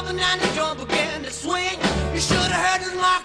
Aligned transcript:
jumping 0.00 0.20
and 0.20 0.40
the 0.40 0.46
drum 0.54 0.78
began 0.78 1.22
to 1.22 1.30
swing. 1.30 1.78
You 2.14 2.20
should 2.20 2.36
have 2.36 2.80
heard 2.80 2.90
the 2.90 2.96
knocked 2.96 3.19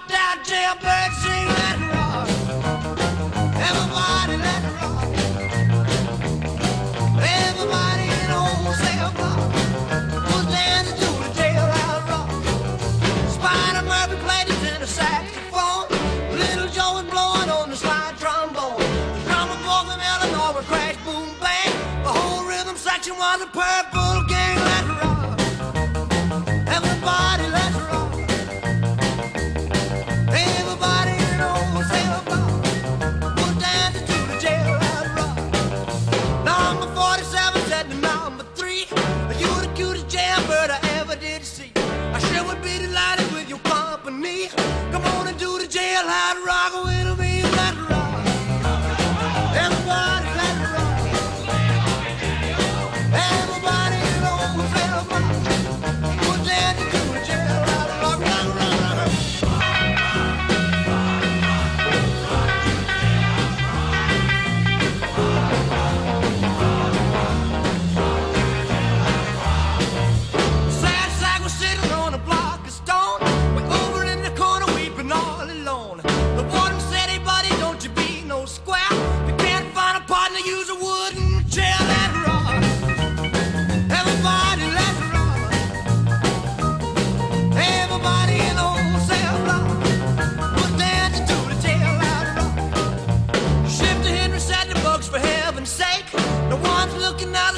looking 97.06 97.36
at 97.36 97.55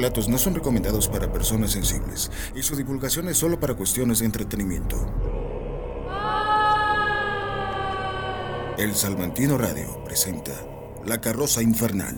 relatos 0.00 0.30
no 0.30 0.38
son 0.38 0.54
recomendados 0.54 1.08
para 1.08 1.30
personas 1.30 1.72
sensibles 1.72 2.30
y 2.54 2.62
su 2.62 2.74
divulgación 2.74 3.28
es 3.28 3.36
solo 3.36 3.60
para 3.60 3.74
cuestiones 3.74 4.20
de 4.20 4.24
entretenimiento. 4.24 4.96
El 8.78 8.94
Salmantino 8.94 9.58
Radio 9.58 10.02
presenta 10.02 10.52
La 11.04 11.20
Carroza 11.20 11.60
Infernal, 11.60 12.16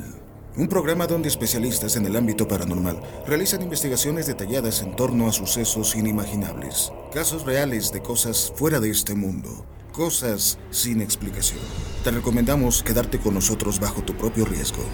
un 0.57 0.69
programa 0.69 1.09
donde 1.09 1.29
especialistas 1.29 1.97
en 1.97 2.07
el 2.07 2.15
ámbito 2.15 2.47
paranormal 2.47 3.03
realizan 3.27 3.63
investigaciones 3.63 4.29
detalladas 4.29 4.81
en 4.83 4.95
torno 4.95 5.27
a 5.27 5.33
sucesos 5.33 5.97
inimaginables, 5.97 6.93
casos 7.13 7.45
reales 7.45 7.91
de 7.91 8.01
cosas 8.01 8.53
fuera 8.55 8.79
de 8.79 8.91
este 8.91 9.17
mundo, 9.17 9.67
cosas 9.91 10.57
sin 10.71 11.01
explicación. 11.01 11.59
Te 12.05 12.13
recomendamos 12.13 12.85
quedarte 12.85 13.19
con 13.19 13.35
nosotros 13.35 13.81
bajo 13.81 14.03
tu 14.03 14.17
propio 14.17 14.45
riesgo. 14.45 14.85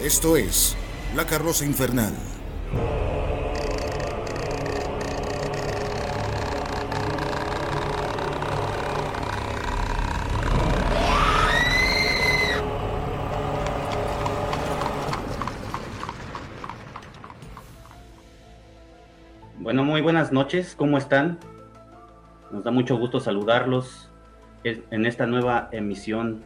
Esto 0.00 0.36
es 0.36 0.76
La 1.16 1.26
Carroza 1.26 1.64
Infernal. 1.64 2.14
Bueno, 19.58 19.82
muy 19.84 20.00
buenas 20.00 20.30
noches, 20.30 20.76
¿cómo 20.76 20.96
están? 20.96 21.40
Nos 22.52 22.62
da 22.62 22.70
mucho 22.70 22.96
gusto 22.96 23.18
saludarlos 23.18 24.10
en 24.62 25.06
esta 25.06 25.26
nueva 25.26 25.68
emisión 25.72 26.44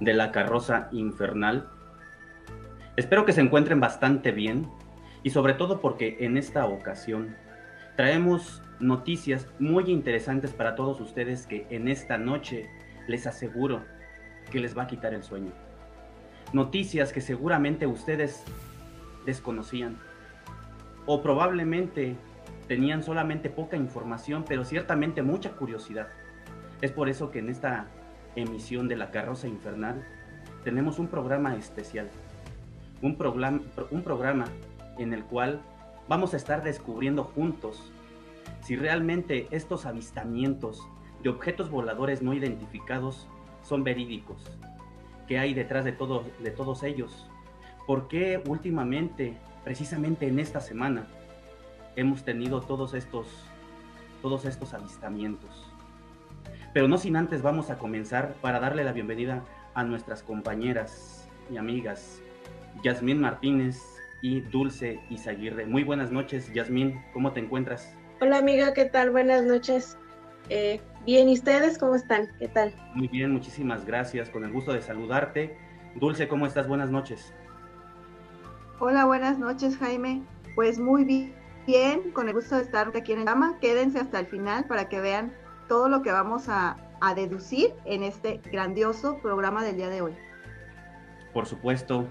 de 0.00 0.14
La 0.14 0.32
Carroza 0.32 0.88
Infernal. 0.90 1.68
Espero 2.96 3.26
que 3.26 3.34
se 3.34 3.42
encuentren 3.42 3.78
bastante 3.78 4.32
bien 4.32 4.70
y 5.22 5.30
sobre 5.30 5.54
todo 5.54 5.80
porque 5.80 6.16
en 6.20 6.36
esta 6.36 6.66
ocasión 6.66 7.36
traemos 7.96 8.62
noticias 8.80 9.46
muy 9.58 9.90
interesantes 9.90 10.52
para 10.52 10.74
todos 10.74 11.00
ustedes 11.00 11.46
que 11.46 11.66
en 11.70 11.88
esta 11.88 12.18
noche 12.18 12.68
les 13.06 13.26
aseguro 13.26 13.82
que 14.50 14.60
les 14.60 14.76
va 14.76 14.82
a 14.82 14.86
quitar 14.86 15.14
el 15.14 15.22
sueño. 15.22 15.52
Noticias 16.52 17.12
que 17.12 17.20
seguramente 17.20 17.86
ustedes 17.86 18.42
desconocían 19.24 19.96
o 21.06 21.22
probablemente 21.22 22.16
tenían 22.68 23.02
solamente 23.02 23.50
poca 23.50 23.76
información, 23.76 24.44
pero 24.46 24.64
ciertamente 24.64 25.22
mucha 25.22 25.52
curiosidad. 25.52 26.08
Es 26.80 26.90
por 26.90 27.08
eso 27.08 27.30
que 27.30 27.38
en 27.38 27.48
esta 27.48 27.86
emisión 28.34 28.88
de 28.88 28.96
La 28.96 29.10
Carroza 29.10 29.46
Infernal 29.46 30.04
tenemos 30.64 30.98
un 30.98 31.08
programa 31.08 31.54
especial. 31.56 32.08
Un, 33.00 33.16
programa, 33.16 33.60
un 33.90 34.02
programa 34.02 34.44
en 35.02 35.12
el 35.12 35.24
cual 35.24 35.60
vamos 36.08 36.34
a 36.34 36.36
estar 36.36 36.62
descubriendo 36.62 37.24
juntos 37.24 37.92
si 38.60 38.76
realmente 38.76 39.48
estos 39.50 39.86
avistamientos 39.86 40.86
de 41.22 41.30
objetos 41.30 41.70
voladores 41.70 42.22
no 42.22 42.32
identificados 42.34 43.28
son 43.62 43.84
verídicos. 43.84 44.50
¿Qué 45.26 45.38
hay 45.38 45.54
detrás 45.54 45.84
de, 45.84 45.92
todo, 45.92 46.24
de 46.40 46.50
todos 46.50 46.82
ellos? 46.82 47.28
¿Por 47.86 48.08
qué 48.08 48.42
últimamente, 48.46 49.36
precisamente 49.64 50.26
en 50.26 50.38
esta 50.38 50.60
semana, 50.60 51.06
hemos 51.96 52.24
tenido 52.24 52.60
todos 52.60 52.94
estos, 52.94 53.26
todos 54.20 54.44
estos 54.44 54.74
avistamientos? 54.74 55.72
Pero 56.72 56.88
no 56.88 56.98
sin 56.98 57.16
antes 57.16 57.42
vamos 57.42 57.70
a 57.70 57.78
comenzar 57.78 58.34
para 58.40 58.60
darle 58.60 58.84
la 58.84 58.92
bienvenida 58.92 59.42
a 59.74 59.84
nuestras 59.84 60.22
compañeras 60.22 61.28
y 61.50 61.56
amigas, 61.56 62.20
Yasmín 62.82 63.20
Martínez 63.20 63.91
y 64.22 64.40
Dulce 64.40 65.00
Izaguirre. 65.10 65.66
Muy 65.66 65.84
buenas 65.84 66.10
noches, 66.10 66.50
Yasmín, 66.54 67.02
¿cómo 67.12 67.32
te 67.32 67.40
encuentras? 67.40 67.94
Hola 68.20 68.38
amiga, 68.38 68.72
¿qué 68.72 68.84
tal? 68.86 69.10
Buenas 69.10 69.42
noches. 69.42 69.98
Eh, 70.48 70.80
bien, 71.04 71.28
¿y 71.28 71.34
ustedes 71.34 71.76
cómo 71.76 71.96
están? 71.96 72.28
¿Qué 72.38 72.48
tal? 72.48 72.72
Muy 72.94 73.08
bien, 73.08 73.32
muchísimas 73.32 73.84
gracias, 73.84 74.30
con 74.30 74.44
el 74.44 74.52
gusto 74.52 74.72
de 74.72 74.80
saludarte. 74.80 75.56
Dulce, 75.96 76.28
¿cómo 76.28 76.46
estás? 76.46 76.68
Buenas 76.68 76.90
noches. 76.90 77.34
Hola, 78.78 79.04
buenas 79.04 79.38
noches, 79.38 79.76
Jaime. 79.76 80.22
Pues 80.54 80.78
muy 80.78 81.04
bien, 81.66 82.12
con 82.12 82.28
el 82.28 82.34
gusto 82.34 82.56
de 82.56 82.62
estar 82.62 82.88
aquí 82.96 83.12
en 83.12 83.18
el 83.18 83.24
programa. 83.24 83.58
Quédense 83.60 83.98
hasta 83.98 84.20
el 84.20 84.26
final 84.26 84.66
para 84.66 84.88
que 84.88 85.00
vean 85.00 85.32
todo 85.68 85.88
lo 85.88 86.02
que 86.02 86.12
vamos 86.12 86.48
a, 86.48 86.76
a 87.00 87.14
deducir 87.14 87.74
en 87.84 88.04
este 88.04 88.40
grandioso 88.52 89.18
programa 89.18 89.64
del 89.64 89.76
día 89.76 89.88
de 89.88 90.02
hoy. 90.02 90.14
Por 91.32 91.46
supuesto. 91.46 92.06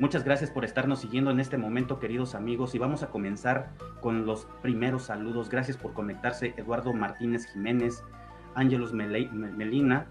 Muchas 0.00 0.22
gracias 0.22 0.52
por 0.52 0.64
estarnos 0.64 1.00
siguiendo 1.00 1.32
en 1.32 1.40
este 1.40 1.58
momento, 1.58 1.98
queridos 1.98 2.36
amigos, 2.36 2.72
y 2.76 2.78
vamos 2.78 3.02
a 3.02 3.08
comenzar 3.08 3.70
con 4.00 4.26
los 4.26 4.46
primeros 4.62 5.02
saludos. 5.04 5.50
Gracias 5.50 5.76
por 5.76 5.92
conectarse, 5.92 6.54
Eduardo 6.56 6.92
Martínez 6.92 7.46
Jiménez, 7.52 8.04
Ángelos 8.54 8.92
Melina, 8.92 10.06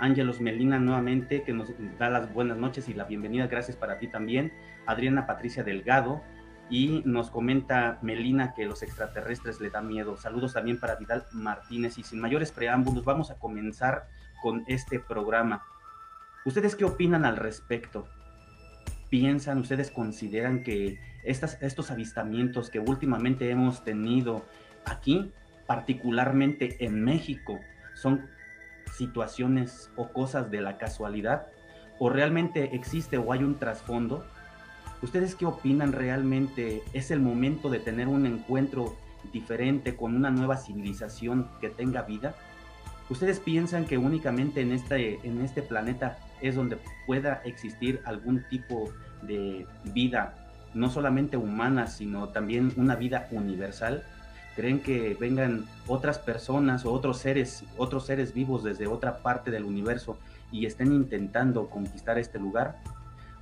Ángelos 0.00 0.40
Melina 0.40 0.80
nuevamente, 0.80 1.44
que 1.44 1.52
nos 1.52 1.70
da 2.00 2.10
las 2.10 2.34
buenas 2.34 2.56
noches 2.56 2.88
y 2.88 2.94
la 2.94 3.04
bienvenida. 3.04 3.46
Gracias 3.46 3.76
para 3.76 4.00
ti 4.00 4.08
también. 4.08 4.52
Adriana 4.86 5.24
Patricia 5.24 5.62
Delgado, 5.62 6.20
y 6.68 7.02
nos 7.04 7.30
comenta 7.30 8.00
Melina 8.02 8.54
que 8.54 8.64
los 8.64 8.82
extraterrestres 8.82 9.60
le 9.60 9.70
dan 9.70 9.86
miedo. 9.86 10.16
Saludos 10.16 10.54
también 10.54 10.80
para 10.80 10.96
Vidal 10.96 11.26
Martínez, 11.30 11.96
y 11.98 12.02
sin 12.02 12.20
mayores 12.20 12.50
preámbulos, 12.50 13.04
vamos 13.04 13.30
a 13.30 13.38
comenzar 13.38 14.08
con 14.42 14.64
este 14.66 14.98
programa. 14.98 15.62
¿Ustedes 16.44 16.74
qué 16.74 16.84
opinan 16.84 17.24
al 17.24 17.36
respecto? 17.36 18.08
¿Piensan, 19.08 19.58
ustedes 19.58 19.90
consideran 19.90 20.64
que 20.64 20.98
estas, 21.22 21.62
estos 21.62 21.90
avistamientos 21.90 22.70
que 22.70 22.80
últimamente 22.80 23.50
hemos 23.50 23.84
tenido 23.84 24.44
aquí, 24.84 25.32
particularmente 25.66 26.84
en 26.84 27.04
México, 27.04 27.60
son 27.94 28.28
situaciones 28.92 29.90
o 29.96 30.12
cosas 30.12 30.50
de 30.50 30.60
la 30.60 30.76
casualidad? 30.76 31.46
¿O 31.98 32.10
realmente 32.10 32.74
existe 32.74 33.16
o 33.16 33.32
hay 33.32 33.44
un 33.44 33.58
trasfondo? 33.58 34.26
¿Ustedes 35.02 35.36
qué 35.36 35.46
opinan 35.46 35.92
realmente? 35.92 36.82
¿Es 36.92 37.10
el 37.12 37.20
momento 37.20 37.70
de 37.70 37.78
tener 37.78 38.08
un 38.08 38.26
encuentro 38.26 38.96
diferente 39.32 39.94
con 39.94 40.16
una 40.16 40.30
nueva 40.30 40.56
civilización 40.56 41.48
que 41.60 41.68
tenga 41.68 42.02
vida? 42.02 42.34
¿Ustedes 43.08 43.38
piensan 43.38 43.84
que 43.84 43.98
únicamente 43.98 44.62
en 44.62 44.72
este, 44.72 45.20
en 45.22 45.40
este 45.42 45.62
planeta 45.62 46.18
es 46.40 46.54
donde 46.54 46.78
pueda 47.06 47.42
existir 47.44 48.00
algún 48.04 48.44
tipo 48.48 48.92
de 49.22 49.66
vida, 49.84 50.34
no 50.74 50.90
solamente 50.90 51.36
humana, 51.36 51.86
sino 51.86 52.28
también 52.28 52.72
una 52.76 52.96
vida 52.96 53.28
universal? 53.30 54.02
¿Creen 54.54 54.80
que 54.80 55.16
vengan 55.20 55.66
otras 55.86 56.18
personas 56.18 56.86
o 56.86 56.92
otros 56.92 57.18
seres, 57.18 57.64
otros 57.76 58.06
seres 58.06 58.32
vivos 58.32 58.64
desde 58.64 58.86
otra 58.86 59.18
parte 59.18 59.50
del 59.50 59.64
universo 59.64 60.18
y 60.50 60.64
estén 60.64 60.92
intentando 60.92 61.68
conquistar 61.68 62.18
este 62.18 62.38
lugar? 62.38 62.78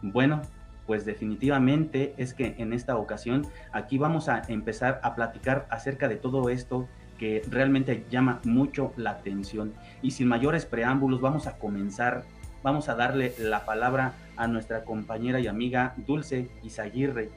Bueno, 0.02 0.42
pues 0.86 1.04
definitivamente 1.04 2.14
es 2.18 2.34
que 2.34 2.56
en 2.58 2.72
esta 2.72 2.96
ocasión 2.96 3.46
aquí 3.72 3.96
vamos 3.96 4.28
a 4.28 4.42
empezar 4.48 5.00
a 5.02 5.14
platicar 5.14 5.66
acerca 5.70 6.08
de 6.08 6.16
todo 6.16 6.50
esto 6.50 6.88
que 7.18 7.42
realmente 7.48 8.04
llama 8.10 8.40
mucho 8.44 8.92
la 8.96 9.10
atención. 9.10 9.72
Y 10.02 10.10
sin 10.10 10.28
mayores 10.28 10.66
preámbulos, 10.66 11.20
vamos 11.20 11.46
a 11.46 11.58
comenzar, 11.58 12.24
vamos 12.64 12.88
a 12.88 12.94
darle 12.94 13.34
la 13.38 13.66
palabra 13.66 14.14
a 14.36 14.48
nuestra 14.48 14.84
compañera 14.84 15.38
y 15.38 15.46
amiga 15.46 15.92
Dulce 15.98 16.48
Izaguirre. 16.62 17.30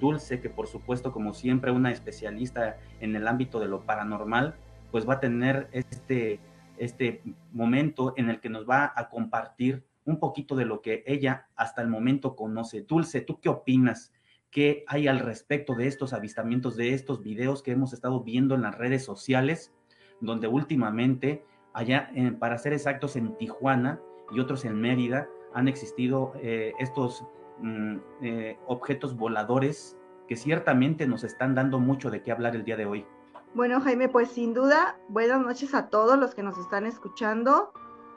Dulce, 0.00 0.40
que 0.40 0.50
por 0.50 0.66
supuesto, 0.66 1.12
como 1.12 1.34
siempre, 1.34 1.70
una 1.70 1.92
especialista 1.92 2.78
en 3.00 3.14
el 3.14 3.28
ámbito 3.28 3.60
de 3.60 3.68
lo 3.68 3.82
paranormal, 3.82 4.56
pues 4.90 5.08
va 5.08 5.14
a 5.14 5.20
tener 5.20 5.68
este, 5.70 6.40
este 6.78 7.22
momento 7.52 8.12
en 8.16 8.28
el 8.28 8.40
que 8.40 8.48
nos 8.48 8.68
va 8.68 8.92
a 8.96 9.08
compartir 9.08 9.84
un 10.04 10.18
poquito 10.18 10.56
de 10.56 10.64
lo 10.64 10.82
que 10.82 11.04
ella 11.06 11.46
hasta 11.54 11.80
el 11.80 11.86
momento 11.86 12.34
conoce. 12.34 12.82
Dulce, 12.82 13.20
¿tú 13.20 13.38
qué 13.38 13.50
opinas? 13.50 14.12
¿Qué 14.50 14.84
hay 14.88 15.06
al 15.06 15.20
respecto 15.20 15.76
de 15.76 15.86
estos 15.86 16.12
avistamientos, 16.12 16.76
de 16.76 16.92
estos 16.92 17.22
videos 17.22 17.62
que 17.62 17.70
hemos 17.70 17.92
estado 17.92 18.24
viendo 18.24 18.56
en 18.56 18.62
las 18.62 18.76
redes 18.76 19.04
sociales, 19.04 19.72
donde 20.20 20.48
últimamente, 20.48 21.44
allá, 21.72 22.10
en, 22.16 22.36
para 22.36 22.58
ser 22.58 22.72
exactos, 22.72 23.14
en 23.14 23.38
Tijuana 23.38 24.00
y 24.32 24.40
otros 24.40 24.64
en 24.64 24.80
Mérida, 24.80 25.28
han 25.54 25.68
existido 25.68 26.32
eh, 26.36 26.72
estos 26.78 27.24
mm, 27.58 27.96
eh, 28.22 28.58
objetos 28.66 29.16
voladores 29.16 29.96
que 30.28 30.36
ciertamente 30.36 31.06
nos 31.06 31.24
están 31.24 31.54
dando 31.54 31.78
mucho 31.78 32.10
de 32.10 32.22
qué 32.22 32.32
hablar 32.32 32.56
el 32.56 32.64
día 32.64 32.76
de 32.76 32.86
hoy? 32.86 33.06
Bueno, 33.54 33.80
Jaime, 33.80 34.08
pues 34.08 34.30
sin 34.30 34.54
duda, 34.54 34.98
buenas 35.08 35.40
noches 35.40 35.74
a 35.74 35.88
todos 35.88 36.18
los 36.18 36.34
que 36.34 36.42
nos 36.42 36.56
están 36.58 36.86
escuchando. 36.86 37.72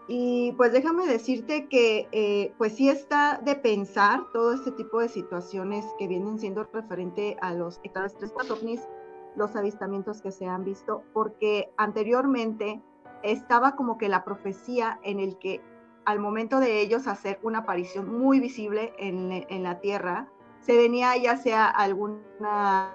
Y 0.07 0.53
pues 0.53 0.71
déjame 0.71 1.07
decirte 1.07 1.67
que 1.67 2.07
eh, 2.11 2.53
pues 2.57 2.75
sí 2.75 2.89
está 2.89 3.41
de 3.43 3.55
pensar 3.55 4.23
todo 4.31 4.53
este 4.53 4.71
tipo 4.71 4.99
de 4.99 5.09
situaciones 5.09 5.83
que 5.97 6.07
vienen 6.07 6.39
siendo 6.39 6.63
referente 6.71 7.37
a 7.41 7.53
los 7.53 7.79
extraterrestres 7.83 8.31
ovnis, 8.51 8.87
los 9.35 9.55
avistamientos 9.55 10.21
que 10.21 10.31
se 10.31 10.45
han 10.45 10.63
visto, 10.63 11.03
porque 11.11 11.71
anteriormente 11.75 12.81
estaba 13.23 13.75
como 13.75 13.97
que 13.97 14.07
la 14.07 14.23
profecía 14.23 14.99
en 15.03 15.19
el 15.19 15.37
que 15.39 15.59
al 16.05 16.19
momento 16.19 16.59
de 16.59 16.81
ellos 16.81 17.07
hacer 17.07 17.39
una 17.41 17.59
aparición 17.59 18.19
muy 18.19 18.39
visible 18.39 18.93
en, 18.97 19.63
la 19.63 19.79
Tierra, 19.79 20.29
se 20.61 20.77
venía 20.77 21.17
ya 21.17 21.37
sea 21.37 21.67
alguna 21.67 22.93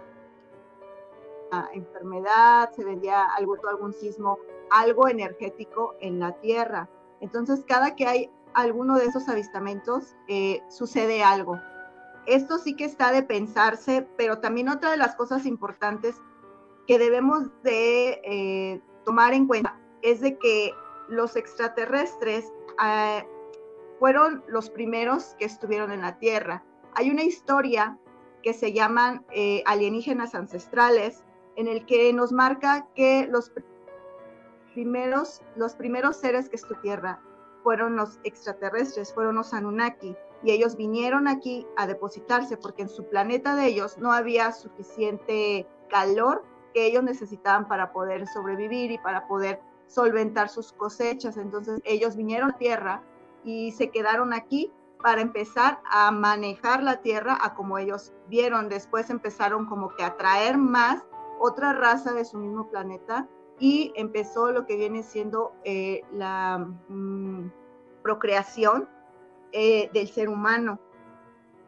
enfermedad, 1.72 2.70
se 2.70 2.84
venía 2.84 3.24
algún, 3.36 3.58
algún 3.68 3.92
sismo, 3.92 4.38
algo 4.70 5.08
energético 5.08 5.96
en 6.00 6.20
la 6.20 6.32
Tierra. 6.40 6.88
Entonces, 7.20 7.64
cada 7.66 7.96
que 7.96 8.06
hay 8.06 8.30
alguno 8.54 8.96
de 8.96 9.06
esos 9.06 9.28
avistamientos, 9.28 10.16
eh, 10.28 10.62
sucede 10.68 11.22
algo. 11.22 11.60
Esto 12.26 12.58
sí 12.58 12.76
que 12.76 12.84
está 12.84 13.12
de 13.12 13.22
pensarse, 13.22 14.06
pero 14.16 14.38
también 14.38 14.68
otra 14.68 14.90
de 14.90 14.96
las 14.96 15.16
cosas 15.16 15.46
importantes 15.46 16.16
que 16.86 16.98
debemos 16.98 17.48
de 17.62 18.20
eh, 18.24 18.80
tomar 19.04 19.32
en 19.32 19.46
cuenta 19.46 19.78
es 20.02 20.20
de 20.20 20.38
que 20.38 20.72
los 21.10 21.36
extraterrestres 21.36 22.52
eh, 22.82 23.26
fueron 23.98 24.42
los 24.48 24.70
primeros 24.70 25.34
que 25.38 25.44
estuvieron 25.44 25.92
en 25.92 26.00
la 26.00 26.18
Tierra. 26.18 26.64
Hay 26.94 27.10
una 27.10 27.22
historia 27.22 27.98
que 28.42 28.54
se 28.54 28.72
llaman 28.72 29.26
eh, 29.30 29.62
alienígenas 29.66 30.34
ancestrales, 30.34 31.24
en 31.56 31.68
el 31.68 31.84
que 31.84 32.10
nos 32.12 32.32
marca 32.32 32.86
que 32.94 33.26
los 33.26 33.52
primeros, 34.72 35.42
los 35.56 35.74
primeros 35.74 36.16
seres 36.16 36.48
que 36.48 36.56
estuvieron 36.56 36.78
en 36.78 36.82
Tierra 36.82 37.20
fueron 37.62 37.96
los 37.96 38.18
extraterrestres, 38.24 39.12
fueron 39.12 39.34
los 39.34 39.52
Anunnaki, 39.52 40.16
y 40.42 40.52
ellos 40.52 40.76
vinieron 40.76 41.28
aquí 41.28 41.66
a 41.76 41.86
depositarse 41.86 42.56
porque 42.56 42.82
en 42.82 42.88
su 42.88 43.06
planeta 43.08 43.54
de 43.56 43.66
ellos 43.66 43.98
no 43.98 44.12
había 44.12 44.52
suficiente 44.52 45.66
calor 45.90 46.42
que 46.72 46.86
ellos 46.86 47.02
necesitaban 47.02 47.68
para 47.68 47.92
poder 47.92 48.26
sobrevivir 48.28 48.92
y 48.92 48.98
para 48.98 49.26
poder 49.26 49.60
solventar 49.90 50.48
sus 50.48 50.72
cosechas. 50.72 51.36
Entonces 51.36 51.80
ellos 51.84 52.16
vinieron 52.16 52.50
a 52.50 52.58
Tierra 52.58 53.02
y 53.44 53.72
se 53.72 53.90
quedaron 53.90 54.32
aquí 54.32 54.72
para 55.02 55.20
empezar 55.20 55.80
a 55.90 56.10
manejar 56.10 56.82
la 56.82 57.00
Tierra 57.00 57.36
a 57.40 57.54
como 57.54 57.78
ellos 57.78 58.12
vieron. 58.28 58.68
Después 58.68 59.10
empezaron 59.10 59.66
como 59.66 59.94
que 59.94 60.04
a 60.04 60.16
traer 60.16 60.58
más 60.58 61.02
otra 61.40 61.72
raza 61.72 62.12
de 62.12 62.24
su 62.24 62.38
mismo 62.38 62.70
planeta 62.70 63.28
y 63.58 63.92
empezó 63.96 64.52
lo 64.52 64.66
que 64.66 64.76
viene 64.76 65.02
siendo 65.02 65.52
eh, 65.64 66.02
la 66.12 66.58
mm, 66.88 67.50
procreación 68.02 68.88
eh, 69.52 69.90
del 69.92 70.08
ser 70.08 70.28
humano. 70.28 70.78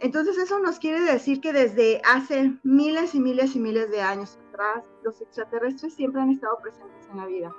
Entonces 0.01 0.37
eso 0.37 0.59
nos 0.59 0.79
quiere 0.79 1.01
decir 1.01 1.41
que 1.41 1.53
desde 1.53 2.01
hace 2.05 2.59
miles 2.65 3.15
y 3.15 3.21
miles 3.21 3.55
y 3.55 3.61
miles 3.61 3.91
de 3.91 4.03
años 4.03 4.39
atrás, 4.49 4.85
los 5.05 5.21
extraterrestres 5.21 5.95
siempre 5.95 6.21
han 6.21 6.31
estado 6.31 6.59
presentes 6.61 7.09
en 7.11 7.19
la 7.19 7.27
vida, 7.27 7.55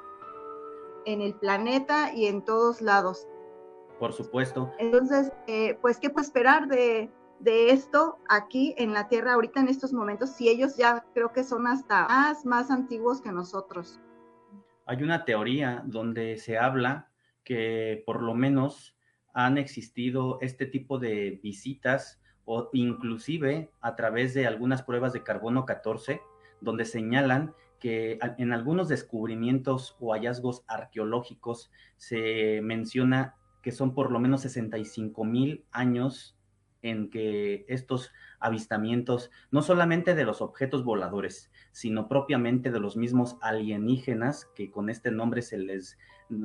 en 1.06 1.22
el 1.22 1.36
planeta 1.36 2.14
y 2.14 2.28
en 2.28 2.44
todos 2.44 2.82
lados. 2.82 3.28
Por 4.00 4.14
supuesto. 4.14 4.72
Entonces, 4.80 5.32
eh, 5.48 5.78
pues, 5.82 6.00
¿qué 6.00 6.10
puede 6.10 6.26
esperar 6.26 6.68
de, 6.68 7.10
de 7.40 7.72
esto 7.72 8.18
aquí 8.30 8.74
en 8.78 8.94
la 8.94 9.08
Tierra 9.08 9.34
ahorita 9.34 9.60
en 9.60 9.68
estos 9.68 9.94
momentos 9.94 10.32
si 10.32 10.50
ellos 10.50 10.78
ya 10.78 11.06
creo 11.14 11.32
que 11.34 11.44
son 11.44 11.68
hasta 11.68 12.08
más, 12.08 12.46
más 12.46 12.72
antiguos 12.72 13.22
que 13.22 13.32
nosotros? 13.32 14.00
Hay 14.86 15.04
una 15.04 15.26
teoría 15.26 15.84
donde 15.86 16.38
se 16.38 16.58
habla 16.58 17.10
que 17.44 18.04
por 18.06 18.22
lo 18.22 18.34
menos 18.34 18.98
han 19.34 19.58
existido 19.58 20.38
este 20.42 20.66
tipo 20.66 21.00
de 21.00 21.40
visitas 21.42 22.22
o 22.46 22.70
inclusive 22.74 23.72
a 23.82 23.96
través 23.96 24.34
de 24.34 24.48
algunas 24.48 24.84
pruebas 24.84 25.14
de 25.14 25.24
carbono 25.24 25.66
14 25.66 26.22
donde 26.62 26.86
señalan 26.86 27.54
que 27.84 28.18
en 28.38 28.54
algunos 28.54 28.88
descubrimientos 28.88 29.98
o 30.00 30.14
hallazgos 30.14 30.64
arqueológicos 30.68 31.70
se 31.98 32.62
menciona 32.64 33.36
que 33.62 33.74
son 33.74 33.94
por 33.94 34.10
lo 34.10 34.22
menos 34.22 34.44
65 34.44 35.26
mil 35.26 35.66
años 35.70 36.38
en 36.82 37.10
que 37.10 37.66
estos 37.68 38.14
avistamientos, 38.40 39.32
no 39.52 39.62
solamente 39.62 40.16
de 40.16 40.24
los 40.24 40.42
objetos 40.42 40.86
voladores, 40.86 41.52
sino 41.74 42.08
propiamente 42.08 42.72
de 42.72 42.80
los 42.80 42.96
mismos 42.96 43.36
alienígenas, 43.42 44.46
que 44.56 44.72
con 44.72 44.90
este 44.90 45.12
nombre 45.12 45.42
se 45.42 45.58
les 45.58 45.98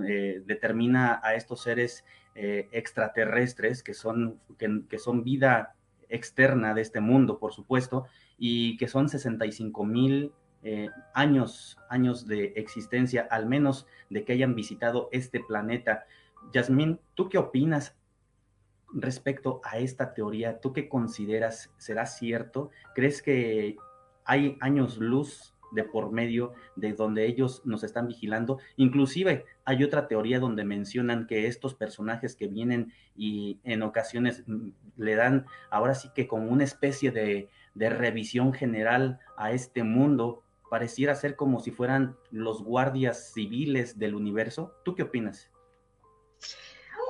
eh, 0.09 0.43
determina 0.45 1.21
a 1.23 1.37
estos 1.37 1.61
seres 1.61 2.05
eh, 2.35 2.69
extraterrestres, 2.73 3.85
que 3.85 3.95
son, 3.95 4.41
que, 4.59 4.83
que 4.89 4.99
son 4.99 5.23
vida 5.23 5.77
externa 6.09 6.75
de 6.75 6.81
este 6.81 7.01
mundo, 7.01 7.39
por 7.39 7.53
supuesto, 7.53 8.07
y 8.37 8.77
que 8.77 8.89
son 8.89 9.09
65 9.09 9.85
mil 9.85 10.33
eh, 10.71 10.91
años, 11.15 11.79
años 11.89 12.27
de 12.27 12.53
existencia, 12.57 13.27
al 13.31 13.47
menos 13.47 13.87
de 14.11 14.25
que 14.25 14.35
hayan 14.35 14.55
visitado 14.55 15.09
este 15.13 15.41
planeta. 15.41 16.05
Yasmín, 16.53 17.01
¿tú 17.15 17.31
qué 17.31 17.39
opinas 17.39 17.97
respecto 18.93 19.63
a 19.65 19.79
esta 19.79 20.13
teoría? 20.13 20.61
¿Tú 20.61 20.75
qué 20.75 20.89
consideras 20.89 21.73
será 21.79 22.05
cierto? 22.05 22.71
¿Crees 22.95 23.23
que 23.23 23.77
hay 24.25 24.59
años 24.61 24.99
luz 24.99 25.55
de 25.71 25.85
por 25.85 26.13
medio 26.13 26.53
de 26.77 26.93
donde 26.93 27.27
ellos 27.27 27.63
nos 27.65 27.85
están 27.85 28.09
vigilando. 28.09 28.59
Inclusive 28.77 29.45
hay 29.65 29.85
otra 29.85 30.09
teoría 30.09 30.41
donde 30.41 30.65
mencionan 30.65 31.27
que 31.27 31.47
estos 31.47 31.75
personajes 31.75 32.37
que 32.37 32.47
vienen 32.47 32.93
y 33.17 33.59
en 33.65 33.83
ocasiones 33.83 34.45
mm, 34.47 34.69
le 34.97 35.15
dan 35.15 35.47
ahora 35.71 35.95
sí 35.95 36.11
que 36.15 36.27
como 36.27 36.51
una 36.51 36.65
especie 36.65 37.11
de, 37.11 37.49
de 37.75 37.91
revisión 37.91 38.53
general 38.53 39.21
a 39.37 39.53
este 39.53 39.83
mundo, 39.83 40.43
pareciera 40.69 41.15
ser 41.15 41.37
como 41.37 41.61
si 41.61 41.71
fueran 41.71 42.17
los 42.31 42.63
guardias 42.63 43.33
civiles 43.33 43.99
del 43.99 44.15
universo. 44.15 44.75
¿Tú 44.85 44.95
qué 44.95 45.03
opinas? 45.03 45.51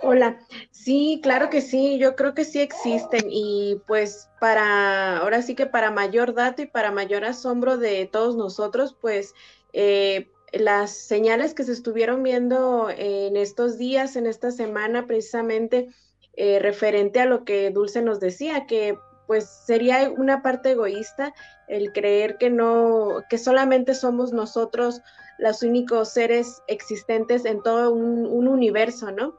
Hola, 0.03 0.39
sí, 0.71 1.19
claro 1.23 1.51
que 1.51 1.61
sí, 1.61 1.99
yo 1.99 2.15
creo 2.15 2.33
que 2.33 2.45
sí 2.45 2.61
existen 2.61 3.27
y 3.29 3.83
pues 3.87 4.31
para, 4.41 5.19
ahora 5.19 5.43
sí 5.43 5.57
que 5.57 5.67
para 5.67 5.91
mayor 5.91 6.35
dato 6.35 6.63
y 6.63 6.67
para 6.67 6.93
mayor 6.93 7.25
asombro 7.25 7.79
de 7.79 8.07
todos 8.07 8.37
nosotros, 8.37 8.97
pues 9.01 9.35
eh, 9.73 10.31
las 10.53 10.93
señales 10.93 11.53
que 11.53 11.65
se 11.65 11.73
estuvieron 11.73 12.23
viendo 12.23 12.89
en 12.91 13.37
estos 13.37 13.77
días, 13.77 14.15
en 14.15 14.27
esta 14.27 14.53
semana, 14.53 15.07
precisamente 15.07 15.89
eh, 16.35 16.61
referente 16.61 17.21
a 17.21 17.27
lo 17.27 17.45
que 17.45 17.71
Dulce 17.71 18.01
nos 18.01 18.21
decía, 18.21 18.67
que 18.67 18.97
pues 19.29 19.49
sería 19.49 20.11
una 20.11 20.43
parte 20.43 20.73
egoísta 20.73 21.33
el 21.69 21.93
creer 21.93 22.37
que 22.39 22.51
no, 22.51 23.23
que 23.31 23.39
solamente 23.39 23.95
somos 23.95 24.33
nosotros 24.33 25.01
los 25.39 25.63
únicos 25.63 26.09
seres 26.09 26.63
existentes 26.67 27.45
en 27.45 27.63
todo 27.63 27.93
un, 27.93 28.27
un 28.27 28.49
universo, 28.49 29.13
¿no? 29.13 29.39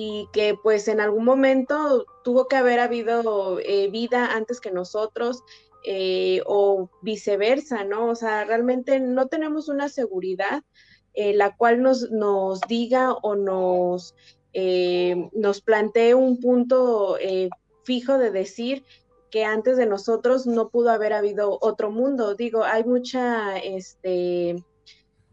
y 0.00 0.28
que 0.32 0.54
pues 0.62 0.86
en 0.86 1.00
algún 1.00 1.24
momento 1.24 2.06
tuvo 2.22 2.46
que 2.46 2.54
haber 2.54 2.78
habido 2.78 3.58
eh, 3.58 3.88
vida 3.90 4.36
antes 4.36 4.60
que 4.60 4.70
nosotros 4.70 5.42
eh, 5.84 6.40
o 6.46 6.88
viceversa, 7.02 7.82
¿no? 7.82 8.10
O 8.10 8.14
sea, 8.14 8.44
realmente 8.44 9.00
no 9.00 9.26
tenemos 9.26 9.68
una 9.68 9.88
seguridad 9.88 10.62
eh, 11.14 11.34
la 11.34 11.56
cual 11.56 11.82
nos, 11.82 12.12
nos 12.12 12.60
diga 12.68 13.12
o 13.12 13.34
nos, 13.34 14.14
nos 15.32 15.60
plantee 15.62 16.14
un 16.14 16.38
punto 16.38 17.16
fijo 17.82 18.18
de 18.18 18.30
decir 18.30 18.84
que 19.30 19.44
antes 19.44 19.76
de 19.76 19.86
nosotros 19.86 20.46
no 20.46 20.70
pudo 20.70 20.90
haber 20.90 21.12
habido 21.12 21.58
otro 21.60 21.90
mundo. 21.90 22.34
Digo, 22.34 22.64
hay 22.64 22.84
mucha, 22.84 23.58
este, 23.58 24.64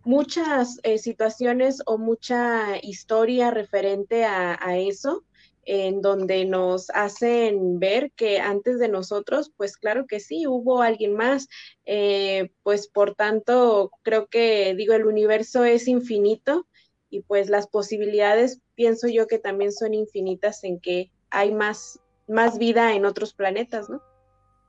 muchas 0.04 0.80
eh, 0.84 0.98
situaciones 0.98 1.82
o 1.86 1.98
mucha 1.98 2.78
historia 2.82 3.52
referente 3.52 4.24
a, 4.24 4.78
eso, 4.78 5.24
en 5.64 6.02
donde 6.02 6.46
nos 6.46 6.90
hacen 6.92 7.80
ver 7.80 8.12
que 8.12 8.40
antes 8.40 8.78
de 8.78 8.88
nosotros, 8.88 9.52
pues 9.58 9.78
claro 9.78 10.06
que 10.06 10.20
sí, 10.20 10.46
hubo 10.46 10.82
alguien 10.82 11.14
más, 11.14 11.48
eh, 11.86 12.52
pues 12.62 12.88
por 12.88 13.16
tanto, 13.16 13.92
creo 14.04 14.28
que 14.28 14.76
digo, 14.76 14.94
el 14.94 15.08
universo 15.08 15.66
es 15.66 15.88
infinito 15.88 16.68
y 17.10 17.22
pues 17.22 17.50
las 17.50 17.68
posibilidades, 17.68 18.62
pienso 18.76 19.08
yo 19.08 19.26
que 19.26 19.40
también 19.40 19.72
son 19.72 19.94
infinitas 19.94 20.64
en 20.64 20.80
que 20.80 21.12
hay 21.32 21.52
más, 21.52 22.00
más 22.28 22.58
vida 22.58 22.94
en 22.94 23.06
otros 23.06 23.34
planetas, 23.34 23.90
¿no? 23.90 24.02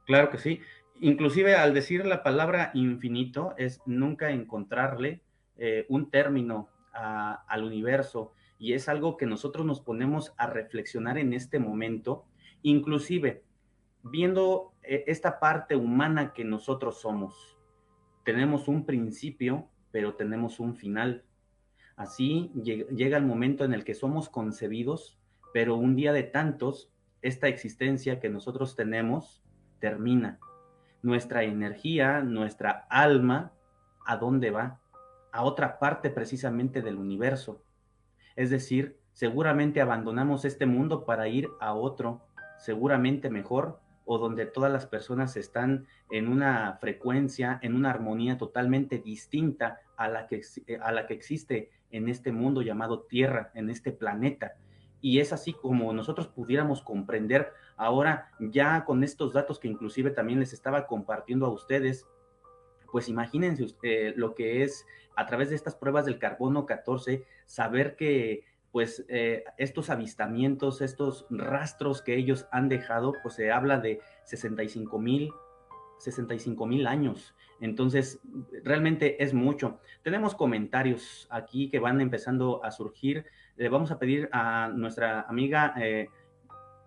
Claro 0.06 0.30
que 0.30 0.38
sí. 0.38 0.60
Inclusive 1.00 1.54
al 1.54 1.74
decir 1.74 2.06
la 2.06 2.22
palabra 2.22 2.70
infinito 2.74 3.54
es 3.58 3.80
nunca 3.86 4.30
encontrarle 4.30 5.22
eh, 5.56 5.84
un 5.88 6.10
término 6.10 6.68
al 6.92 7.62
universo 7.62 8.32
y 8.58 8.72
es 8.72 8.88
algo 8.88 9.18
que 9.18 9.26
nosotros 9.26 9.66
nos 9.66 9.82
ponemos 9.82 10.32
a 10.38 10.46
reflexionar 10.46 11.18
en 11.18 11.34
este 11.34 11.58
momento, 11.58 12.24
inclusive 12.62 13.44
viendo 14.02 14.72
eh, 14.82 15.04
esta 15.06 15.38
parte 15.38 15.76
humana 15.76 16.32
que 16.32 16.44
nosotros 16.44 17.00
somos. 17.00 17.58
Tenemos 18.24 18.68
un 18.68 18.86
principio, 18.86 19.68
pero 19.90 20.14
tenemos 20.14 20.58
un 20.58 20.74
final. 20.74 21.24
Así 21.96 22.50
llega 22.54 23.16
el 23.16 23.24
momento 23.24 23.64
en 23.64 23.72
el 23.72 23.84
que 23.84 23.94
somos 23.94 24.28
concebidos, 24.28 25.18
pero 25.52 25.76
un 25.76 25.96
día 25.96 26.12
de 26.12 26.22
tantos, 26.22 26.90
esta 27.26 27.48
existencia 27.48 28.20
que 28.20 28.28
nosotros 28.28 28.76
tenemos 28.76 29.42
termina. 29.78 30.38
Nuestra 31.02 31.44
energía, 31.44 32.20
nuestra 32.22 32.86
alma, 32.88 33.52
¿a 34.06 34.16
dónde 34.16 34.50
va? 34.50 34.80
a 35.36 35.42
otra 35.42 35.78
parte 35.78 36.08
precisamente 36.08 36.80
del 36.80 36.96
universo. 36.96 37.62
Es 38.36 38.48
decir, 38.48 38.98
seguramente 39.12 39.82
abandonamos 39.82 40.46
este 40.46 40.64
mundo 40.64 41.04
para 41.04 41.28
ir 41.28 41.50
a 41.60 41.74
otro, 41.74 42.26
seguramente 42.56 43.28
mejor, 43.28 43.78
o 44.06 44.16
donde 44.16 44.46
todas 44.46 44.72
las 44.72 44.86
personas 44.86 45.36
están 45.36 45.86
en 46.10 46.28
una 46.28 46.78
frecuencia, 46.80 47.58
en 47.60 47.74
una 47.74 47.90
armonía 47.90 48.38
totalmente 48.38 48.98
distinta 48.98 49.80
a 49.98 50.08
la 50.08 50.26
que, 50.26 50.40
a 50.80 50.92
la 50.92 51.06
que 51.06 51.12
existe 51.12 51.70
en 51.90 52.08
este 52.08 52.32
mundo 52.32 52.62
llamado 52.62 53.02
Tierra, 53.02 53.50
en 53.52 53.68
este 53.68 53.92
planeta. 53.92 54.54
Y 55.00 55.20
es 55.20 55.32
así 55.32 55.52
como 55.52 55.92
nosotros 55.92 56.28
pudiéramos 56.28 56.82
comprender 56.82 57.52
ahora 57.76 58.30
ya 58.40 58.84
con 58.84 59.04
estos 59.04 59.32
datos 59.32 59.58
que 59.58 59.68
inclusive 59.68 60.10
también 60.10 60.40
les 60.40 60.52
estaba 60.52 60.86
compartiendo 60.86 61.46
a 61.46 61.50
ustedes, 61.50 62.06
pues 62.90 63.08
imagínense 63.08 63.64
usted 63.64 64.14
lo 64.16 64.34
que 64.34 64.62
es 64.62 64.86
a 65.16 65.26
través 65.26 65.50
de 65.50 65.56
estas 65.56 65.74
pruebas 65.74 66.06
del 66.06 66.18
carbono 66.18 66.66
14, 66.66 67.24
saber 67.44 67.96
que 67.96 68.44
pues 68.72 69.06
eh, 69.08 69.44
estos 69.56 69.88
avistamientos, 69.88 70.82
estos 70.82 71.26
rastros 71.30 72.02
que 72.02 72.14
ellos 72.14 72.46
han 72.52 72.68
dejado, 72.68 73.14
pues 73.22 73.34
se 73.34 73.50
habla 73.50 73.78
de 73.78 74.00
65 74.24 74.98
mil 74.98 75.30
65 75.98 76.66
mil 76.66 76.86
años. 76.86 77.34
Entonces, 77.60 78.20
realmente 78.64 79.22
es 79.22 79.32
mucho. 79.34 79.80
Tenemos 80.02 80.34
comentarios 80.34 81.26
aquí 81.30 81.68
que 81.70 81.78
van 81.78 82.00
empezando 82.00 82.64
a 82.64 82.70
surgir. 82.70 83.26
Le 83.56 83.68
vamos 83.68 83.90
a 83.90 83.98
pedir 83.98 84.28
a 84.32 84.68
nuestra 84.74 85.22
amiga 85.22 85.74
eh, 85.78 86.08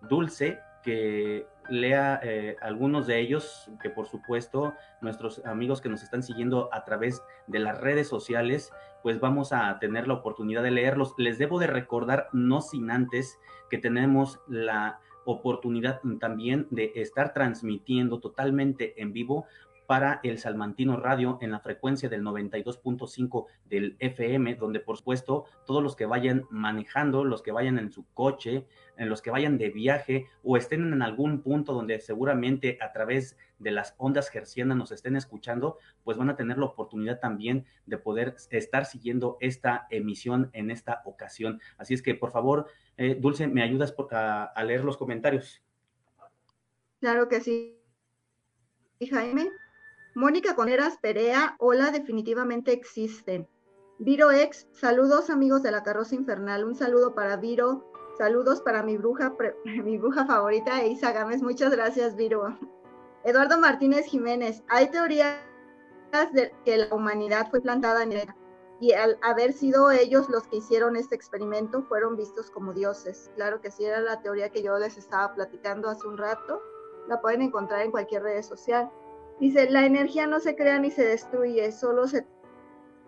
Dulce 0.08 0.58
que 0.82 1.46
lea 1.68 2.20
eh, 2.22 2.56
algunos 2.60 3.06
de 3.06 3.20
ellos, 3.20 3.70
que 3.82 3.90
por 3.90 4.06
supuesto 4.06 4.74
nuestros 5.00 5.44
amigos 5.44 5.80
que 5.80 5.88
nos 5.88 6.02
están 6.02 6.22
siguiendo 6.22 6.68
a 6.72 6.84
través 6.84 7.22
de 7.46 7.58
las 7.58 7.78
redes 7.78 8.08
sociales, 8.08 8.72
pues 9.02 9.20
vamos 9.20 9.52
a 9.52 9.78
tener 9.78 10.08
la 10.08 10.14
oportunidad 10.14 10.62
de 10.62 10.70
leerlos. 10.70 11.14
Les 11.18 11.38
debo 11.38 11.58
de 11.58 11.66
recordar, 11.66 12.28
no 12.32 12.60
sin 12.60 12.90
antes, 12.90 13.38
que 13.68 13.78
tenemos 13.78 14.40
la 14.48 15.00
oportunidad 15.24 16.00
también 16.18 16.66
de 16.70 16.92
estar 16.96 17.32
transmitiendo 17.32 18.20
totalmente 18.20 19.00
en 19.00 19.12
vivo 19.12 19.46
para 19.90 20.20
el 20.22 20.38
Salmantino 20.38 20.96
Radio 20.98 21.36
en 21.40 21.50
la 21.50 21.58
frecuencia 21.58 22.08
del 22.08 22.22
92.5 22.22 23.46
del 23.64 23.96
FM, 23.98 24.54
donde 24.54 24.78
por 24.78 24.96
supuesto 24.96 25.46
todos 25.66 25.82
los 25.82 25.96
que 25.96 26.06
vayan 26.06 26.46
manejando, 26.48 27.24
los 27.24 27.42
que 27.42 27.50
vayan 27.50 27.76
en 27.76 27.90
su 27.90 28.06
coche, 28.14 28.68
en 28.96 29.08
los 29.08 29.20
que 29.20 29.32
vayan 29.32 29.58
de 29.58 29.70
viaje 29.70 30.28
o 30.44 30.56
estén 30.56 30.92
en 30.92 31.02
algún 31.02 31.42
punto 31.42 31.72
donde 31.72 31.98
seguramente 31.98 32.78
a 32.80 32.92
través 32.92 33.36
de 33.58 33.72
las 33.72 33.96
ondas 33.98 34.28
gercianas 34.28 34.76
nos 34.76 34.92
estén 34.92 35.16
escuchando, 35.16 35.78
pues 36.04 36.16
van 36.16 36.30
a 36.30 36.36
tener 36.36 36.58
la 36.58 36.66
oportunidad 36.66 37.18
también 37.18 37.66
de 37.86 37.98
poder 37.98 38.36
estar 38.50 38.86
siguiendo 38.86 39.38
esta 39.40 39.88
emisión 39.90 40.50
en 40.52 40.70
esta 40.70 41.02
ocasión. 41.04 41.60
Así 41.78 41.94
es 41.94 42.02
que 42.02 42.14
por 42.14 42.30
favor, 42.30 42.68
eh, 42.96 43.16
Dulce, 43.18 43.48
¿me 43.48 43.64
ayudas 43.64 43.92
a 44.12 44.62
leer 44.62 44.84
los 44.84 44.96
comentarios? 44.96 45.64
Claro 47.00 47.26
que 47.26 47.40
sí. 47.40 47.76
Jaime, 49.08 49.50
Mónica 50.14 50.56
Coneras 50.56 50.98
Perea, 51.00 51.54
hola, 51.58 51.92
definitivamente 51.92 52.72
existen. 52.72 53.48
Viro 54.00 54.32
Ex, 54.32 54.66
saludos 54.72 55.30
amigos 55.30 55.62
de 55.62 55.70
la 55.70 55.84
carroza 55.84 56.16
infernal, 56.16 56.64
un 56.64 56.74
saludo 56.74 57.14
para 57.14 57.36
Viro, 57.36 57.92
saludos 58.18 58.60
para 58.60 58.82
mi 58.82 58.96
bruja, 58.96 59.36
mi 59.64 59.98
bruja 59.98 60.26
favorita, 60.26 60.84
Isa 60.84 61.12
Gámez, 61.12 61.42
muchas 61.42 61.70
gracias 61.70 62.16
Viro. 62.16 62.58
Eduardo 63.22 63.58
Martínez 63.58 64.06
Jiménez, 64.06 64.64
hay 64.68 64.90
teorías 64.90 65.36
de 66.32 66.52
que 66.64 66.76
la 66.78 66.92
humanidad 66.92 67.48
fue 67.48 67.60
plantada 67.60 68.02
en 68.02 68.12
el 68.12 68.34
y 68.80 68.94
al 68.94 69.18
haber 69.20 69.52
sido 69.52 69.90
ellos 69.90 70.28
los 70.30 70.48
que 70.48 70.56
hicieron 70.56 70.96
este 70.96 71.14
experimento, 71.14 71.82
fueron 71.82 72.16
vistos 72.16 72.50
como 72.50 72.72
dioses. 72.72 73.30
Claro 73.36 73.60
que 73.60 73.70
sí, 73.70 73.84
era 73.84 74.00
la 74.00 74.22
teoría 74.22 74.48
que 74.48 74.62
yo 74.62 74.76
les 74.78 74.96
estaba 74.96 75.34
platicando 75.34 75.90
hace 75.90 76.08
un 76.08 76.16
rato. 76.16 76.62
La 77.06 77.20
pueden 77.20 77.42
encontrar 77.42 77.82
en 77.82 77.90
cualquier 77.90 78.22
red 78.22 78.42
social. 78.42 78.90
Dice, 79.40 79.70
la 79.70 79.86
energía 79.86 80.26
no 80.26 80.38
se 80.38 80.54
crea 80.54 80.78
ni 80.78 80.90
se 80.90 81.02
destruye, 81.02 81.72
solo 81.72 82.06
se 82.06 82.26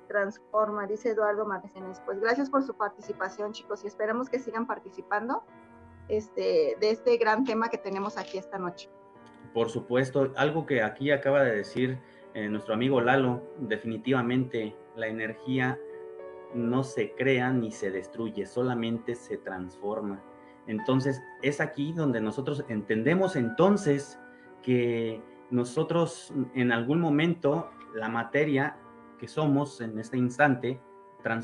transforma, 0.09 0.87
dice 0.87 1.11
Eduardo 1.11 1.45
Martínez. 1.47 2.01
Pues 2.05 2.21
gracias 2.21 2.49
por 2.49 2.62
su 2.62 2.75
participación, 2.75 3.53
chicos, 3.53 3.85
y 3.85 3.87
esperamos 3.87 4.31
que 4.31 4.39
sigan 4.39 4.67
participando 4.67 5.43
este, 6.09 6.77
de 6.81 6.91
este 6.91 7.19
gran 7.19 7.45
tema 7.45 7.69
que 7.69 7.79
tenemos 7.79 8.17
aquí 8.17 8.39
esta 8.39 8.59
noche. 8.59 8.89
Por 9.53 9.69
supuesto, 9.69 10.33
algo 10.37 10.65
que 10.65 10.83
aquí 10.83 11.11
acaba 11.11 11.43
de 11.43 11.55
decir 11.57 11.99
eh, 12.35 12.49
nuestro 12.49 12.75
amigo 12.75 13.01
Lalo, 13.01 13.43
definitivamente 13.59 14.75
la 14.97 15.09
energía 15.09 15.79
no 16.55 16.83
se 16.83 17.12
crea 17.12 17.51
ni 17.51 17.71
se 17.73 17.91
destruye, 17.91 18.47
solamente 18.47 19.15
se 19.15 19.37
transforma. 19.37 20.23
Entonces 20.67 21.21
es 21.43 21.61
aquí 21.61 21.93
donde 21.93 22.21
nosotros 22.21 22.65
entendemos 22.69 23.37
entonces 23.37 24.19
que 24.62 25.21
nosotros 25.53 26.33
en 26.55 26.73
algún 26.73 26.99
momento 26.99 27.71
la 27.95 28.09
materia 28.09 28.79
que 29.19 29.29
somos 29.29 29.81
en 29.81 29.99
este 29.99 30.17
instante 30.17 30.81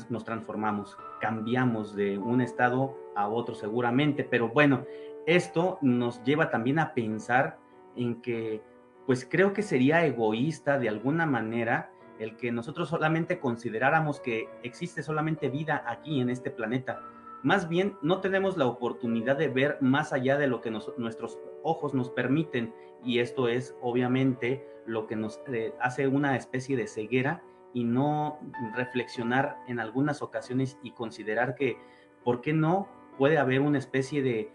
nos 0.09 0.25
transformamos, 0.25 0.97
cambiamos 1.21 1.95
de 1.95 2.17
un 2.17 2.41
estado 2.41 2.97
a 3.15 3.29
otro 3.29 3.55
seguramente, 3.55 4.25
pero 4.25 4.49
bueno, 4.49 4.83
esto 5.25 5.77
nos 5.81 6.21
lleva 6.23 6.49
también 6.49 6.79
a 6.79 6.93
pensar 6.93 7.59
en 7.95 8.21
que 8.21 8.61
pues 9.05 9.25
creo 9.29 9.53
que 9.53 9.61
sería 9.61 10.05
egoísta 10.05 10.77
de 10.79 10.89
alguna 10.89 11.25
manera 11.25 11.91
el 12.19 12.35
que 12.35 12.51
nosotros 12.51 12.89
solamente 12.89 13.39
consideráramos 13.39 14.19
que 14.19 14.49
existe 14.63 15.01
solamente 15.01 15.49
vida 15.49 15.83
aquí 15.87 16.19
en 16.19 16.29
este 16.29 16.51
planeta. 16.51 17.01
Más 17.41 17.69
bien, 17.69 17.95
no 18.01 18.19
tenemos 18.19 18.57
la 18.57 18.65
oportunidad 18.65 19.37
de 19.37 19.47
ver 19.47 19.77
más 19.79 20.11
allá 20.11 20.37
de 20.37 20.47
lo 20.47 20.59
que 20.59 20.71
nuestros 20.71 21.39
ojos 21.63 21.93
nos 21.93 22.09
permiten 22.09 22.73
y 23.03 23.19
esto 23.19 23.47
es 23.47 23.75
obviamente 23.81 24.65
lo 24.85 25.07
que 25.07 25.15
nos 25.15 25.39
eh, 25.47 25.73
hace 25.79 26.07
una 26.07 26.35
especie 26.35 26.75
de 26.75 26.87
ceguera 26.87 27.43
y 27.73 27.83
no 27.83 28.39
reflexionar 28.75 29.57
en 29.67 29.79
algunas 29.79 30.21
ocasiones 30.21 30.77
y 30.81 30.91
considerar 30.91 31.55
que, 31.55 31.77
¿por 32.23 32.41
qué 32.41 32.53
no 32.53 32.87
puede 33.17 33.37
haber 33.37 33.61
una 33.61 33.77
especie 33.77 34.23
de, 34.23 34.51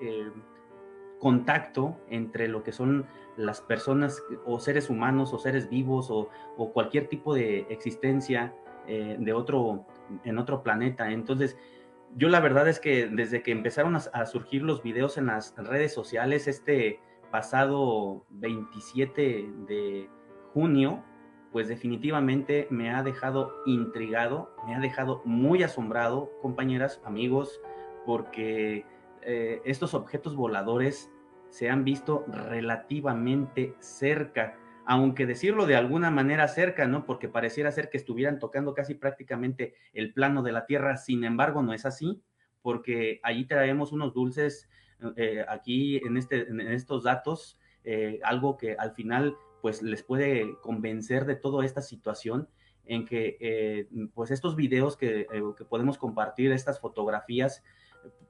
eh, 0.00 0.32
contacto 1.18 1.96
entre 2.08 2.46
lo 2.46 2.62
que 2.62 2.70
son 2.72 3.06
las 3.36 3.60
personas 3.60 4.22
o 4.46 4.60
seres 4.60 4.88
humanos 4.88 5.32
o 5.34 5.38
seres 5.38 5.68
vivos 5.68 6.08
o, 6.10 6.28
cualquier 6.72 7.08
tipo 7.08 7.34
de 7.34 7.66
existencia 7.70 8.54
eh, 8.86 9.16
de 9.18 9.32
otro, 9.32 9.84
en 10.24 10.38
otro 10.38 10.62
planeta. 10.62 11.10
Entonces, 11.10 11.56
yo 12.16 12.28
la 12.28 12.40
verdad 12.40 12.68
es 12.68 12.80
que 12.80 13.08
desde 13.08 13.42
que 13.42 13.52
empezaron 13.52 13.96
a, 13.96 14.26
surgir 14.26 14.62
los 14.62 14.82
videos 14.82 15.18
en 15.18 15.26
las 15.26 15.54
redes 15.56 15.92
sociales, 15.92 16.48
este 16.48 17.00
pasado 17.30 18.24
27 18.30 19.48
de 19.66 20.08
junio, 20.52 21.04
pues 21.52 21.68
definitivamente 21.68 22.66
me 22.70 22.90
ha 22.90 23.02
dejado 23.02 23.52
intrigado, 23.66 24.54
me 24.66 24.74
ha 24.74 24.80
dejado 24.80 25.22
muy 25.24 25.62
asombrado, 25.62 26.30
compañeras, 26.42 27.00
amigos, 27.04 27.60
porque 28.04 28.84
eh, 29.22 29.60
estos 29.64 29.94
objetos 29.94 30.36
voladores 30.36 31.10
se 31.50 31.70
han 31.70 31.84
visto 31.84 32.24
relativamente 32.28 33.74
cerca, 33.78 34.58
aunque 34.90 35.26
decirlo 35.26 35.66
de 35.66 35.76
alguna 35.76 36.10
manera 36.10 36.48
cerca, 36.48 36.86
¿no? 36.86 37.04
Porque 37.04 37.28
pareciera 37.28 37.70
ser 37.70 37.90
que 37.90 37.98
estuvieran 37.98 38.38
tocando 38.38 38.72
casi 38.72 38.94
prácticamente 38.94 39.74
el 39.92 40.14
plano 40.14 40.42
de 40.42 40.50
la 40.50 40.64
Tierra, 40.64 40.96
sin 40.96 41.24
embargo 41.24 41.62
no 41.62 41.74
es 41.74 41.84
así, 41.84 42.22
porque 42.62 43.20
allí 43.22 43.44
traemos 43.44 43.92
unos 43.92 44.14
dulces 44.14 44.66
eh, 45.16 45.44
aquí 45.46 45.98
en, 45.98 46.16
este, 46.16 46.48
en 46.48 46.62
estos 46.62 47.04
datos, 47.04 47.60
eh, 47.84 48.18
algo 48.24 48.56
que 48.56 48.76
al 48.76 48.92
final 48.92 49.36
pues 49.60 49.82
les 49.82 50.02
puede 50.02 50.56
convencer 50.62 51.26
de 51.26 51.36
toda 51.36 51.66
esta 51.66 51.82
situación 51.82 52.48
en 52.86 53.04
que 53.04 53.36
eh, 53.40 53.88
pues 54.14 54.30
estos 54.30 54.56
videos 54.56 54.96
que, 54.96 55.26
que 55.58 55.64
podemos 55.66 55.98
compartir, 55.98 56.50
estas 56.50 56.80
fotografías, 56.80 57.62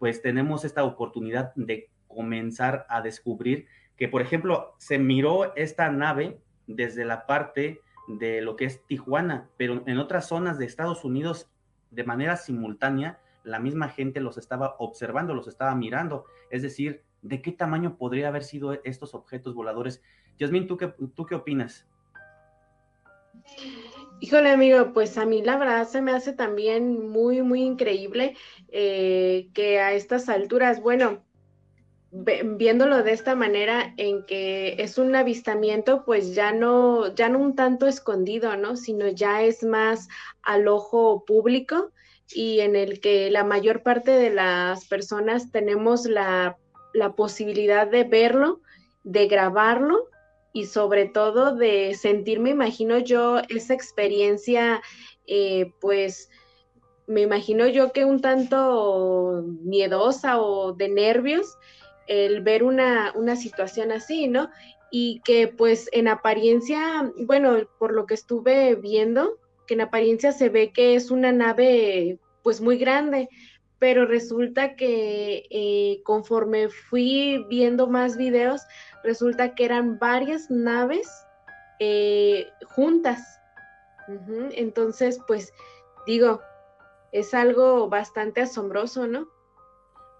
pues 0.00 0.22
tenemos 0.22 0.64
esta 0.64 0.83
oportunidad 0.83 1.54
de 1.54 1.88
comenzar 2.09 2.85
a 2.88 3.00
descubrir 3.00 3.68
que, 3.96 4.09
por 4.09 4.22
ejemplo, 4.22 4.74
se 4.78 4.98
miró 4.98 5.54
esta 5.54 5.88
nave 5.92 6.40
desde 6.68 7.04
la 7.04 7.26
parte 7.26 7.81
de 8.07 8.40
lo 8.40 8.54
que 8.54 8.66
es 8.66 8.87
Tijuana, 8.87 9.48
pero 9.57 9.83
en 9.87 9.98
otras 9.98 10.28
zonas 10.28 10.59
de 10.59 10.66
Estados 10.66 11.04
Unidos, 11.04 11.50
de 11.90 12.04
manera 12.04 12.37
simultánea, 12.37 13.18
la 13.42 13.59
misma 13.59 13.88
gente 13.88 14.20
los 14.20 14.38
estaba 14.38 14.76
observando, 14.78 15.35
los 15.35 15.48
estaba 15.48 15.74
mirando. 15.74 16.24
Es 16.50 16.62
decir, 16.62 17.02
¿de 17.22 17.42
qué 17.42 17.50
tamaño 17.50 17.96
podría 17.96 18.28
haber 18.28 18.44
sido 18.44 18.74
estos 18.85 19.14
objetos 19.14 19.54
voladores? 19.54 20.02
Yasmin, 20.38 20.66
¿tú 20.66 20.76
qué, 20.76 20.94
tú 21.14 21.26
qué 21.26 21.35
opinas? 21.35 21.87
Híjole, 24.20 24.50
amigo, 24.50 24.92
pues 24.92 25.16
a 25.16 25.26
mí 25.26 25.42
la 25.42 25.57
verdad 25.59 25.87
se 25.87 26.02
me 26.02 26.12
hace 26.12 26.33
también 26.33 27.09
muy, 27.09 27.42
muy 27.42 27.62
increíble 27.62 28.37
eh, 28.68 29.48
que 29.54 29.81
a 29.81 29.92
estas 29.92 30.28
alturas, 30.28 30.83
bueno, 30.83 31.22
viéndolo 32.11 33.03
de 33.03 33.12
esta 33.12 33.35
manera 33.35 33.92
en 33.99 34.25
que 34.25 34.77
es 34.79 34.97
un 34.97 35.14
avistamiento 35.14 36.05
pues 36.05 36.35
ya 36.35 36.53
no 36.53 37.14
ya 37.14 37.29
no 37.29 37.38
un 37.38 37.55
tanto 37.55 37.87
escondido, 37.87 38.57
¿no? 38.57 38.77
sino 38.77 39.09
ya 39.09 39.42
es 39.42 39.62
más 39.62 40.09
al 40.42 40.68
ojo 40.68 41.25
público 41.27 41.92
y 42.31 42.61
en 42.61 42.77
el 42.77 43.01
que 43.01 43.31
la 43.31 43.44
mayor 43.44 43.83
parte 43.83 44.11
de 44.12 44.31
las 44.31 44.87
personas 44.87 45.51
tenemos 45.51 46.07
la, 46.07 46.57
la 46.94 47.14
posibilidad 47.14 47.87
de 47.87 48.05
verlo, 48.05 48.61
de 49.05 49.29
grabarlo 49.29 50.09
y 50.53 50.66
sobre 50.66 51.07
todo 51.07 51.55
de 51.55 51.94
sentir, 51.94 52.40
me 52.40 52.51
imagino 52.51 52.99
yo, 52.99 53.40
esa 53.49 53.75
experiencia, 53.75 54.83
eh, 55.27 55.73
pues 55.81 56.31
me 57.07 57.23
imagino 57.23 57.66
yo 57.66 57.92
que 57.92 58.05
un 58.05 58.21
tanto 58.21 59.44
miedosa 59.62 60.40
o 60.40 60.73
de 60.73 60.88
nervios, 60.88 61.57
el 62.09 62.40
ver 62.42 62.62
una, 62.64 63.12
una 63.14 63.37
situación 63.37 63.92
así, 63.92 64.27
¿no? 64.27 64.51
Y 64.90 65.21
que 65.25 65.49
pues 65.49 65.88
en 65.92 66.09
apariencia, 66.09 67.12
bueno, 67.27 67.68
por 67.79 67.92
lo 67.92 68.07
que 68.07 68.14
estuve 68.14 68.75
viendo, 68.75 69.38
que 69.66 69.75
en 69.75 69.83
apariencia 69.83 70.33
se 70.33 70.49
ve 70.49 70.73
que 70.73 70.94
es 70.94 71.11
una 71.11 71.31
nave 71.31 72.18
pues 72.42 72.61
muy 72.61 72.79
grande, 72.79 73.29
pero 73.79 74.07
resulta 74.07 74.75
que 74.75 75.47
eh, 75.51 76.03
conforme 76.05 76.68
fui 76.68 77.44
viendo 77.49 77.87
más 77.87 78.16
videos, 78.16 78.62
resulta 79.05 79.55
que 79.55 79.64
eran 79.64 79.99
varias 79.99 80.51
naves 80.51 81.09
eh, 81.79 82.49
juntas. 82.66 83.40
Entonces, 84.53 85.21
pues 85.27 85.53
digo, 86.07 86.40
es 87.12 87.35
algo 87.35 87.88
bastante 87.88 88.40
asombroso, 88.40 89.07
¿no? 89.07 89.29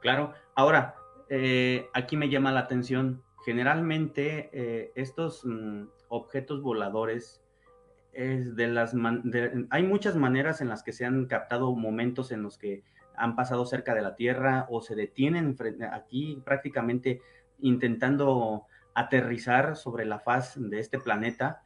Claro. 0.01 0.35
Ahora, 0.55 0.98
eh, 1.31 1.89
aquí 1.95 2.17
me 2.17 2.29
llama 2.29 2.53
la 2.53 2.61
atención, 2.61 3.23
generalmente 3.45 4.51
eh, 4.53 4.93
estos 4.95 5.45
mm, 5.45 5.85
objetos 6.09 6.63
voladores, 6.63 7.43
hay 9.71 9.83
muchas 9.85 10.17
maneras 10.17 10.61
en 10.61 10.69
las 10.69 10.83
que 10.83 10.93
se 10.93 11.05
han 11.05 11.27
captado 11.27 11.73
momentos 11.77 12.33
en 12.33 12.43
los 12.43 12.59
que 12.59 12.83
han 13.15 13.37
pasado 13.37 13.65
cerca 13.67 13.95
de 13.95 14.03
la 14.03 14.17
Tierra 14.17 14.67
o 14.71 14.81
se 14.81 14.97
detienen 14.97 15.57
aquí 15.93 16.43
prácticamente 16.45 17.21
intentando 17.61 18.67
aterrizar 18.95 19.77
sobre 19.77 20.05
la 20.05 20.19
faz 20.19 20.55
de 20.57 20.81
este 20.81 20.99
planeta. 20.99 21.63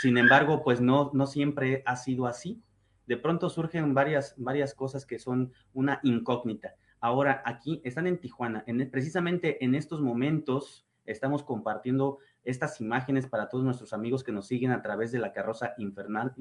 Sin 0.00 0.18
embargo, 0.18 0.62
pues 0.62 0.80
no, 0.80 1.10
no 1.12 1.26
siempre 1.26 1.82
ha 1.86 1.96
sido 1.96 2.26
así. 2.26 2.60
De 3.06 3.16
pronto 3.16 3.50
surgen 3.50 3.94
varias, 3.94 4.34
varias 4.36 4.74
cosas 4.74 5.06
que 5.06 5.18
son 5.18 5.52
una 5.74 6.00
incógnita. 6.02 6.74
Ahora, 7.02 7.42
aquí 7.44 7.80
están 7.82 8.06
en 8.06 8.18
Tijuana, 8.18 8.62
en, 8.68 8.88
precisamente 8.88 9.64
en 9.64 9.74
estos 9.74 10.00
momentos 10.00 10.86
estamos 11.04 11.42
compartiendo 11.42 12.18
estas 12.44 12.80
imágenes 12.80 13.26
para 13.26 13.48
todos 13.48 13.64
nuestros 13.64 13.92
amigos 13.92 14.22
que 14.22 14.30
nos 14.30 14.46
siguen 14.46 14.70
a 14.70 14.82
través 14.82 15.10
de 15.10 15.18
la 15.18 15.32
carroza 15.32 15.74
infernal, 15.78 16.32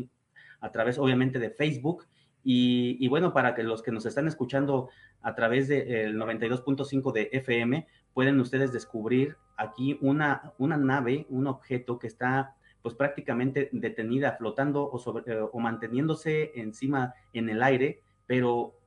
a 0.60 0.72
través 0.72 1.00
obviamente 1.00 1.40
de 1.40 1.50
Facebook. 1.50 2.06
Y, 2.44 3.08
bueno, 3.08 3.34
para 3.34 3.56
que 3.56 3.64
los 3.64 3.82
que 3.82 3.92
nos 3.92 4.06
están 4.06 4.28
escuchando 4.28 4.90
a 5.24 5.34
través 5.34 5.68
del 5.68 6.16
92.5 6.16 7.12
de 7.12 7.30
FM, 7.32 7.88
pueden 8.14 8.40
ustedes 8.40 8.72
descubrir 8.72 9.38
aquí 9.58 9.98
una, 10.00 10.54
una 10.60 10.78
nave, 10.78 11.26
un 11.30 11.48
objeto 11.48 11.98
que 11.98 12.06
está 12.06 12.56
pues 12.84 12.94
prácticamente 12.94 13.70
detenida, 13.72 14.34
flotando 14.38 14.88
o, 14.92 15.00
sobre, 15.00 15.40
o 15.40 15.60
manteniéndose 15.60 16.52
encima 16.54 17.16
en 17.34 17.50
el 17.50 17.64
aire, 17.64 18.02
pero 18.28 18.81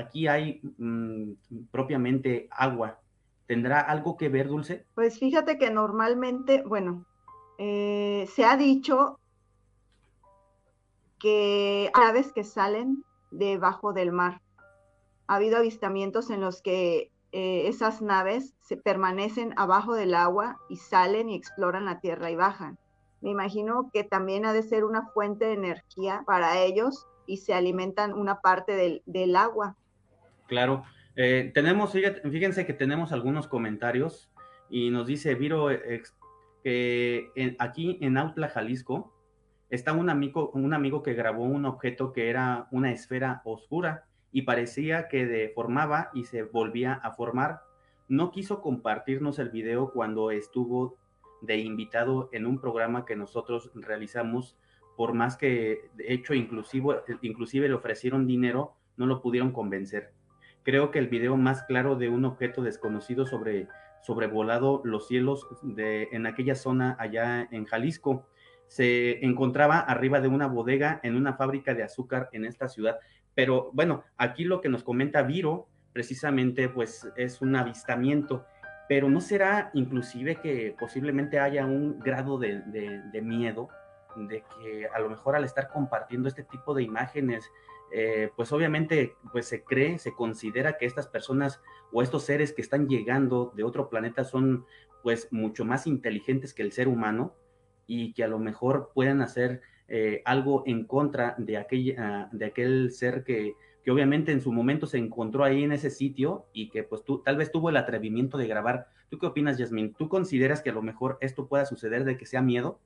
aquí 0.00 0.26
hay 0.26 0.60
mm, 0.78 1.32
propiamente 1.70 2.48
agua. 2.50 3.00
¿Tendrá 3.46 3.80
algo 3.80 4.16
que 4.16 4.28
ver, 4.28 4.48
Dulce? 4.48 4.86
Pues 4.94 5.18
fíjate 5.18 5.58
que 5.58 5.70
normalmente, 5.70 6.62
bueno, 6.62 7.04
eh, 7.58 8.28
se 8.32 8.44
ha 8.44 8.56
dicho 8.56 9.18
que 11.18 11.90
aves 11.94 12.32
que 12.32 12.44
salen 12.44 13.04
debajo 13.30 13.92
del 13.92 14.12
mar. 14.12 14.40
Ha 15.26 15.36
habido 15.36 15.58
avistamientos 15.58 16.30
en 16.30 16.40
los 16.40 16.62
que 16.62 17.12
eh, 17.32 17.68
esas 17.68 18.02
naves 18.02 18.54
se 18.60 18.76
permanecen 18.76 19.54
abajo 19.56 19.94
del 19.94 20.14
agua 20.14 20.58
y 20.68 20.76
salen 20.76 21.28
y 21.28 21.36
exploran 21.36 21.84
la 21.84 22.00
tierra 22.00 22.30
y 22.30 22.36
bajan. 22.36 22.78
Me 23.20 23.30
imagino 23.30 23.90
que 23.92 24.02
también 24.02 24.46
ha 24.46 24.52
de 24.52 24.62
ser 24.62 24.84
una 24.84 25.06
fuente 25.08 25.44
de 25.44 25.52
energía 25.52 26.24
para 26.26 26.58
ellos 26.58 27.06
y 27.26 27.36
se 27.36 27.54
alimentan 27.54 28.14
una 28.14 28.40
parte 28.40 28.74
del, 28.74 29.02
del 29.06 29.36
agua. 29.36 29.76
Claro. 30.50 30.82
Eh, 31.14 31.52
tenemos, 31.54 31.92
fíjense 31.92 32.66
que 32.66 32.72
tenemos 32.72 33.12
algunos 33.12 33.46
comentarios 33.46 34.32
y 34.68 34.90
nos 34.90 35.06
dice 35.06 35.36
Viro 35.36 35.68
que 36.64 37.54
aquí 37.60 37.98
en 38.00 38.18
Autla, 38.18 38.48
Jalisco, 38.48 39.14
está 39.70 39.92
un 39.92 40.10
amigo, 40.10 40.50
un 40.50 40.74
amigo 40.74 41.04
que 41.04 41.14
grabó 41.14 41.44
un 41.44 41.66
objeto 41.66 42.12
que 42.12 42.30
era 42.30 42.66
una 42.72 42.90
esfera 42.90 43.42
oscura 43.44 44.06
y 44.32 44.42
parecía 44.42 45.06
que 45.06 45.24
deformaba 45.24 46.10
y 46.14 46.24
se 46.24 46.42
volvía 46.42 46.94
a 46.94 47.12
formar. 47.12 47.60
No 48.08 48.32
quiso 48.32 48.60
compartirnos 48.60 49.38
el 49.38 49.50
video 49.50 49.92
cuando 49.92 50.32
estuvo 50.32 50.96
de 51.42 51.58
invitado 51.58 52.28
en 52.32 52.44
un 52.44 52.60
programa 52.60 53.04
que 53.04 53.14
nosotros 53.14 53.70
realizamos, 53.76 54.58
por 54.96 55.14
más 55.14 55.36
que 55.36 55.90
de 55.94 56.12
hecho 56.12 56.34
inclusive, 56.34 57.02
inclusive 57.22 57.68
le 57.68 57.74
ofrecieron 57.74 58.26
dinero, 58.26 58.74
no 58.96 59.06
lo 59.06 59.22
pudieron 59.22 59.52
convencer. 59.52 60.12
Creo 60.62 60.90
que 60.90 60.98
el 60.98 61.08
video 61.08 61.36
más 61.36 61.62
claro 61.62 61.96
de 61.96 62.08
un 62.08 62.24
objeto 62.24 62.62
desconocido 62.62 63.26
sobre 63.26 63.68
sobrevolado 64.02 64.80
los 64.84 65.08
cielos 65.08 65.46
de, 65.62 66.08
en 66.12 66.26
aquella 66.26 66.54
zona 66.54 66.96
allá 66.98 67.46
en 67.50 67.64
Jalisco. 67.66 68.26
Se 68.66 69.24
encontraba 69.24 69.78
arriba 69.78 70.20
de 70.20 70.28
una 70.28 70.46
bodega 70.46 71.00
en 71.02 71.16
una 71.16 71.34
fábrica 71.34 71.74
de 71.74 71.82
azúcar 71.82 72.28
en 72.32 72.44
esta 72.44 72.68
ciudad. 72.68 72.98
Pero 73.34 73.70
bueno, 73.72 74.04
aquí 74.16 74.44
lo 74.44 74.60
que 74.60 74.68
nos 74.68 74.82
comenta 74.82 75.22
Viro 75.22 75.68
precisamente 75.92 76.68
pues 76.68 77.10
es 77.16 77.42
un 77.42 77.56
avistamiento, 77.56 78.44
pero 78.88 79.08
no 79.08 79.20
será 79.20 79.70
inclusive 79.74 80.36
que 80.36 80.74
posiblemente 80.78 81.38
haya 81.38 81.66
un 81.66 81.98
grado 81.98 82.38
de, 82.38 82.60
de, 82.62 83.02
de 83.12 83.22
miedo 83.22 83.68
de 84.16 84.42
que 84.42 84.86
a 84.92 84.98
lo 84.98 85.08
mejor 85.08 85.36
al 85.36 85.44
estar 85.44 85.68
compartiendo 85.68 86.28
este 86.28 86.44
tipo 86.44 86.74
de 86.74 86.82
imágenes, 86.82 87.50
eh, 87.92 88.30
pues 88.36 88.52
obviamente 88.52 89.14
pues 89.32 89.46
se 89.46 89.64
cree, 89.64 89.98
se 89.98 90.14
considera 90.14 90.78
que 90.78 90.86
estas 90.86 91.08
personas 91.08 91.60
o 91.92 92.02
estos 92.02 92.24
seres 92.24 92.52
que 92.52 92.62
están 92.62 92.88
llegando 92.88 93.52
de 93.56 93.64
otro 93.64 93.88
planeta 93.88 94.24
son 94.24 94.64
pues 95.02 95.28
mucho 95.30 95.64
más 95.64 95.86
inteligentes 95.86 96.54
que 96.54 96.62
el 96.62 96.72
ser 96.72 96.88
humano 96.88 97.34
y 97.86 98.12
que 98.12 98.22
a 98.22 98.28
lo 98.28 98.38
mejor 98.38 98.92
puedan 98.94 99.22
hacer 99.22 99.62
eh, 99.88 100.22
algo 100.24 100.62
en 100.66 100.84
contra 100.84 101.34
de 101.38 101.56
aquel, 101.56 101.96
uh, 101.98 102.36
de 102.36 102.44
aquel 102.44 102.92
ser 102.92 103.24
que, 103.24 103.54
que, 103.82 103.90
obviamente 103.90 104.30
en 104.30 104.40
su 104.40 104.52
momento 104.52 104.86
se 104.86 104.98
encontró 104.98 105.42
ahí 105.42 105.64
en 105.64 105.72
ese 105.72 105.90
sitio 105.90 106.46
y 106.52 106.70
que 106.70 106.84
pues 106.84 107.02
tú 107.02 107.22
tal 107.24 107.36
vez 107.36 107.50
tuvo 107.50 107.70
el 107.70 107.76
atrevimiento 107.76 108.38
de 108.38 108.46
grabar. 108.46 108.86
¿Tú 109.08 109.18
qué 109.18 109.26
opinas, 109.26 109.58
Yasmin? 109.58 109.94
¿Tú 109.94 110.08
consideras 110.08 110.62
que 110.62 110.70
a 110.70 110.74
lo 110.74 110.82
mejor 110.82 111.18
esto 111.20 111.48
pueda 111.48 111.66
suceder 111.66 112.04
de 112.04 112.16
que 112.16 112.26
sea 112.26 112.40
miedo? 112.40 112.78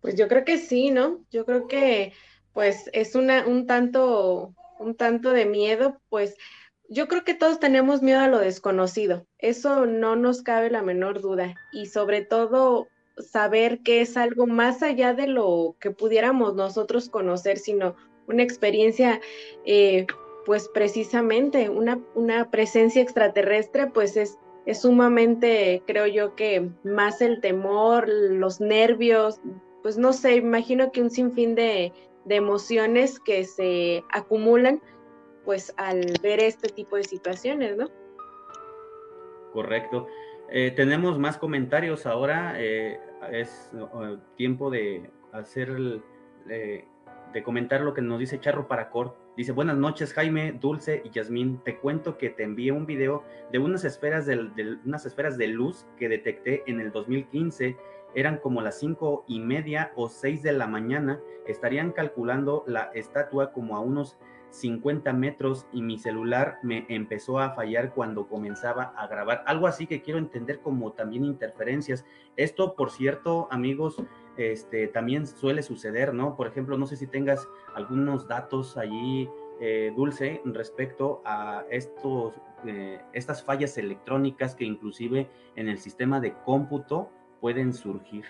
Pues 0.00 0.14
yo 0.14 0.28
creo 0.28 0.44
que 0.44 0.58
sí, 0.58 0.90
¿no? 0.90 1.24
Yo 1.30 1.44
creo 1.44 1.66
que 1.66 2.12
pues 2.52 2.90
es 2.92 3.14
una, 3.14 3.46
un 3.46 3.66
tanto, 3.66 4.54
un 4.78 4.94
tanto 4.94 5.30
de 5.30 5.46
miedo, 5.46 6.00
pues 6.08 6.36
yo 6.88 7.06
creo 7.06 7.22
que 7.24 7.34
todos 7.34 7.60
tenemos 7.60 8.02
miedo 8.02 8.20
a 8.20 8.28
lo 8.28 8.38
desconocido, 8.38 9.26
eso 9.38 9.86
no 9.86 10.16
nos 10.16 10.42
cabe 10.42 10.70
la 10.70 10.82
menor 10.82 11.20
duda 11.20 11.54
y 11.72 11.86
sobre 11.86 12.22
todo 12.22 12.88
saber 13.18 13.80
que 13.80 14.00
es 14.00 14.16
algo 14.16 14.46
más 14.46 14.82
allá 14.82 15.14
de 15.14 15.26
lo 15.26 15.76
que 15.80 15.90
pudiéramos 15.90 16.54
nosotros 16.54 17.08
conocer, 17.08 17.58
sino 17.58 17.94
una 18.26 18.42
experiencia, 18.42 19.20
eh, 19.64 20.06
pues 20.46 20.68
precisamente 20.68 21.68
una, 21.68 22.00
una, 22.14 22.50
presencia 22.50 23.02
extraterrestre, 23.02 23.88
pues 23.88 24.16
es, 24.16 24.38
es 24.66 24.80
sumamente, 24.80 25.82
creo 25.86 26.06
yo 26.06 26.34
que 26.34 26.70
más 26.82 27.20
el 27.20 27.40
temor, 27.40 28.08
los 28.08 28.60
nervios, 28.60 29.40
pues 29.82 29.98
no 29.98 30.12
sé, 30.12 30.36
imagino 30.36 30.92
que 30.92 31.02
un 31.02 31.10
sinfín 31.10 31.54
de, 31.54 31.92
de 32.24 32.36
emociones 32.36 33.18
que 33.20 33.44
se 33.44 34.04
acumulan 34.12 34.80
pues 35.44 35.72
al 35.76 36.04
ver 36.22 36.40
este 36.40 36.68
tipo 36.68 36.96
de 36.96 37.04
situaciones, 37.04 37.76
¿no? 37.76 37.88
Correcto. 39.52 40.06
Eh, 40.50 40.72
tenemos 40.72 41.18
más 41.18 41.38
comentarios 41.38 42.06
ahora. 42.06 42.54
Eh, 42.56 43.00
es 43.32 43.70
uh, 43.72 44.16
tiempo 44.36 44.70
de 44.70 45.10
hacer, 45.32 46.02
eh, 46.48 46.84
de 47.32 47.42
comentar 47.42 47.80
lo 47.82 47.94
que 47.94 48.02
nos 48.02 48.18
dice 48.18 48.40
Charro 48.40 48.68
Paracor. 48.68 49.16
Dice, 49.36 49.52
buenas 49.52 49.76
noches 49.76 50.12
Jaime, 50.12 50.52
Dulce 50.52 51.02
y 51.04 51.10
Yasmín. 51.10 51.60
Te 51.64 51.78
cuento 51.78 52.18
que 52.18 52.30
te 52.30 52.42
envié 52.42 52.72
un 52.72 52.86
video 52.86 53.24
de 53.52 53.58
unas 53.58 53.84
esferas 53.84 54.26
de, 54.26 54.36
de, 54.56 54.78
unas 54.84 55.06
esferas 55.06 55.38
de 55.38 55.46
luz 55.46 55.86
que 55.96 56.08
detecté 56.08 56.62
en 56.66 56.80
el 56.80 56.90
2015. 56.90 57.76
Eran 58.14 58.38
como 58.38 58.60
las 58.60 58.78
cinco 58.78 59.24
y 59.26 59.40
media 59.40 59.92
o 59.96 60.08
seis 60.08 60.42
de 60.42 60.52
la 60.52 60.66
mañana. 60.66 61.20
Estarían 61.46 61.92
calculando 61.92 62.64
la 62.66 62.90
estatua 62.94 63.52
como 63.52 63.76
a 63.76 63.80
unos 63.80 64.16
50 64.50 65.12
metros 65.12 65.66
y 65.72 65.82
mi 65.82 65.98
celular 65.98 66.58
me 66.62 66.84
empezó 66.88 67.38
a 67.38 67.50
fallar 67.50 67.94
cuando 67.94 68.26
comenzaba 68.26 68.92
a 68.96 69.06
grabar. 69.06 69.42
Algo 69.46 69.66
así 69.66 69.86
que 69.86 70.02
quiero 70.02 70.18
entender 70.18 70.60
como 70.60 70.92
también 70.92 71.24
interferencias. 71.24 72.04
Esto, 72.36 72.74
por 72.74 72.90
cierto, 72.90 73.48
amigos, 73.50 74.02
este, 74.36 74.88
también 74.88 75.26
suele 75.26 75.62
suceder, 75.62 76.14
¿no? 76.14 76.36
Por 76.36 76.46
ejemplo, 76.46 76.76
no 76.76 76.86
sé 76.86 76.96
si 76.96 77.06
tengas 77.06 77.48
algunos 77.74 78.26
datos 78.26 78.76
allí, 78.76 79.28
eh, 79.60 79.92
Dulce, 79.94 80.40
respecto 80.44 81.20
a 81.24 81.64
estos, 81.70 82.34
eh, 82.64 83.00
estas 83.12 83.42
fallas 83.44 83.76
electrónicas 83.76 84.54
que 84.54 84.64
inclusive 84.64 85.28
en 85.54 85.68
el 85.68 85.78
sistema 85.78 86.20
de 86.20 86.32
cómputo 86.44 87.10
pueden 87.40 87.72
surgir. 87.72 88.24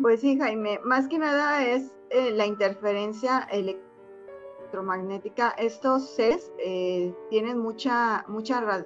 Pues 0.00 0.20
sí, 0.20 0.38
Jaime, 0.38 0.80
más 0.84 1.08
que 1.08 1.18
nada 1.18 1.64
es 1.64 1.92
eh, 2.10 2.32
la 2.32 2.46
interferencia 2.46 3.48
electromagnética. 3.50 5.50
Estos 5.50 6.10
seres 6.10 6.52
eh, 6.58 7.14
tienen 7.30 7.58
mucha, 7.58 8.24
mucha, 8.26 8.84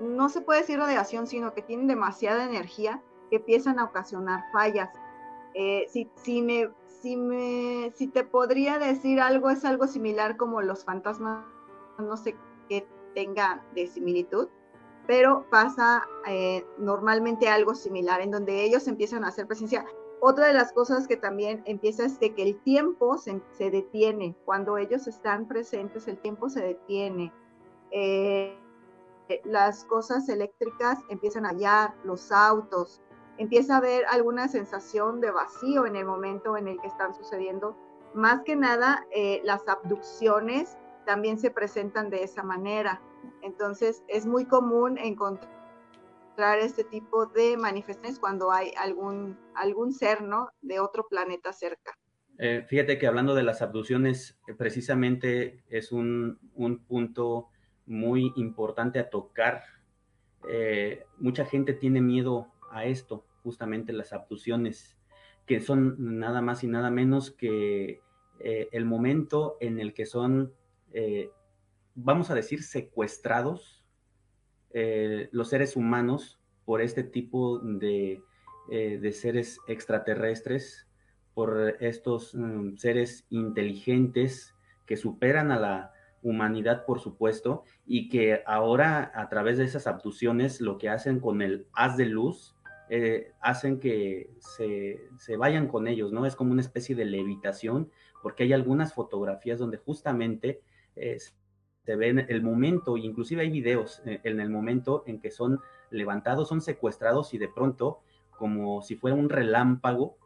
no 0.00 0.28
se 0.28 0.40
puede 0.40 0.60
decir 0.60 0.78
radiación, 0.78 1.28
sino 1.28 1.54
que 1.54 1.62
tienen 1.62 1.86
demasiada 1.86 2.44
energía 2.44 3.00
que 3.30 3.36
empiezan 3.36 3.78
a 3.78 3.84
ocasionar 3.84 4.42
fallas. 4.52 4.90
Eh, 5.54 5.86
si, 5.88 6.42
me, 6.42 6.70
si, 6.86 7.16
me, 7.16 7.92
si 7.94 8.08
te 8.08 8.24
podría 8.24 8.78
decir 8.78 9.20
algo, 9.20 9.50
es 9.50 9.64
algo 9.64 9.86
similar 9.86 10.36
como 10.36 10.62
los 10.62 10.84
fantasmas, 10.84 11.44
no 11.98 12.16
sé 12.16 12.36
qué 12.68 12.86
tenga 13.14 13.64
de 13.74 13.86
similitud, 13.86 14.48
pero 15.06 15.46
pasa 15.50 16.02
normalmente 16.78 17.48
algo 17.48 17.74
similar, 17.74 18.20
en 18.20 18.30
donde 18.30 18.64
ellos 18.64 18.86
empiezan 18.86 19.24
a 19.24 19.28
hacer 19.28 19.46
presencia 19.46 19.84
otra 20.20 20.48
de 20.48 20.52
las 20.52 20.72
cosas 20.72 21.08
que 21.08 21.16
también 21.16 21.62
empieza 21.64 22.04
es 22.04 22.20
de 22.20 22.34
que 22.34 22.42
el 22.42 22.60
tiempo 22.60 23.16
se, 23.16 23.40
se 23.52 23.70
detiene. 23.70 24.36
Cuando 24.44 24.76
ellos 24.76 25.06
están 25.06 25.48
presentes, 25.48 26.06
el 26.08 26.18
tiempo 26.18 26.50
se 26.50 26.60
detiene. 26.60 27.32
Eh, 27.90 28.56
las 29.44 29.84
cosas 29.84 30.28
eléctricas 30.28 30.98
empiezan 31.08 31.46
a 31.46 31.50
hallar, 31.50 31.94
los 32.04 32.30
autos, 32.32 33.00
empieza 33.38 33.74
a 33.74 33.78
haber 33.78 34.04
alguna 34.06 34.48
sensación 34.48 35.22
de 35.22 35.30
vacío 35.30 35.86
en 35.86 35.96
el 35.96 36.04
momento 36.04 36.56
en 36.58 36.68
el 36.68 36.78
que 36.80 36.88
están 36.88 37.14
sucediendo. 37.14 37.74
Más 38.12 38.42
que 38.42 38.56
nada, 38.56 39.06
eh, 39.12 39.40
las 39.44 39.66
abducciones 39.68 40.76
también 41.10 41.40
se 41.40 41.50
presentan 41.50 42.08
de 42.08 42.22
esa 42.22 42.44
manera. 42.44 43.02
Entonces, 43.42 44.04
es 44.06 44.26
muy 44.26 44.44
común 44.44 44.96
encontrar 44.96 46.60
este 46.60 46.84
tipo 46.84 47.26
de 47.26 47.56
manifestaciones 47.56 48.20
cuando 48.20 48.52
hay 48.52 48.70
algún, 48.78 49.36
algún 49.56 49.92
ser, 49.92 50.22
¿no? 50.22 50.50
De 50.62 50.78
otro 50.78 51.08
planeta 51.08 51.52
cerca. 51.52 51.98
Eh, 52.38 52.64
fíjate 52.68 52.96
que 52.96 53.08
hablando 53.08 53.34
de 53.34 53.42
las 53.42 53.60
abducciones, 53.60 54.38
precisamente 54.56 55.64
es 55.68 55.90
un, 55.90 56.38
un, 56.54 56.78
punto 56.78 57.48
muy 57.86 58.32
importante 58.36 59.00
a 59.00 59.10
tocar. 59.10 59.64
Eh, 60.48 61.06
mucha 61.18 61.44
gente 61.44 61.72
tiene 61.72 62.00
miedo 62.00 62.52
a 62.70 62.84
esto, 62.84 63.26
justamente 63.42 63.92
las 63.92 64.12
abducciones, 64.12 64.96
que 65.44 65.58
son 65.58 66.20
nada 66.20 66.40
más 66.40 66.62
y 66.62 66.68
nada 66.68 66.88
menos 66.92 67.32
que 67.32 68.00
eh, 68.38 68.68
el 68.70 68.84
momento 68.84 69.56
en 69.60 69.80
el 69.80 69.92
que 69.92 70.06
son, 70.06 70.54
vamos 71.94 72.30
a 72.30 72.34
decir, 72.34 72.62
secuestrados 72.62 73.80
eh, 74.72 75.28
los 75.32 75.48
seres 75.48 75.74
humanos 75.74 76.38
por 76.64 76.80
este 76.80 77.02
tipo 77.02 77.58
de, 77.58 78.22
eh, 78.70 78.98
de 79.00 79.12
seres 79.12 79.58
extraterrestres, 79.66 80.86
por 81.34 81.76
estos 81.80 82.34
um, 82.34 82.76
seres 82.76 83.26
inteligentes 83.30 84.54
que 84.86 84.96
superan 84.96 85.50
a 85.50 85.58
la 85.58 85.92
humanidad, 86.22 86.84
por 86.84 87.00
supuesto, 87.00 87.64
y 87.86 88.08
que 88.08 88.42
ahora 88.46 89.10
a 89.14 89.28
través 89.28 89.58
de 89.58 89.64
esas 89.64 89.86
abducciones 89.86 90.60
lo 90.60 90.78
que 90.78 90.88
hacen 90.88 91.18
con 91.18 91.42
el 91.42 91.66
haz 91.72 91.96
de 91.96 92.06
luz, 92.06 92.54
eh, 92.90 93.32
hacen 93.40 93.80
que 93.80 94.30
se, 94.38 95.00
se, 95.16 95.36
vayan 95.36 95.68
con 95.68 95.88
ellos, 95.88 96.12
¿no? 96.12 96.26
Es 96.26 96.36
como 96.36 96.52
una 96.52 96.60
especie 96.60 96.94
de 96.94 97.04
levitación, 97.04 97.90
porque 98.22 98.42
hay 98.42 98.52
algunas 98.52 98.92
fotografías 98.92 99.58
donde 99.58 99.78
justamente 99.78 100.60
eh, 101.00 101.18
se 101.18 101.96
ve 101.96 102.08
en 102.08 102.18
el 102.18 102.42
momento, 102.42 102.96
inclusive 102.96 103.42
hay 103.42 103.50
videos 103.50 104.02
en 104.04 104.38
el 104.38 104.50
momento 104.50 105.02
en 105.06 105.20
que 105.20 105.30
son 105.30 105.60
levantados, 105.90 106.48
son 106.48 106.60
secuestrados 106.60 107.34
y 107.34 107.38
de 107.38 107.48
pronto, 107.48 108.00
como 108.38 108.82
si 108.82 108.96
fuera 108.96 109.16
un 109.16 109.28
relámpago, 109.28 110.16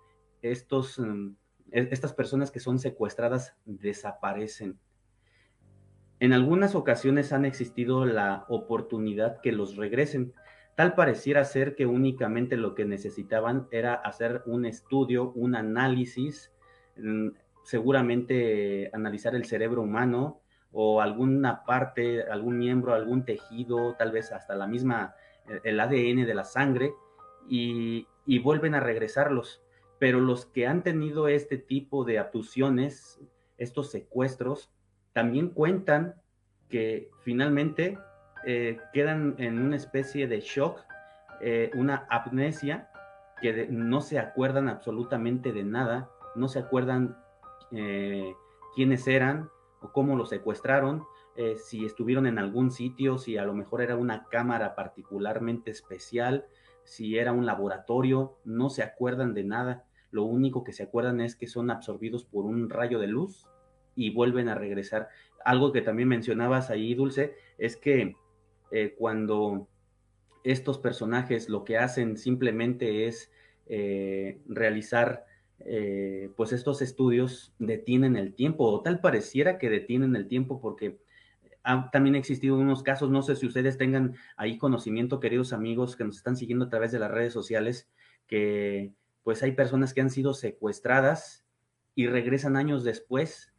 estos, 0.43 0.99
um, 0.99 1.37
estas 1.71 2.13
personas 2.13 2.51
que 2.51 2.61
son 2.61 2.79
secuestradas 2.79 3.57
desaparecen. 3.65 4.79
En 6.21 6.33
algunas 6.33 6.75
ocasiones 6.75 7.33
han 7.33 7.45
existido 7.45 8.05
la 8.05 8.45
oportunidad 8.49 9.41
que 9.41 9.53
los 9.53 9.77
regresen. 9.77 10.33
Tal 10.77 10.95
pareciera 10.95 11.45
ser 11.45 11.77
que 11.77 11.87
únicamente 11.87 12.57
lo 12.57 12.75
que 12.75 12.85
necesitaban 12.85 13.69
era 13.71 13.95
hacer 13.95 14.43
un 14.47 14.67
estudio, 14.67 15.33
un 15.33 15.55
análisis, 15.55 16.53
mm, 16.97 17.29
seguramente 17.63 18.91
analizar 18.93 19.35
el 19.35 19.45
cerebro 19.45 19.83
humano 19.83 20.44
o 20.75 21.01
alguna 21.01 21.65
parte, 21.65 22.25
algún 22.25 22.59
miembro, 22.59 22.95
algún 22.95 23.25
tejido, 23.25 23.95
tal 23.95 24.11
vez 24.11 24.33
hasta 24.33 24.57
la 24.57 24.67
misma, 24.67 25.15
eh, 25.49 25.61
el 25.63 25.79
ADN 25.79 26.27
de 26.27 26.35
la 26.35 26.43
sangre, 26.43 26.93
y, 27.49 28.09
y 28.27 28.39
vuelven 28.41 28.75
a 28.75 28.81
regresarlos. 28.81 29.63
Pero 30.01 30.21
los 30.21 30.47
que 30.47 30.67
han 30.67 30.83
tenido 30.83 31.29
este 31.29 31.59
tipo 31.59 32.05
de 32.05 32.19
abducciones, 32.19 33.21
estos 33.57 33.93
secuestros, 33.93 34.73
también 35.13 35.51
cuentan 35.51 36.17
que 36.69 37.09
finalmente 37.23 37.97
eh, 38.45 38.79
quedan 38.93 39.37
en 39.39 39.61
una 39.61 39.77
especie 39.77 40.27
de 40.27 40.41
shock, 40.41 40.81
eh, 41.41 41.71
una 41.75 42.05
amnesia, 42.11 42.91
que 43.41 43.69
no 43.71 44.01
se 44.01 44.19
acuerdan 44.19 44.69
absolutamente 44.69 45.53
de 45.53 45.63
nada, 45.63 46.11
no 46.35 46.49
se 46.49 46.59
acuerdan 46.59 47.17
quiénes 48.77 49.09
eran 49.09 49.51
cómo 49.93 50.17
los 50.17 50.31
secuestraron, 50.31 51.05
si 51.57 51.85
estuvieron 51.85 52.27
en 52.27 52.39
algún 52.39 52.71
sitio, 52.71 53.19
si 53.19 53.37
a 53.39 53.45
lo 53.45 53.55
mejor 53.55 53.83
era 53.83 53.97
una 53.97 54.29
cámara 54.29 54.77
particularmente 54.77 55.71
especial, 55.73 56.47
si 56.85 57.19
era 57.19 57.33
un 57.33 57.47
laboratorio, 57.47 58.39
no 58.45 58.71
se 58.71 58.83
acuerdan 58.83 59.35
de 59.35 59.45
nada. 59.45 59.85
Lo 60.11 60.23
único 60.25 60.63
que 60.63 60.73
se 60.73 60.85
acuerdan 60.85 61.21
es 61.21 61.35
que 61.35 61.49
son 61.49 61.71
absorbidos 61.71 62.25
por 62.25 62.45
un 62.45 62.71
rayo 62.71 62.99
de 62.99 63.09
luz 63.09 63.49
y 63.97 64.11
vuelven 64.11 64.49
a 64.49 64.55
regresar. 64.55 65.09
Algo 65.45 65.73
que 65.73 65.83
también 65.83 66.09
mencionabas 66.09 66.71
ahí, 66.71 66.95
Dulce, 66.95 67.35
es 67.59 67.77
que 67.77 68.17
eh, 68.71 68.95
cuando 68.97 69.67
estos 70.45 70.79
personajes 70.79 71.49
lo 71.49 71.65
que 71.65 71.79
hacen 71.79 72.17
simplemente 72.17 73.07
es 73.07 73.33
eh, 73.67 74.41
realizar 74.47 75.25
eh, 75.67 76.31
pues 76.37 76.53
estos 76.53 76.83
estudios 76.83 77.55
detienen 77.59 78.17
el 78.17 78.35
tiempo 78.35 78.65
o 78.65 78.83
tal 78.83 79.01
pareciera 79.01 79.59
que 79.59 79.71
detienen 79.71 80.15
el 80.15 80.29
tiempo 80.29 80.61
porque 80.61 80.99
ha 81.63 81.91
también 81.91 82.15
existido 82.15 82.59
unos 82.59 82.83
casos, 82.83 83.11
no 83.11 83.23
sé 83.23 83.37
si 83.37 83.47
ustedes 83.47 83.79
tengan 83.79 84.15
ahí 84.37 84.59
conocimiento, 84.59 85.19
queridos 85.19 85.55
amigos 85.55 85.97
que 85.97 86.05
nos 86.05 86.19
están 86.19 86.37
siguiendo 86.37 86.67
a 86.67 86.69
través 86.69 86.93
de 86.93 86.99
las 86.99 87.11
redes 87.11 87.33
sociales, 87.33 87.89
que 88.27 88.93
pues 89.23 89.43
hay 89.43 89.53
personas 89.53 89.95
que 89.95 90.03
han 90.03 90.11
sido 90.11 90.35
secuestradas 90.35 91.47
y 91.95 92.07
regresan 92.07 92.57
años 92.57 92.85
después 92.85 93.55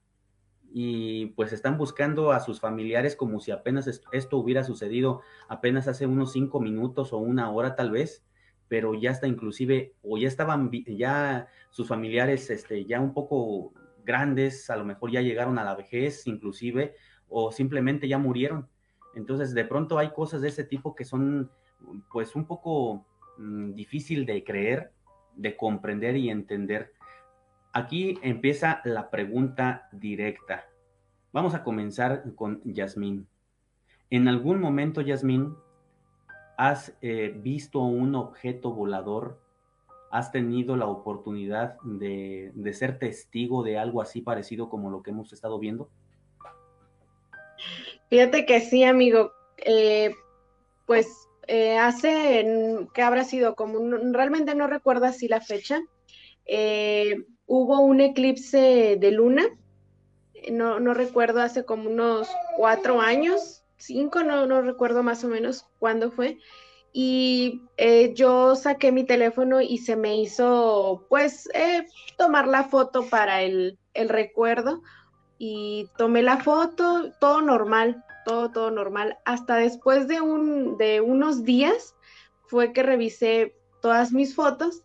y 0.71 1.27
pues 1.27 1.53
están 1.53 1.77
buscando 1.77 2.31
a 2.31 2.39
sus 2.39 2.59
familiares 2.59 3.15
como 3.15 3.39
si 3.39 3.49
apenas 3.51 3.87
esto 4.11 4.37
hubiera 4.37 4.63
sucedido 4.63 5.21
apenas 5.47 5.87
hace 5.87 6.05
unos 6.05 6.33
cinco 6.33 6.59
minutos 6.59 7.13
o 7.13 7.17
una 7.17 7.49
hora 7.49 7.75
tal 7.75 7.89
vez, 7.89 8.23
pero 8.67 8.93
ya 8.93 9.11
está 9.11 9.27
inclusive, 9.27 9.93
o 10.01 10.17
ya 10.17 10.27
estaban, 10.27 10.71
ya 10.71 11.47
sus 11.69 11.87
familiares 11.87 12.49
este, 12.49 12.85
ya 12.85 12.99
un 12.99 13.13
poco 13.13 13.73
grandes, 14.03 14.69
a 14.69 14.75
lo 14.75 14.85
mejor 14.85 15.11
ya 15.11 15.21
llegaron 15.21 15.57
a 15.59 15.63
la 15.63 15.75
vejez 15.75 16.27
inclusive, 16.27 16.95
o 17.27 17.51
simplemente 17.51 18.07
ya 18.07 18.17
murieron. 18.17 18.67
Entonces 19.15 19.53
de 19.53 19.65
pronto 19.65 19.97
hay 19.97 20.11
cosas 20.11 20.41
de 20.41 20.49
ese 20.49 20.63
tipo 20.63 20.95
que 20.95 21.05
son 21.05 21.49
pues 22.11 22.35
un 22.35 22.45
poco 22.45 23.05
mm, 23.37 23.73
difícil 23.73 24.25
de 24.25 24.43
creer, 24.43 24.91
de 25.35 25.55
comprender 25.55 26.17
y 26.17 26.29
entender 26.29 26.95
Aquí 27.75 28.17
empieza 28.21 28.79
la 28.85 29.09
pregunta 29.11 29.89
directa. 29.91 30.63
Vamos 31.33 31.55
a 31.55 31.61
comenzar 31.61 32.23
con 32.35 32.61
Yasmín. 32.63 33.27
¿En 34.09 34.29
algún 34.29 34.61
momento, 34.61 35.01
Yasmín, 35.01 35.53
has 36.57 36.93
eh, 37.01 37.33
visto 37.35 37.79
un 37.79 38.15
objeto 38.15 38.71
volador? 38.71 39.39
¿Has 40.11 40.31
tenido 40.31 40.77
la 40.77 40.87
oportunidad 40.87 41.77
de, 41.81 42.53
ser 42.73 42.99
testigo 42.99 43.63
de 43.63 43.77
algo 43.77 44.01
así 44.01 44.21
parecido 44.21 44.69
como 44.69 44.89
lo 44.89 45.03
que 45.03 45.11
hemos 45.11 45.33
estado 45.33 45.59
viendo? 45.59 45.89
Fíjate 48.09 48.45
que 48.45 48.61
sí, 48.61 48.83
amigo. 48.83 49.33
Eh, 49.57 50.15
pues 50.85 51.07
eh, 51.47 51.77
hace, 51.77 52.87
¿qué 52.93 53.01
habrá 53.01 53.23
sido? 53.23 53.55
Como 53.55 53.79
realmente 54.13 54.55
no 54.55 54.67
recuerdo 54.67 55.05
así 55.05 55.27
la 55.27 55.41
fecha. 55.41 55.81
Hubo 57.47 57.79
un 57.79 57.99
eclipse 57.99 58.97
de 58.99 59.11
luna, 59.11 59.43
no, 60.51 60.79
no 60.79 60.93
recuerdo, 60.93 61.41
hace 61.41 61.65
como 61.65 61.89
unos 61.89 62.29
cuatro 62.57 63.01
años, 63.01 63.64
cinco, 63.77 64.23
no, 64.23 64.45
no 64.45 64.61
recuerdo 64.61 65.03
más 65.03 65.23
o 65.23 65.27
menos 65.27 65.65
cuándo 65.79 66.11
fue. 66.11 66.37
Y 66.93 67.61
eh, 67.77 68.13
yo 68.13 68.55
saqué 68.55 68.91
mi 68.91 69.03
teléfono 69.03 69.61
y 69.61 69.79
se 69.79 69.95
me 69.95 70.15
hizo, 70.17 71.05
pues, 71.09 71.49
eh, 71.53 71.85
tomar 72.17 72.47
la 72.47 72.63
foto 72.63 73.05
para 73.09 73.41
el, 73.41 73.77
el 73.93 74.09
recuerdo. 74.09 74.81
Y 75.37 75.89
tomé 75.97 76.21
la 76.21 76.37
foto, 76.37 77.11
todo 77.19 77.41
normal, 77.41 78.03
todo, 78.25 78.51
todo 78.51 78.71
normal. 78.71 79.17
Hasta 79.25 79.57
después 79.57 80.07
de, 80.07 80.21
un, 80.21 80.77
de 80.77 81.01
unos 81.01 81.43
días 81.43 81.95
fue 82.47 82.71
que 82.71 82.83
revisé 82.83 83.55
todas 83.81 84.13
mis 84.13 84.33
fotos 84.33 84.83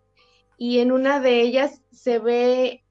y 0.59 0.81
en 0.81 0.93
una 0.93 1.21
de 1.21 1.41
ellas 1.41 1.81
se 1.91 2.19
ve 2.19 2.85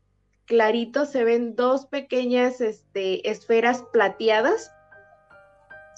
clarito, 0.45 1.05
se 1.05 1.23
ven 1.23 1.55
dos 1.55 1.85
pequeñas 1.85 2.61
este, 2.61 3.29
esferas 3.29 3.83
plateadas, 3.93 4.71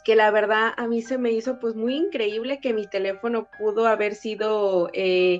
que 0.03 0.15
la 0.15 0.31
verdad 0.31 0.73
a 0.77 0.87
mí 0.87 1.01
se 1.01 1.17
me 1.17 1.31
hizo 1.31 1.59
pues 1.59 1.75
muy 1.75 1.95
increíble 1.95 2.59
que 2.59 2.73
mi 2.73 2.87
teléfono 2.87 3.47
pudo 3.57 3.87
haber 3.87 4.15
sido 4.15 4.89
eh, 4.93 5.39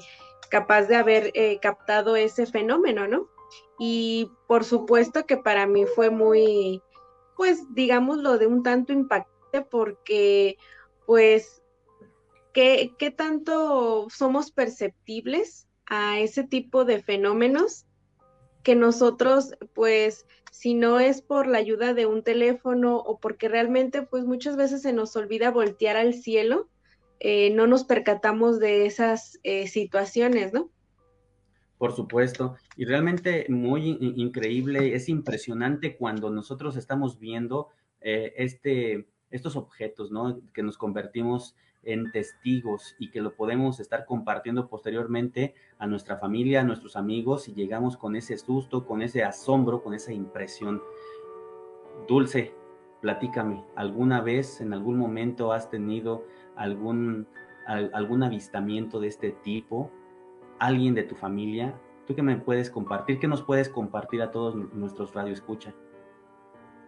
capaz 0.50 0.84
de 0.84 0.96
haber 0.96 1.32
eh, 1.34 1.60
captado 1.62 2.16
ese 2.16 2.46
fenómeno, 2.46 3.08
¿no? 3.08 3.28
Y 3.80 4.30
por 4.48 4.64
supuesto 4.64 5.26
que 5.26 5.38
para 5.38 5.66
mí 5.66 5.86
fue 5.86 6.10
muy, 6.10 6.82
pues 7.36 7.64
digámoslo, 7.74 8.38
de 8.38 8.48
un 8.48 8.64
tanto 8.64 8.94
impactante 8.94 9.62
porque 9.70 10.58
pues, 11.06 11.62
¿qué, 12.54 12.94
qué 12.98 13.12
tanto 13.12 14.08
somos 14.10 14.52
perceptibles 14.52 15.68
a 15.88 16.20
ese 16.20 16.44
tipo 16.44 16.86
de 16.86 17.02
fenómenos 17.02 17.86
que 18.64 18.76
nosotros, 18.76 19.56
pues, 19.74 20.26
si 20.52 20.74
no 20.74 21.00
es 21.00 21.22
por 21.22 21.48
la 21.48 21.58
ayuda 21.58 21.96
de 21.96 22.06
un 22.06 22.24
teléfono 22.24 22.98
o 22.98 23.20
porque 23.20 23.48
realmente, 23.50 24.04
pues, 24.04 24.26
muchas 24.26 24.58
veces 24.58 24.84
se 24.84 24.94
nos 24.94 25.16
olvida 25.16 25.50
voltear 25.50 25.96
al 25.96 26.14
cielo, 26.14 26.70
eh, 27.20 27.52
no 27.52 27.68
nos 27.68 27.86
percatamos 27.86 28.60
de 28.60 28.86
esas 28.86 29.40
eh, 29.44 29.68
situaciones, 29.68 30.54
¿no? 30.54 30.70
Por 31.78 31.96
supuesto, 31.96 32.58
y 32.76 32.86
realmente 32.86 33.46
muy 33.50 33.98
increíble, 34.18 34.94
es 34.94 35.10
impresionante 35.10 35.96
cuando 35.98 36.30
nosotros 36.30 36.76
estamos 36.76 37.18
viendo 37.18 37.70
eh, 38.02 38.34
este, 38.38 39.08
estos 39.32 39.56
objetos, 39.56 40.12
¿no? 40.12 40.42
Que 40.54 40.64
nos 40.64 40.78
convertimos 40.78 41.56
en 41.84 42.12
testigos 42.12 42.96
y 43.00 43.10
que 43.10 43.22
lo 43.22 43.34
podemos 43.34 43.80
estar 43.80 44.06
compartiendo 44.06 44.68
posteriormente 44.68 45.56
a 45.80 45.88
nuestra 45.88 46.18
familia, 46.18 46.62
a 46.62 46.64
nuestros 46.64 46.96
amigos 46.96 47.48
y 47.48 47.54
llegamos 47.54 47.98
con 47.98 48.16
ese 48.16 48.38
susto, 48.38 48.86
con 48.86 49.02
ese 49.02 49.24
asombro, 49.24 49.82
con 49.84 49.94
esa 49.94 50.14
impresión. 50.14 50.82
Dulce, 52.08 52.54
platícame, 53.02 53.66
¿alguna 53.76 54.22
vez, 54.22 54.62
en 54.62 54.74
algún 54.74 54.98
momento 54.98 55.54
has 55.54 55.70
tenido 55.70 56.26
algún, 56.56 57.28
algún 57.66 58.24
avistamiento 58.24 59.00
de 59.00 59.08
este 59.08 59.32
tipo? 59.32 59.92
¿Alguien 60.60 60.94
de 60.94 61.04
tu 61.04 61.16
familia? 61.16 61.80
¿Tú 62.06 62.16
qué 62.16 62.22
me 62.22 62.38
puedes 62.38 62.70
compartir? 62.70 63.20
¿Qué 63.20 63.28
nos 63.28 63.42
puedes 63.42 63.70
compartir 63.70 64.22
a 64.22 64.32
todos 64.32 64.56
nuestros 64.74 65.14
radioescucha? 65.14 65.74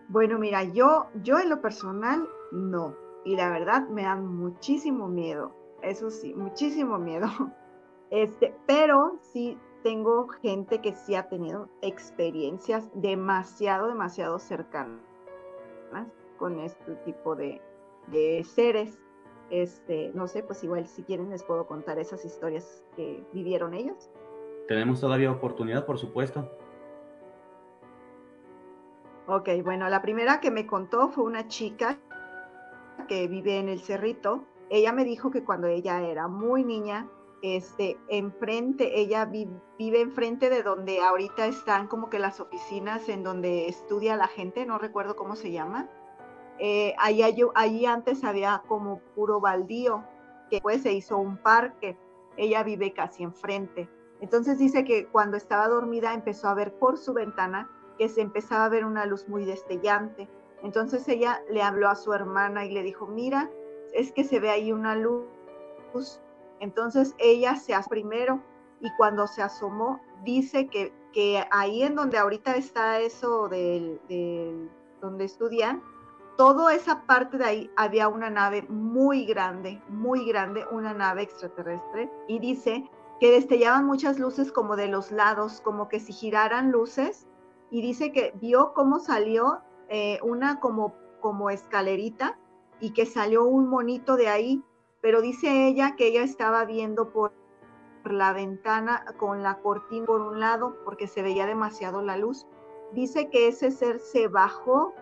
Bueno, 0.10 0.38
mira, 0.38 0.63
yo, 0.63 1.08
yo 1.23 1.39
en 1.39 1.49
lo 1.49 1.62
personal 1.62 2.27
no, 2.51 2.95
y 3.25 3.36
la 3.36 3.49
verdad 3.49 3.88
me 3.88 4.03
dan 4.03 4.27
muchísimo 4.27 5.07
miedo, 5.07 5.53
eso 5.81 6.09
sí, 6.09 6.33
muchísimo 6.33 6.97
miedo. 6.97 7.27
Este, 8.09 8.53
pero 8.67 9.17
sí 9.21 9.57
tengo 9.81 10.27
gente 10.27 10.81
que 10.81 10.93
sí 10.93 11.15
ha 11.15 11.29
tenido 11.29 11.67
experiencias 11.81 12.88
demasiado, 12.93 13.88
demasiado 13.88 14.38
cercanas 14.38 15.01
con 16.38 16.59
este 16.59 16.93
tipo 17.05 17.36
de, 17.36 17.59
de 18.07 18.43
seres. 18.43 18.99
Este, 19.49 20.12
no 20.13 20.27
sé, 20.27 20.43
pues 20.43 20.63
igual 20.63 20.88
si 20.88 21.01
quieren 21.01 21.31
les 21.31 21.43
puedo 21.43 21.65
contar 21.65 21.97
esas 21.97 22.23
historias 22.23 22.83
que 22.95 23.25
vivieron 23.33 23.73
ellos. 23.73 24.12
Tenemos 24.67 25.01
todavía 25.01 25.31
oportunidad, 25.31 25.86
por 25.88 25.97
supuesto. 25.97 26.49
Ok, 29.25 29.49
bueno, 29.63 29.89
la 29.89 30.01
primera 30.01 30.39
que 30.39 30.51
me 30.51 30.67
contó 30.67 31.09
fue 31.09 31.23
una 31.23 31.47
chica 31.47 31.97
que 33.07 33.27
vive 33.27 33.57
en 33.57 33.69
el 33.69 33.79
Cerrito, 33.79 34.45
ella 34.69 34.91
me 34.91 35.03
dijo 35.05 35.31
que 35.31 35.43
cuando 35.43 35.67
ella 35.67 36.01
era 36.01 36.27
muy 36.27 36.63
niña, 36.63 37.09
este, 37.41 37.97
enfrente, 38.07 38.99
ella 38.99 39.25
vive 39.25 40.01
enfrente 40.01 40.49
de 40.49 40.63
donde 40.63 41.01
ahorita 41.01 41.45
están 41.45 41.87
como 41.87 42.09
que 42.09 42.17
las 42.17 42.39
oficinas 42.39 43.09
en 43.09 43.23
donde 43.23 43.67
estudia 43.67 44.15
la 44.15 44.27
gente, 44.27 44.65
no 44.65 44.77
recuerdo 44.77 45.15
cómo 45.15 45.35
se 45.35 45.51
llama. 45.51 45.89
eh, 46.59 46.93
allí, 46.99 47.21
allí 47.55 47.85
antes 47.85 48.23
había 48.23 48.63
como 48.67 48.99
puro 49.15 49.39
baldío, 49.41 50.03
que 50.49 50.57
después 50.57 50.81
se 50.83 50.93
hizo 50.93 51.17
un 51.17 51.37
parque. 51.37 51.97
Ella 52.37 52.63
vive 52.63 52.93
casi 52.93 53.23
enfrente. 53.23 53.89
Entonces 54.21 54.57
dice 54.57 54.85
que 54.85 55.07
cuando 55.07 55.35
estaba 55.35 55.67
dormida 55.67 56.13
empezó 56.13 56.47
a 56.47 56.53
ver 56.53 56.73
por 56.79 56.97
su 56.97 57.13
ventana 57.13 57.69
que 57.97 58.07
se 58.07 58.21
empezaba 58.21 58.65
a 58.65 58.69
ver 58.69 58.85
una 58.85 59.05
luz 59.05 59.27
muy 59.27 59.45
destellante. 59.45 60.29
Entonces 60.63 61.08
ella 61.08 61.41
le 61.49 61.62
habló 61.62 61.89
a 61.89 61.95
su 61.95 62.13
hermana 62.13 62.65
y 62.65 62.71
le 62.71 62.84
dijo, 62.84 63.06
mira, 63.06 63.49
es 63.93 64.12
que 64.12 64.23
se 64.23 64.39
ve 64.39 64.49
ahí 64.49 64.71
una 64.71 64.95
luz. 64.95 66.21
Entonces 66.60 67.13
ella 67.19 67.56
se 67.58 67.76
hace 67.76 67.89
primero 67.89 68.41
y 68.80 68.89
cuando 68.97 69.28
se 69.28 69.41
asomó 69.41 69.99
dice 70.23 70.67
que, 70.67 70.93
que 71.12 71.45
ahí 71.52 71.84
en 71.84 71.95
donde 71.95 72.17
ahorita 72.17 72.56
está 72.56 72.99
eso 72.99 73.47
del, 73.49 74.02
del 74.08 74.71
donde 75.02 75.26
estudian, 75.26 75.84
toda 76.38 76.73
esa 76.73 77.02
parte 77.04 77.38
de 77.38 77.45
ahí 77.45 77.71
había 77.76 78.08
una 78.08 78.30
nave 78.30 78.63
muy 78.69 79.26
grande, 79.26 79.82
muy 79.89 80.26
grande, 80.26 80.65
una 80.71 80.93
nave 80.93 81.23
extraterrestre, 81.23 82.10
y 82.28 82.39
dice 82.39 82.89
que 83.19 83.32
destellaban 83.32 83.86
muchas 83.86 84.17
luces 84.17 84.52
como 84.52 84.76
de 84.76 84.88
los 84.88 85.12
lados, 85.12 85.62
como 85.62 85.88
que 85.88 85.99
si 85.99 86.13
giraran 86.13 86.71
luces, 86.71 87.28
y 87.69 87.82
dice 87.82 88.12
que 88.12 88.34
vio 88.39 88.73
cómo 88.73 88.99
salió 88.99 89.62
eh, 89.89 90.19
una 90.24 90.60
como, 90.60 90.96
como 91.19 91.50
escalerita 91.50 92.38
y 92.80 92.91
que 92.91 93.06
salió 93.06 93.46
un 93.46 93.67
monito 93.67 94.15
de 94.15 94.28
ahí, 94.28 94.63
pero 95.02 95.22
dice 95.22 95.67
ella 95.67 95.96
que 95.96 96.08
ella 96.08 96.24
estaba 96.24 96.65
viendo 96.65 97.12
por 97.12 97.34
la 98.06 98.34
ventana 98.34 99.06
con 99.17 99.43
la 99.43 99.60
cortina 99.60 100.06
por 100.06 100.22
un 100.22 100.39
lado 100.39 100.78
porque 100.84 101.08
se 101.08 101.22
veía 101.22 101.46
demasiado 101.46 102.02
la 102.02 102.17
luz. 102.17 102.46
Dice 102.91 103.30
que 103.30 103.48
ese 103.48 103.72
ser 103.72 104.00
se 104.00 104.28
bajó 104.28 104.93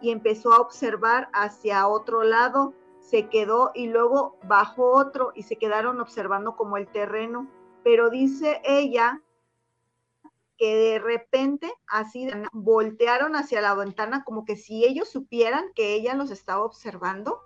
y 0.00 0.10
empezó 0.10 0.52
a 0.52 0.60
observar 0.60 1.28
hacia 1.32 1.88
otro 1.88 2.22
lado, 2.22 2.74
se 3.00 3.28
quedó 3.28 3.70
y 3.74 3.88
luego 3.88 4.36
bajó 4.44 4.92
otro 4.92 5.32
y 5.34 5.44
se 5.44 5.56
quedaron 5.56 6.00
observando 6.00 6.56
como 6.56 6.76
el 6.76 6.88
terreno. 6.88 7.48
Pero 7.84 8.10
dice 8.10 8.60
ella 8.64 9.22
que 10.58 10.76
de 10.76 10.98
repente 10.98 11.72
así 11.86 12.28
voltearon 12.52 13.36
hacia 13.36 13.60
la 13.60 13.74
ventana 13.74 14.24
como 14.24 14.44
que 14.44 14.56
si 14.56 14.84
ellos 14.84 15.08
supieran 15.08 15.64
que 15.74 15.94
ella 15.94 16.14
los 16.14 16.30
estaba 16.30 16.64
observando. 16.64 17.40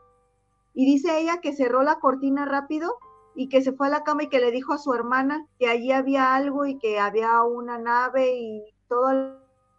Y 0.74 0.86
dice 0.86 1.20
ella 1.20 1.40
que 1.40 1.52
cerró 1.52 1.82
la 1.82 2.00
cortina 2.00 2.46
rápido 2.46 2.98
y 3.34 3.48
que 3.48 3.62
se 3.62 3.72
fue 3.72 3.88
a 3.88 3.90
la 3.90 4.04
cama 4.04 4.24
y 4.24 4.28
que 4.28 4.40
le 4.40 4.50
dijo 4.50 4.72
a 4.72 4.78
su 4.78 4.94
hermana 4.94 5.46
que 5.58 5.68
allí 5.68 5.92
había 5.92 6.34
algo 6.34 6.64
y 6.64 6.78
que 6.78 6.98
había 6.98 7.42
una 7.42 7.78
nave 7.78 8.34
y 8.34 8.74
todo 8.88 9.12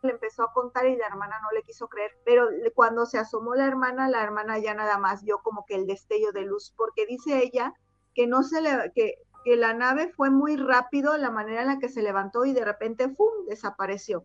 le 0.03 0.11
empezó 0.11 0.43
a 0.43 0.53
contar 0.53 0.85
y 0.85 0.95
la 0.95 1.07
hermana 1.07 1.39
no 1.41 1.51
le 1.51 1.63
quiso 1.63 1.87
creer, 1.87 2.11
pero 2.25 2.47
cuando 2.75 3.05
se 3.05 3.17
asomó 3.17 3.55
la 3.55 3.65
hermana, 3.65 4.09
la 4.09 4.21
hermana 4.21 4.59
ya 4.59 4.73
nada 4.73 4.97
más 4.97 5.23
vio 5.23 5.39
como 5.41 5.65
que 5.65 5.75
el 5.75 5.87
destello 5.87 6.31
de 6.33 6.41
luz, 6.41 6.73
porque 6.75 7.05
dice 7.05 7.41
ella 7.41 7.73
que 8.13 8.27
no 8.27 8.43
se 8.43 8.61
le, 8.61 8.91
que, 8.93 9.15
que 9.43 9.55
la 9.55 9.73
nave 9.73 10.09
fue 10.09 10.29
muy 10.29 10.55
rápido 10.55 11.17
la 11.17 11.31
manera 11.31 11.61
en 11.61 11.67
la 11.67 11.79
que 11.79 11.89
se 11.89 12.01
levantó 12.01 12.45
y 12.45 12.53
de 12.53 12.65
repente 12.65 13.09
¡fum! 13.09 13.45
desapareció. 13.47 14.23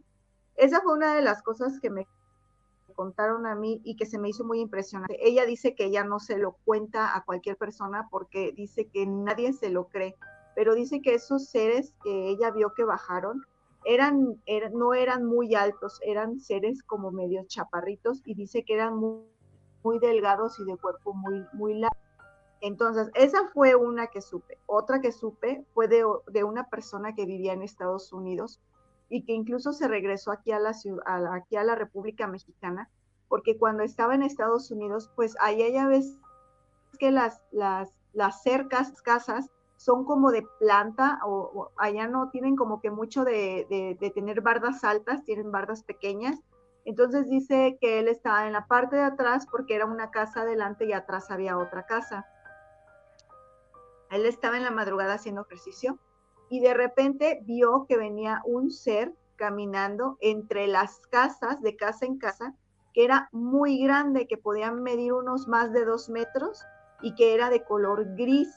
Esa 0.56 0.80
fue 0.80 0.92
una 0.92 1.14
de 1.14 1.22
las 1.22 1.42
cosas 1.42 1.78
que 1.80 1.90
me 1.90 2.06
contaron 2.94 3.46
a 3.46 3.54
mí 3.54 3.80
y 3.84 3.94
que 3.94 4.06
se 4.06 4.18
me 4.18 4.28
hizo 4.28 4.44
muy 4.44 4.60
impresionante. 4.60 5.16
Ella 5.20 5.46
dice 5.46 5.74
que 5.76 5.84
ella 5.84 6.02
no 6.02 6.18
se 6.18 6.36
lo 6.36 6.56
cuenta 6.64 7.16
a 7.16 7.22
cualquier 7.24 7.56
persona 7.56 8.08
porque 8.10 8.52
dice 8.52 8.88
que 8.88 9.06
nadie 9.06 9.52
se 9.52 9.70
lo 9.70 9.86
cree, 9.86 10.16
pero 10.56 10.74
dice 10.74 11.00
que 11.00 11.14
esos 11.14 11.48
seres 11.48 11.94
que 12.02 12.28
ella 12.28 12.50
vio 12.50 12.74
que 12.74 12.82
bajaron 12.82 13.44
eran, 13.84 14.42
no 14.72 14.94
eran 14.94 15.24
muy 15.24 15.54
altos, 15.54 16.00
eran 16.02 16.40
seres 16.40 16.82
como 16.82 17.12
medio 17.12 17.44
chaparritos 17.46 18.20
y 18.24 18.34
dice 18.34 18.64
que 18.64 18.74
eran 18.74 18.96
muy, 18.96 19.22
muy 19.84 20.00
delgados 20.00 20.58
y 20.58 20.64
de 20.64 20.76
cuerpo 20.76 21.14
muy, 21.14 21.44
muy 21.52 21.74
largo. 21.74 22.07
Entonces, 22.60 23.10
esa 23.14 23.46
fue 23.54 23.74
una 23.74 24.08
que 24.08 24.20
supe. 24.20 24.58
Otra 24.66 25.00
que 25.00 25.12
supe 25.12 25.64
fue 25.74 25.88
de, 25.88 26.04
de, 26.28 26.44
una 26.44 26.68
persona 26.68 27.14
que 27.14 27.26
vivía 27.26 27.52
en 27.52 27.62
Estados 27.62 28.12
Unidos 28.12 28.60
y 29.08 29.24
que 29.24 29.32
incluso 29.32 29.72
se 29.72 29.88
regresó 29.88 30.32
aquí 30.32 30.52
a 30.52 30.58
la, 30.58 30.74
ciudad, 30.74 31.32
aquí 31.32 31.56
a 31.56 31.64
la 31.64 31.74
República 31.74 32.26
Mexicana, 32.26 32.90
porque 33.28 33.56
cuando 33.58 33.82
estaba 33.82 34.14
en 34.14 34.22
Estados 34.22 34.70
Unidos, 34.70 35.10
pues 35.14 35.36
allá 35.40 35.68
ya 35.68 35.86
ves 35.86 36.16
que 36.98 37.10
las, 37.10 37.40
las, 37.52 37.94
las 38.12 38.42
cercas, 38.42 39.00
casas, 39.02 39.50
son 39.78 40.04
como 40.04 40.32
de 40.32 40.44
planta 40.58 41.20
o, 41.24 41.70
allá 41.76 42.08
no 42.08 42.30
tienen 42.30 42.56
como 42.56 42.80
que 42.80 42.90
mucho 42.90 43.24
de, 43.24 43.96
de, 44.00 44.10
tener 44.10 44.40
bardas 44.40 44.82
altas, 44.82 45.24
tienen 45.24 45.52
bardas 45.52 45.84
pequeñas. 45.84 46.40
Entonces 46.84 47.28
dice 47.28 47.78
que 47.80 48.00
él 48.00 48.08
estaba 48.08 48.46
en 48.46 48.54
la 48.54 48.66
parte 48.66 48.96
de 48.96 49.02
atrás 49.02 49.46
porque 49.48 49.76
era 49.76 49.86
una 49.86 50.10
casa 50.10 50.40
adelante 50.40 50.84
y 50.84 50.92
atrás 50.92 51.30
había 51.30 51.56
otra 51.56 51.86
casa. 51.86 52.26
Él 54.10 54.26
estaba 54.26 54.56
en 54.56 54.64
la 54.64 54.70
madrugada 54.70 55.14
haciendo 55.14 55.42
ejercicio 55.42 55.98
y 56.48 56.60
de 56.60 56.74
repente 56.74 57.40
vio 57.42 57.86
que 57.88 57.96
venía 57.96 58.40
un 58.44 58.70
ser 58.70 59.12
caminando 59.36 60.16
entre 60.20 60.66
las 60.66 61.00
casas, 61.10 61.62
de 61.62 61.76
casa 61.76 62.06
en 62.06 62.18
casa, 62.18 62.54
que 62.94 63.04
era 63.04 63.28
muy 63.32 63.82
grande, 63.82 64.26
que 64.26 64.36
podían 64.36 64.82
medir 64.82 65.12
unos 65.12 65.46
más 65.46 65.72
de 65.72 65.84
dos 65.84 66.08
metros 66.08 66.64
y 67.02 67.14
que 67.14 67.34
era 67.34 67.50
de 67.50 67.62
color 67.64 68.16
gris 68.16 68.48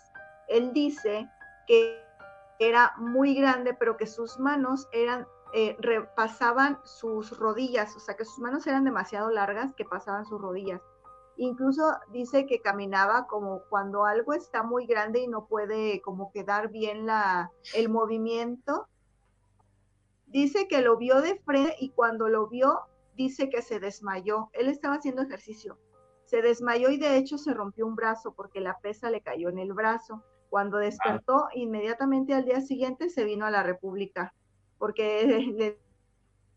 él 0.51 0.73
dice 0.73 1.29
que 1.65 2.03
era 2.59 2.93
muy 2.97 3.33
grande, 3.33 3.73
pero 3.73 3.97
que 3.97 4.05
sus 4.05 4.37
manos 4.37 4.87
eran, 4.91 5.25
eh, 5.53 5.77
pasaban 6.15 6.79
sus 6.83 7.37
rodillas, 7.39 7.95
o 7.95 7.99
sea, 7.99 8.15
que 8.15 8.25
sus 8.25 8.39
manos 8.39 8.67
eran 8.67 8.83
demasiado 8.83 9.31
largas 9.31 9.73
que 9.73 9.85
pasaban 9.85 10.25
sus 10.25 10.39
rodillas. 10.39 10.81
Incluso 11.41 11.97
dice 12.11 12.45
que 12.45 12.61
caminaba 12.61 13.25
como 13.25 13.63
cuando 13.67 14.05
algo 14.05 14.33
está 14.33 14.61
muy 14.61 14.85
grande 14.85 15.21
y 15.21 15.27
no 15.27 15.47
puede 15.47 15.99
como 16.01 16.31
quedar 16.31 16.69
bien 16.69 17.07
la, 17.07 17.49
el 17.73 17.89
movimiento. 17.89 18.87
Dice 20.27 20.67
que 20.67 20.83
lo 20.83 20.97
vio 20.97 21.19
de 21.19 21.39
frente 21.39 21.75
y 21.79 21.89
cuando 21.89 22.29
lo 22.29 22.45
vio, 22.47 22.81
dice 23.15 23.49
que 23.49 23.63
se 23.63 23.79
desmayó. 23.79 24.51
Él 24.53 24.67
estaba 24.67 24.97
haciendo 24.97 25.23
ejercicio. 25.23 25.79
Se 26.25 26.43
desmayó 26.43 26.91
y 26.91 26.97
de 26.97 27.17
hecho 27.17 27.39
se 27.39 27.55
rompió 27.55 27.87
un 27.87 27.95
brazo 27.95 28.35
porque 28.35 28.61
la 28.61 28.77
pesa 28.77 29.09
le 29.09 29.21
cayó 29.21 29.49
en 29.49 29.57
el 29.57 29.73
brazo. 29.73 30.23
Cuando 30.51 30.77
despertó, 30.77 31.47
inmediatamente 31.55 32.35
al 32.35 32.45
día 32.45 32.61
siguiente 32.61 33.09
se 33.09 33.23
vino 33.23 33.47
a 33.47 33.51
la 33.51 33.63
República, 33.63 34.31
porque 34.77 35.25
le 35.57 35.79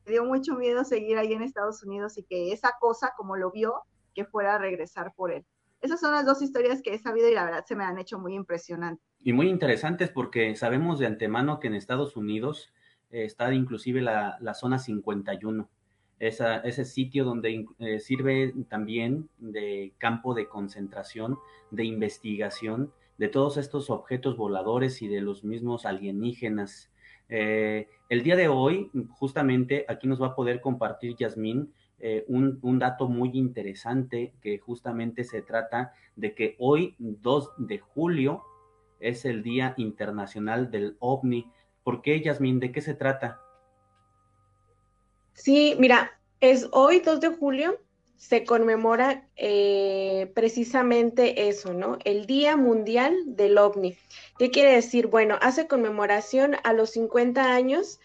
dio 0.04 0.26
mucho 0.26 0.56
miedo 0.56 0.84
seguir 0.84 1.16
ahí 1.16 1.32
en 1.32 1.40
Estados 1.40 1.82
Unidos 1.82 2.18
y 2.18 2.24
que 2.24 2.52
esa 2.52 2.76
cosa, 2.78 3.14
como 3.16 3.36
lo 3.38 3.50
vio, 3.50 3.82
que 4.14 4.24
fuera 4.24 4.54
a 4.54 4.58
regresar 4.58 5.12
por 5.14 5.32
él. 5.32 5.44
Esas 5.80 6.00
son 6.00 6.12
las 6.12 6.24
dos 6.24 6.40
historias 6.40 6.80
que 6.80 6.94
he 6.94 6.98
sabido 6.98 7.28
y 7.28 7.34
la 7.34 7.44
verdad 7.44 7.64
se 7.66 7.76
me 7.76 7.84
han 7.84 7.98
hecho 7.98 8.18
muy 8.18 8.34
impresionantes. 8.34 9.04
Y 9.20 9.32
muy 9.32 9.48
interesantes 9.48 10.08
porque 10.08 10.56
sabemos 10.56 10.98
de 10.98 11.06
antemano 11.06 11.60
que 11.60 11.66
en 11.66 11.74
Estados 11.74 12.16
Unidos 12.16 12.72
eh, 13.10 13.24
está 13.24 13.52
inclusive 13.52 14.00
la, 14.00 14.38
la 14.40 14.54
zona 14.54 14.78
51, 14.78 15.68
esa, 16.20 16.58
ese 16.58 16.84
sitio 16.84 17.24
donde 17.24 17.66
eh, 17.78 18.00
sirve 18.00 18.54
también 18.68 19.28
de 19.38 19.92
campo 19.98 20.34
de 20.34 20.48
concentración, 20.48 21.38
de 21.70 21.84
investigación 21.84 22.92
de 23.18 23.28
todos 23.28 23.56
estos 23.56 23.90
objetos 23.90 24.36
voladores 24.36 25.02
y 25.02 25.08
de 25.08 25.20
los 25.20 25.44
mismos 25.44 25.86
alienígenas. 25.86 26.90
Eh, 27.28 27.88
el 28.08 28.22
día 28.22 28.36
de 28.36 28.48
hoy, 28.48 28.90
justamente, 29.10 29.84
aquí 29.88 30.06
nos 30.06 30.20
va 30.20 30.28
a 30.28 30.34
poder 30.34 30.60
compartir 30.60 31.16
Yasmín 31.16 31.72
eh, 32.06 32.22
un, 32.28 32.58
un, 32.60 32.78
dato 32.78 33.08
muy 33.08 33.30
interesante 33.32 34.34
que 34.42 34.58
justamente 34.58 35.24
se 35.24 35.40
trata 35.40 35.94
de 36.16 36.34
que 36.34 36.54
hoy, 36.58 36.96
2 36.98 37.52
de 37.56 37.78
julio, 37.78 38.42
es 39.00 39.24
el 39.24 39.42
Día 39.42 39.72
Internacional 39.78 40.70
del 40.70 40.98
OVNI. 40.98 41.50
¿Por 41.82 42.02
qué, 42.02 42.20
Yasmín? 42.20 42.60
¿De 42.60 42.72
qué 42.72 42.82
se 42.82 42.92
trata? 42.92 43.40
Sí, 45.32 45.76
mira, 45.78 46.10
es 46.40 46.68
hoy 46.72 47.00
2 47.00 47.20
de 47.22 47.28
julio 47.28 47.80
se 48.18 48.44
conmemora 48.44 49.26
eh, 49.36 50.30
precisamente 50.34 51.48
eso, 51.48 51.72
¿no? 51.72 51.98
El 52.04 52.26
Día 52.26 52.58
Mundial 52.58 53.16
del 53.26 53.56
OVNI. 53.56 53.96
¿Qué 54.38 54.50
quiere 54.50 54.72
decir? 54.72 55.06
Bueno, 55.06 55.38
hace 55.40 55.66
conmemoración 55.66 56.56
a 56.64 56.74
los 56.74 56.90
50 56.90 57.54
años 57.54 57.98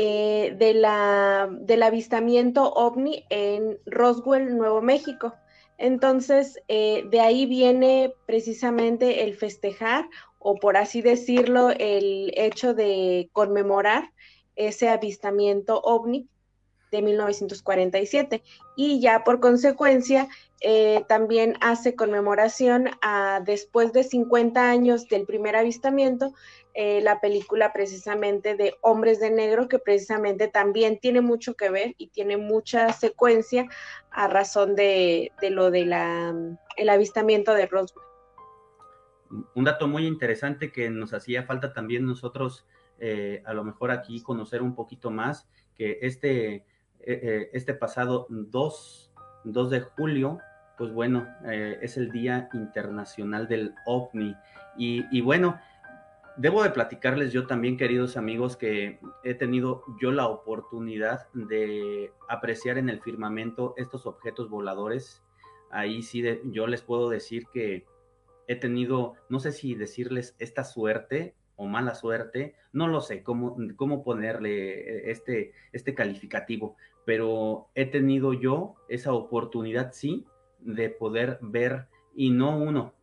eh, 0.00 0.54
del 0.56 1.82
avistamiento 1.82 2.72
OVNI 2.72 3.24
en 3.30 3.80
Roswell, 3.84 4.56
Nuevo 4.56 4.80
México. 4.80 5.34
Entonces, 5.76 6.60
eh, 6.68 7.02
de 7.10 7.18
ahí 7.18 7.46
viene 7.46 8.14
precisamente 8.24 9.24
el 9.24 9.34
festejar, 9.34 10.08
o 10.38 10.54
por 10.54 10.76
así 10.76 11.02
decirlo, 11.02 11.70
el 11.70 12.32
hecho 12.36 12.74
de 12.74 13.28
conmemorar 13.32 14.12
ese 14.54 14.88
avistamiento 14.88 15.80
OVNI 15.80 16.28
de 16.92 17.02
1947 17.02 18.44
y 18.76 19.00
ya 19.00 19.24
por 19.24 19.40
consecuencia 19.40 20.28
eh, 20.60 21.04
también 21.08 21.56
hace 21.60 21.94
conmemoración 21.94 22.90
a 23.02 23.40
después 23.44 23.92
de 23.92 24.04
50 24.04 24.70
años 24.70 25.08
del 25.08 25.26
primer 25.26 25.56
avistamiento, 25.56 26.34
eh, 26.80 27.00
la 27.02 27.20
película 27.20 27.72
precisamente 27.72 28.54
de 28.54 28.76
Hombres 28.82 29.18
de 29.18 29.32
Negro, 29.32 29.66
que 29.68 29.80
precisamente 29.80 30.46
también 30.46 31.00
tiene 31.00 31.20
mucho 31.20 31.54
que 31.54 31.70
ver 31.70 31.96
y 31.98 32.06
tiene 32.06 32.36
mucha 32.36 32.92
secuencia 32.92 33.66
a 34.12 34.28
razón 34.28 34.76
de, 34.76 35.32
lo 35.50 35.72
del 35.72 35.92
el 36.76 36.88
avistamiento 36.88 37.54
de 37.54 37.66
Roswell. 37.66 38.04
Un 39.56 39.64
dato 39.64 39.88
muy 39.88 40.06
interesante 40.06 40.70
que 40.70 40.88
nos 40.88 41.12
hacía 41.14 41.42
falta 41.42 41.72
también 41.72 42.06
nosotros, 42.06 42.64
eh, 43.00 43.42
a 43.44 43.54
lo 43.54 43.64
mejor 43.64 43.90
aquí 43.90 44.22
conocer 44.22 44.62
un 44.62 44.76
poquito 44.76 45.10
más, 45.10 45.48
que 45.74 45.98
este, 46.02 46.64
este 47.00 47.74
pasado 47.74 48.28
2, 48.30 49.12
2 49.42 49.70
de 49.70 49.80
julio 49.80 50.38
pues 50.78 50.92
bueno, 50.92 51.26
eh, 51.44 51.80
es 51.82 51.96
el 51.96 52.12
Día 52.12 52.48
Internacional 52.54 53.48
del 53.48 53.74
OVNI. 53.84 54.36
Y, 54.80 55.20
bueno, 55.20 55.60
debo 56.38 56.62
de 56.62 56.70
platicarles 56.70 57.32
yo 57.32 57.46
también, 57.46 57.76
queridos 57.76 58.16
amigos, 58.16 58.56
que 58.56 58.98
he 59.24 59.34
tenido 59.34 59.82
yo 60.00 60.12
la 60.12 60.28
oportunidad 60.28 61.28
de 61.34 62.12
apreciar 62.28 62.78
en 62.78 62.88
el 62.88 63.00
firmamento 63.00 63.74
estos 63.76 64.06
objetos 64.06 64.48
voladores. 64.48 65.22
Ahí 65.70 66.02
sí 66.02 66.22
yo 66.44 66.66
les 66.66 66.80
puedo 66.82 67.10
decir 67.10 67.46
que 67.52 67.84
he 68.46 68.54
tenido, 68.54 69.14
no 69.28 69.40
sé 69.40 69.52
si 69.52 69.74
decirles 69.74 70.36
esta 70.38 70.64
suerte 70.64 71.34
o 71.56 71.66
mala 71.66 71.96
suerte, 71.96 72.54
no 72.72 72.86
lo 72.86 73.00
sé 73.00 73.24
cómo, 73.24 73.56
cómo 73.76 74.04
ponerle 74.04 75.10
este, 75.10 75.52
este 75.72 75.92
calificativo, 75.94 76.76
pero 77.04 77.68
he 77.74 77.84
tenido 77.84 78.32
yo 78.32 78.76
esa 78.88 79.12
oportunidad, 79.12 79.92
sí, 79.92 80.24
de 80.60 80.88
poder 80.88 81.38
ver, 81.42 81.88
y 82.14 82.30
no 82.30 82.56
uno, 82.56 82.94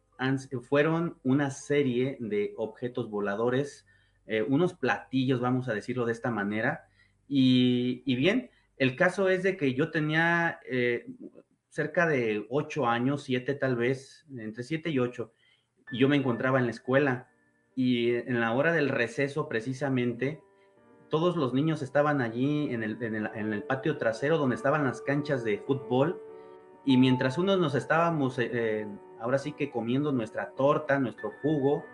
fueron 0.61 1.17
una 1.23 1.51
serie 1.51 2.17
de 2.19 2.53
objetos 2.57 3.09
voladores, 3.09 3.85
eh, 4.27 4.41
unos 4.41 4.73
platillos, 4.73 5.39
vamos 5.39 5.69
a 5.69 5.73
decirlo 5.73 6.05
de 6.05 6.13
esta 6.13 6.31
manera. 6.31 6.87
Y, 7.27 8.15
bien, 8.15 8.49
el 8.77 8.95
caso 8.95 9.29
es 9.29 9.43
de 9.43 9.57
que 9.57 9.73
yo 9.73 9.91
tenía 9.91 10.59
eh, 10.69 11.05
cerca 11.69 12.07
de 12.07 12.45
ocho 12.49 12.87
años, 12.87 13.23
siete 13.23 13.53
tal 13.53 13.75
vez, 13.75 14.25
entre 14.37 14.63
siete 14.63 14.89
y 14.89 14.99
ocho, 14.99 15.33
y 15.91 15.99
yo 15.99 16.09
me 16.09 16.15
encontraba 16.15 16.59
en 16.59 16.65
la 16.65 16.71
escuela 16.71 17.27
y 17.75 18.13
en 18.13 18.39
la 18.39 18.53
hora 18.53 18.71
del 18.71 18.89
receso 18.89 19.49
precisamente, 19.49 20.41
todos 21.09 21.35
los 21.35 21.53
niños 21.53 21.81
estaban 21.81 22.21
allí 22.21 22.73
en 22.73 22.83
el, 22.83 23.63
patio 23.63 23.97
trasero 23.97 24.37
donde 24.37 24.55
estaban 24.55 24.85
las 24.85 25.01
canchas 25.01 25.43
de 25.43 25.59
fútbol 25.59 26.21
y 26.85 26.97
mientras 26.97 27.37
unos 27.37 27.59
nos 27.59 27.75
estábamos, 27.75 28.39
eh, 28.39 28.87
ahora 29.19 29.37
sí 29.37 29.53
que 29.53 29.71
comiendo 29.71 30.11
nuestra 30.11 30.51
torta, 30.51 30.99
nuestro 30.99 31.31
jugo, 31.41 31.85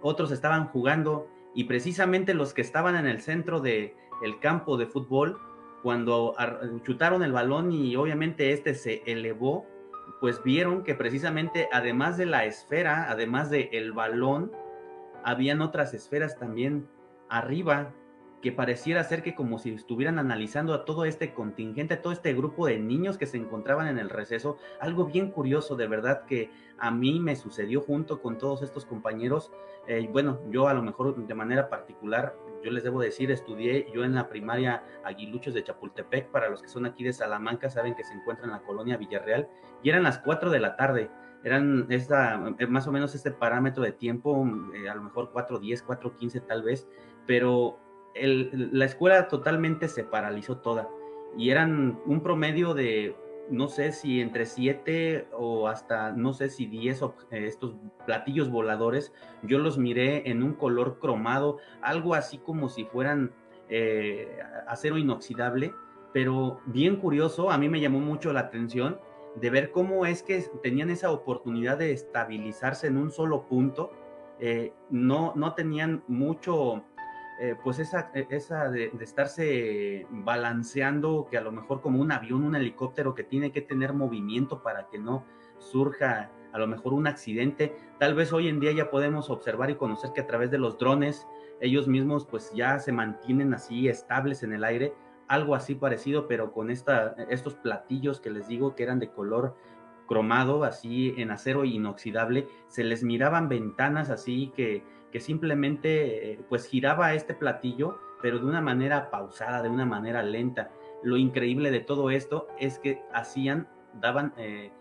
otros 0.00 0.30
estaban 0.30 0.68
jugando 0.68 1.28
y 1.54 1.64
precisamente 1.64 2.34
los 2.34 2.54
que 2.54 2.62
estaban 2.62 2.96
en 2.96 3.06
el 3.06 3.20
centro 3.20 3.60
del 3.60 3.94
el 4.22 4.38
campo 4.40 4.76
de 4.76 4.86
fútbol, 4.86 5.40
cuando 5.82 6.34
chutaron 6.82 7.22
el 7.22 7.32
balón 7.32 7.72
y 7.72 7.94
obviamente 7.96 8.52
este 8.52 8.74
se 8.74 9.02
elevó, 9.06 9.66
pues 10.20 10.42
vieron 10.42 10.82
que 10.82 10.94
precisamente 10.94 11.68
además 11.72 12.16
de 12.16 12.26
la 12.26 12.44
esfera, 12.44 13.10
además 13.10 13.50
del 13.50 13.68
el 13.72 13.92
balón, 13.92 14.52
habían 15.24 15.60
otras 15.60 15.94
esferas 15.94 16.38
también 16.38 16.88
arriba 17.28 17.92
que 18.40 18.52
pareciera 18.52 19.02
ser 19.04 19.22
que 19.22 19.34
como 19.34 19.58
si 19.58 19.70
estuvieran 19.70 20.18
analizando 20.18 20.72
a 20.72 20.84
todo 20.84 21.04
este 21.04 21.34
contingente, 21.34 21.94
a 21.94 22.02
todo 22.02 22.12
este 22.12 22.32
grupo 22.34 22.66
de 22.66 22.78
niños 22.78 23.18
que 23.18 23.26
se 23.26 23.36
encontraban 23.36 23.88
en 23.88 23.98
el 23.98 24.10
receso, 24.10 24.58
algo 24.80 25.06
bien 25.06 25.30
curioso 25.30 25.74
de 25.76 25.88
verdad 25.88 26.24
que 26.24 26.50
a 26.78 26.90
mí 26.90 27.18
me 27.18 27.34
sucedió 27.34 27.80
junto 27.80 28.22
con 28.22 28.38
todos 28.38 28.62
estos 28.62 28.84
compañeros. 28.84 29.50
Eh, 29.88 30.08
bueno, 30.12 30.40
yo 30.50 30.68
a 30.68 30.74
lo 30.74 30.82
mejor 30.82 31.16
de 31.26 31.34
manera 31.34 31.68
particular, 31.68 32.36
yo 32.62 32.70
les 32.70 32.84
debo 32.84 33.00
decir, 33.00 33.30
estudié 33.30 33.90
yo 33.92 34.04
en 34.04 34.14
la 34.14 34.28
primaria 34.28 34.84
Aguiluchos 35.04 35.54
de 35.54 35.64
Chapultepec, 35.64 36.30
para 36.30 36.48
los 36.48 36.62
que 36.62 36.68
son 36.68 36.86
aquí 36.86 37.02
de 37.02 37.12
Salamanca 37.12 37.70
saben 37.70 37.94
que 37.94 38.04
se 38.04 38.14
encuentra 38.14 38.46
en 38.46 38.52
la 38.52 38.60
colonia 38.60 38.96
Villarreal, 38.96 39.48
y 39.82 39.90
eran 39.90 40.04
las 40.04 40.18
4 40.20 40.50
de 40.50 40.60
la 40.60 40.76
tarde. 40.76 41.10
Eran 41.42 41.86
esta, 41.88 42.54
eh, 42.58 42.66
más 42.66 42.86
o 42.86 42.92
menos 42.92 43.14
este 43.14 43.30
parámetro 43.30 43.82
de 43.82 43.92
tiempo, 43.92 44.46
eh, 44.74 44.88
a 44.88 44.94
lo 44.94 45.02
mejor 45.02 45.32
4.10, 45.32 45.84
4.15 45.84 46.46
tal 46.46 46.62
vez, 46.62 46.88
pero 47.26 47.78
la 48.20 48.84
escuela 48.84 49.28
totalmente 49.28 49.88
se 49.88 50.04
paralizó 50.04 50.58
toda. 50.58 50.88
Y 51.36 51.50
eran 51.50 52.00
un 52.06 52.22
promedio 52.22 52.74
de, 52.74 53.14
no 53.50 53.68
sé 53.68 53.92
si 53.92 54.20
entre 54.20 54.46
siete 54.46 55.28
o 55.32 55.68
hasta, 55.68 56.12
no 56.12 56.32
sé 56.32 56.48
si 56.50 56.66
diez 56.66 57.02
estos 57.30 57.76
platillos 58.06 58.50
voladores, 58.50 59.12
yo 59.42 59.58
los 59.58 59.78
miré 59.78 60.30
en 60.30 60.42
un 60.42 60.54
color 60.54 60.98
cromado, 60.98 61.58
algo 61.80 62.14
así 62.14 62.38
como 62.38 62.68
si 62.68 62.84
fueran 62.84 63.32
eh, 63.68 64.38
acero 64.66 64.98
inoxidable, 64.98 65.74
pero 66.12 66.60
bien 66.66 66.96
curioso, 66.96 67.50
a 67.50 67.58
mí 67.58 67.68
me 67.68 67.80
llamó 67.80 68.00
mucho 68.00 68.32
la 68.32 68.40
atención 68.40 68.98
de 69.36 69.50
ver 69.50 69.70
cómo 69.70 70.06
es 70.06 70.22
que 70.22 70.42
tenían 70.62 70.90
esa 70.90 71.10
oportunidad 71.10 71.78
de 71.78 71.92
estabilizarse 71.92 72.86
en 72.86 72.96
un 72.96 73.10
solo 73.10 73.46
punto, 73.46 73.92
eh, 74.40 74.72
no, 74.90 75.32
no 75.36 75.54
tenían 75.54 76.02
mucho 76.08 76.84
eh, 77.40 77.54
pues 77.62 77.78
esa, 77.78 78.10
e, 78.14 78.26
esa 78.30 78.68
de, 78.68 78.90
estarse 79.00 80.06
balanceando, 80.10 81.28
que 81.30 81.38
a 81.38 81.40
lo 81.40 81.52
mejor 81.52 81.80
como 81.80 82.00
un 82.00 82.10
avión, 82.10 82.42
un 82.42 82.56
helicóptero 82.56 83.14
que 83.14 83.22
tiene 83.22 83.52
que 83.52 83.60
tener 83.60 83.92
movimiento 83.92 84.62
para 84.62 84.88
que 84.88 84.98
no 84.98 85.24
surja 85.58 86.30
a 86.52 86.58
lo 86.58 86.66
mejor 86.66 86.94
un 86.94 87.06
accidente. 87.06 87.76
Tal 87.98 88.14
vez 88.14 88.32
hoy 88.32 88.48
en 88.48 88.58
día 88.58 88.72
ya 88.72 88.90
podemos 88.90 89.30
observar 89.30 89.70
y 89.70 89.76
conocer 89.76 90.10
que 90.12 90.22
a 90.22 90.26
través 90.26 90.50
de 90.50 90.58
los 90.58 90.78
drones 90.78 91.28
ellos 91.60 91.86
mismos 91.86 92.26
pues 92.26 92.52
ya 92.54 92.78
se 92.80 92.92
mantienen 92.92 93.54
así 93.54 93.88
estables 93.88 94.42
en 94.42 94.52
el 94.52 94.64
aire, 94.64 94.94
algo 95.28 95.54
así 95.54 95.74
parecido, 95.74 96.26
pero 96.26 96.52
con 96.52 96.70
esta, 96.70 97.14
estos 97.30 97.54
platillos 97.54 98.20
que 98.20 98.30
les 98.30 98.48
digo 98.48 98.74
que 98.74 98.82
eran 98.82 98.98
de 98.98 99.10
color 99.10 99.54
cromado, 100.08 100.64
así 100.64 101.14
en 101.18 101.30
acero 101.30 101.64
inoxidable, 101.64 102.48
se 102.66 102.82
les 102.82 103.04
miraban 103.04 103.48
ventanas 103.48 104.10
así 104.10 104.52
que 104.56 104.82
que 105.10 105.20
simplemente 105.20 106.32
eh, 106.32 106.40
pues 106.48 106.66
giraba 106.66 107.14
este 107.14 107.34
platillo, 107.34 107.98
pero 108.22 108.38
de 108.38 108.46
una 108.46 108.60
manera 108.60 109.10
pausada, 109.10 109.62
de 109.62 109.68
una 109.68 109.86
manera 109.86 110.22
lenta. 110.22 110.70
Lo 111.02 111.16
increíble 111.16 111.70
de 111.70 111.80
todo 111.80 112.10
esto 112.10 112.48
es 112.58 112.78
que 112.78 113.00
hacían, 113.12 113.68
daban 113.94 114.34
eh, 114.36 114.72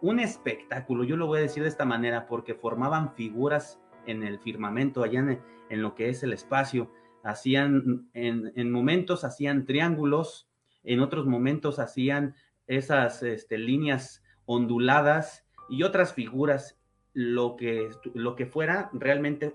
un 0.00 0.20
espectáculo, 0.20 1.04
yo 1.04 1.16
lo 1.16 1.26
voy 1.26 1.38
a 1.38 1.42
decir 1.42 1.62
de 1.62 1.68
esta 1.68 1.84
manera, 1.84 2.26
porque 2.26 2.54
formaban 2.54 3.14
figuras 3.14 3.80
en 4.06 4.22
el 4.22 4.38
firmamento, 4.38 5.02
allá 5.02 5.20
en, 5.68 5.82
lo 5.82 5.94
que 5.94 6.08
es 6.08 6.22
el 6.22 6.32
espacio. 6.32 6.90
Hacían, 7.22 8.08
en, 8.14 8.70
momentos 8.72 9.24
hacían 9.24 9.66
triángulos, 9.66 10.48
en 10.82 11.00
otros 11.00 11.26
momentos 11.26 11.78
hacían 11.78 12.34
esas 12.66 13.22
este, 13.22 13.58
líneas 13.58 14.22
onduladas 14.46 15.46
y 15.68 15.82
otras 15.82 16.14
figuras 16.14 16.77
lo 17.14 17.56
que, 17.56 17.90
lo 18.14 18.36
que 18.36 18.46
fuera, 18.46 18.90
realmente 18.92 19.54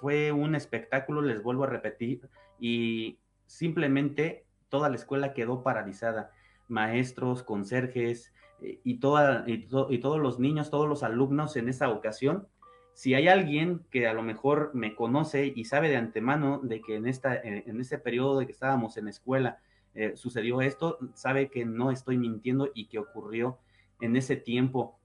fue 0.00 0.32
un 0.32 0.54
espectáculo, 0.54 1.22
les 1.22 1.42
vuelvo 1.42 1.64
a 1.64 1.68
repetir, 1.68 2.28
y 2.58 3.18
simplemente 3.46 4.44
toda 4.68 4.88
la 4.88 4.96
escuela 4.96 5.32
quedó 5.32 5.62
paralizada. 5.62 6.32
Maestros, 6.68 7.42
conserjes 7.42 8.32
eh, 8.60 8.80
y, 8.84 8.98
toda, 8.98 9.44
y, 9.46 9.66
todos 9.68 10.20
los 10.20 10.38
niños, 10.38 10.70
todos 10.70 10.88
los 10.88 11.02
alumnos 11.02 11.56
en 11.56 11.68
esa 11.68 11.88
ocasión. 11.88 12.46
Si 12.94 13.14
hay 13.14 13.28
alguien 13.28 13.86
que 13.90 14.08
a 14.08 14.12
lo 14.12 14.22
mejor 14.22 14.72
me 14.74 14.94
conoce 14.94 15.52
y 15.54 15.64
sabe 15.64 15.88
de 15.88 15.96
antemano 15.96 16.60
de 16.62 16.80
que 16.80 16.96
en, 16.96 17.06
esta, 17.06 17.36
eh, 17.36 17.64
en 17.66 17.80
ese 17.80 17.98
periodo 17.98 18.38
de 18.38 18.46
que 18.46 18.52
estábamos 18.52 18.96
en 18.96 19.04
la 19.04 19.10
escuela 19.10 19.60
eh, 19.94 20.12
sucedió 20.16 20.60
esto, 20.60 20.98
sabe 21.14 21.48
que 21.48 21.64
no 21.64 21.90
estoy 21.90 22.18
mintiendo 22.18 22.70
y 22.74 22.86
que 22.86 22.98
ocurrió 22.98 23.58
en 24.00 24.16
ese 24.16 24.36
tiempo. 24.36 24.98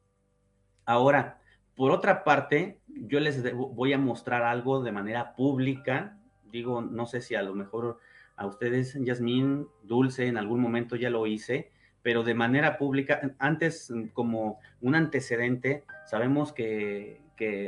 Ahora, 0.85 1.39
por 1.75 1.91
otra 1.91 2.23
parte, 2.23 2.79
yo 2.87 3.19
les 3.19 3.53
voy 3.53 3.93
a 3.93 3.97
mostrar 3.97 4.43
algo 4.43 4.83
de 4.83 4.91
manera 4.91 5.35
pública. 5.35 6.17
Digo, 6.51 6.81
no 6.81 7.05
sé 7.05 7.21
si 7.21 7.35
a 7.35 7.41
lo 7.41 7.55
mejor 7.55 7.99
a 8.35 8.45
ustedes, 8.45 8.97
Yasmín, 8.99 9.67
Dulce, 9.83 10.27
en 10.27 10.37
algún 10.37 10.59
momento 10.59 10.95
ya 10.95 11.09
lo 11.09 11.25
hice, 11.27 11.71
pero 12.01 12.23
de 12.23 12.33
manera 12.33 12.77
pública, 12.77 13.35
antes 13.39 13.91
como 14.13 14.59
un 14.81 14.95
antecedente, 14.95 15.83
sabemos 16.05 16.51
que, 16.53 17.21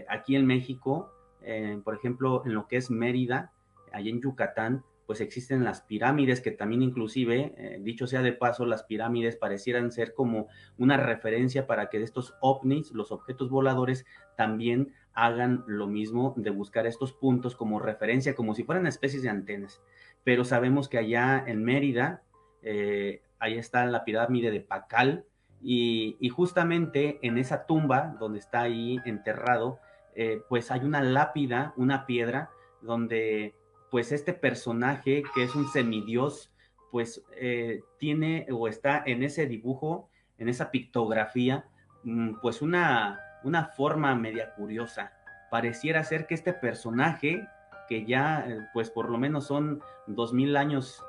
aquí 0.07 0.35
en 0.35 0.45
México, 0.45 1.11
eh, 1.41 1.79
por 1.83 1.95
ejemplo, 1.95 2.43
en 2.45 2.53
lo 2.53 2.67
que 2.67 2.77
es 2.77 2.89
Mérida, 2.89 3.51
allá 3.91 4.09
en 4.09 4.21
Yucatán, 4.21 4.83
pues 5.05 5.21
existen 5.21 5.63
las 5.63 5.81
pirámides 5.81 6.41
que 6.41 6.51
también 6.51 6.81
inclusive, 6.81 7.53
eh, 7.57 7.79
dicho 7.81 8.07
sea 8.07 8.21
de 8.21 8.33
paso, 8.33 8.65
las 8.65 8.83
pirámides 8.83 9.35
parecieran 9.35 9.91
ser 9.91 10.13
como 10.13 10.47
una 10.77 10.97
referencia 10.97 11.67
para 11.67 11.89
que 11.89 12.01
estos 12.01 12.35
ovnis, 12.41 12.91
los 12.91 13.11
objetos 13.11 13.49
voladores, 13.49 14.05
también 14.35 14.93
hagan 15.13 15.63
lo 15.67 15.87
mismo 15.87 16.33
de 16.37 16.49
buscar 16.49 16.87
estos 16.87 17.13
puntos 17.13 17.55
como 17.55 17.79
referencia, 17.79 18.35
como 18.35 18.55
si 18.55 18.63
fueran 18.63 18.87
especies 18.87 19.23
de 19.23 19.29
antenas. 19.29 19.81
Pero 20.23 20.43
sabemos 20.43 20.89
que 20.89 20.97
allá 20.97 21.43
en 21.45 21.63
Mérida, 21.63 22.23
eh, 22.61 23.21
ahí 23.39 23.57
está 23.57 23.85
la 23.85 24.03
pirámide 24.03 24.51
de 24.51 24.61
Pacal, 24.61 25.25
y, 25.67 26.29
justamente 26.29 27.17
en 27.23 27.39
esa 27.39 27.65
tumba 27.65 28.15
donde 28.19 28.37
está 28.37 28.61
ahí 28.61 28.99
enterrado, 29.03 29.79
eh, 30.13 30.41
pues 30.47 30.69
hay 30.69 30.81
una 30.81 31.01
lápida, 31.01 31.73
una 31.75 32.05
piedra, 32.05 32.51
donde 32.81 33.55
pues 33.95 34.11
este 34.11 34.33
personaje 34.33 35.23
que 35.33 35.43
es 35.45 35.55
un 35.55 35.69
semidios, 35.69 36.51
pues 36.91 37.23
eh, 37.37 37.81
tiene 37.97 38.45
o 38.51 38.67
está 38.67 39.01
en 39.05 39.23
ese 39.23 39.45
dibujo, 39.45 40.09
en 40.37 40.49
esa 40.49 40.69
pictografía, 40.69 41.65
mm, 42.03 42.41
pues 42.41 42.61
una, 42.61 43.21
una 43.45 43.67
forma 43.67 44.13
media 44.13 44.53
curiosa. 44.53 45.13
Pareciera 45.49 46.03
ser 46.03 46.27
que 46.27 46.33
este 46.33 46.51
personaje, 46.51 47.47
que 47.87 48.05
ya 48.05 48.45
eh, 48.45 48.67
pues 48.73 48.89
por 48.89 49.09
lo 49.09 49.17
menos 49.17 49.47
son 49.47 49.81
dos 50.07 50.33
mil 50.33 50.57
años 50.57 51.01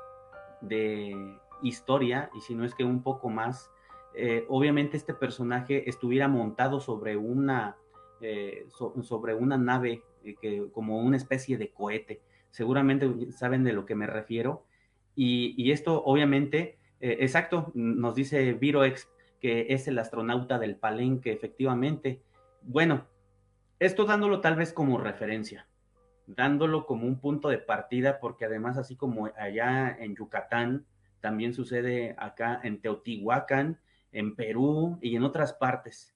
de 0.61 1.13
historia, 1.61 2.29
y 2.37 2.39
si 2.39 2.55
no 2.55 2.63
es 2.63 2.73
que 2.73 2.85
un 2.85 3.03
poco 3.03 3.27
más, 3.27 3.69
eh, 4.15 4.45
obviamente 4.47 4.95
este 4.95 5.13
personaje 5.13 5.89
estuviera 5.89 6.29
montado 6.29 6.79
sobre 6.79 7.17
una, 7.17 7.75
sobre 9.01 9.35
una 9.35 9.57
nave 9.57 10.03
que, 10.39 10.69
como 10.71 11.01
una 11.01 11.17
especie 11.17 11.57
de 11.57 11.69
cohete. 11.71 12.21
Seguramente 12.57 13.31
saben 13.33 13.63
de 13.63 13.71
lo 13.71 13.85
que 13.85 13.93
me 13.93 14.07
refiero 14.07 14.65
y, 15.13 15.69
esto 15.71 16.03
obviamente, 16.03 16.79
eh, 16.99 17.17
exacto, 17.19 17.71
nos 17.75 18.15
dice 18.15 18.53
Viroex 18.53 19.07
que 19.39 19.67
es 19.69 19.87
el 19.87 19.99
astronauta 19.99 20.57
del 20.57 20.75
Palenque, 20.75 21.31
efectivamente. 21.31 22.23
Bueno, 22.63 23.05
esto 23.77 24.05
dándolo 24.05 24.41
tal 24.41 24.55
vez 24.55 24.73
como 24.73 24.97
referencia, 24.97 25.67
dándolo 26.25 26.87
como 26.87 27.05
un 27.05 27.19
punto 27.19 27.49
de 27.49 27.59
partida, 27.59 28.19
porque 28.19 28.45
además 28.45 28.79
así 28.79 28.95
como 28.95 29.27
allá 29.37 29.95
en 29.99 30.15
Yucatán, 30.15 30.87
también 31.19 31.53
sucede 31.53 32.15
acá 32.17 32.59
en 32.63 32.81
Teotihuacán, 32.81 33.79
en 34.11 34.35
Perú 34.35 34.97
y 35.03 35.15
en 35.15 35.21
otras 35.21 35.53
partes. 35.53 36.15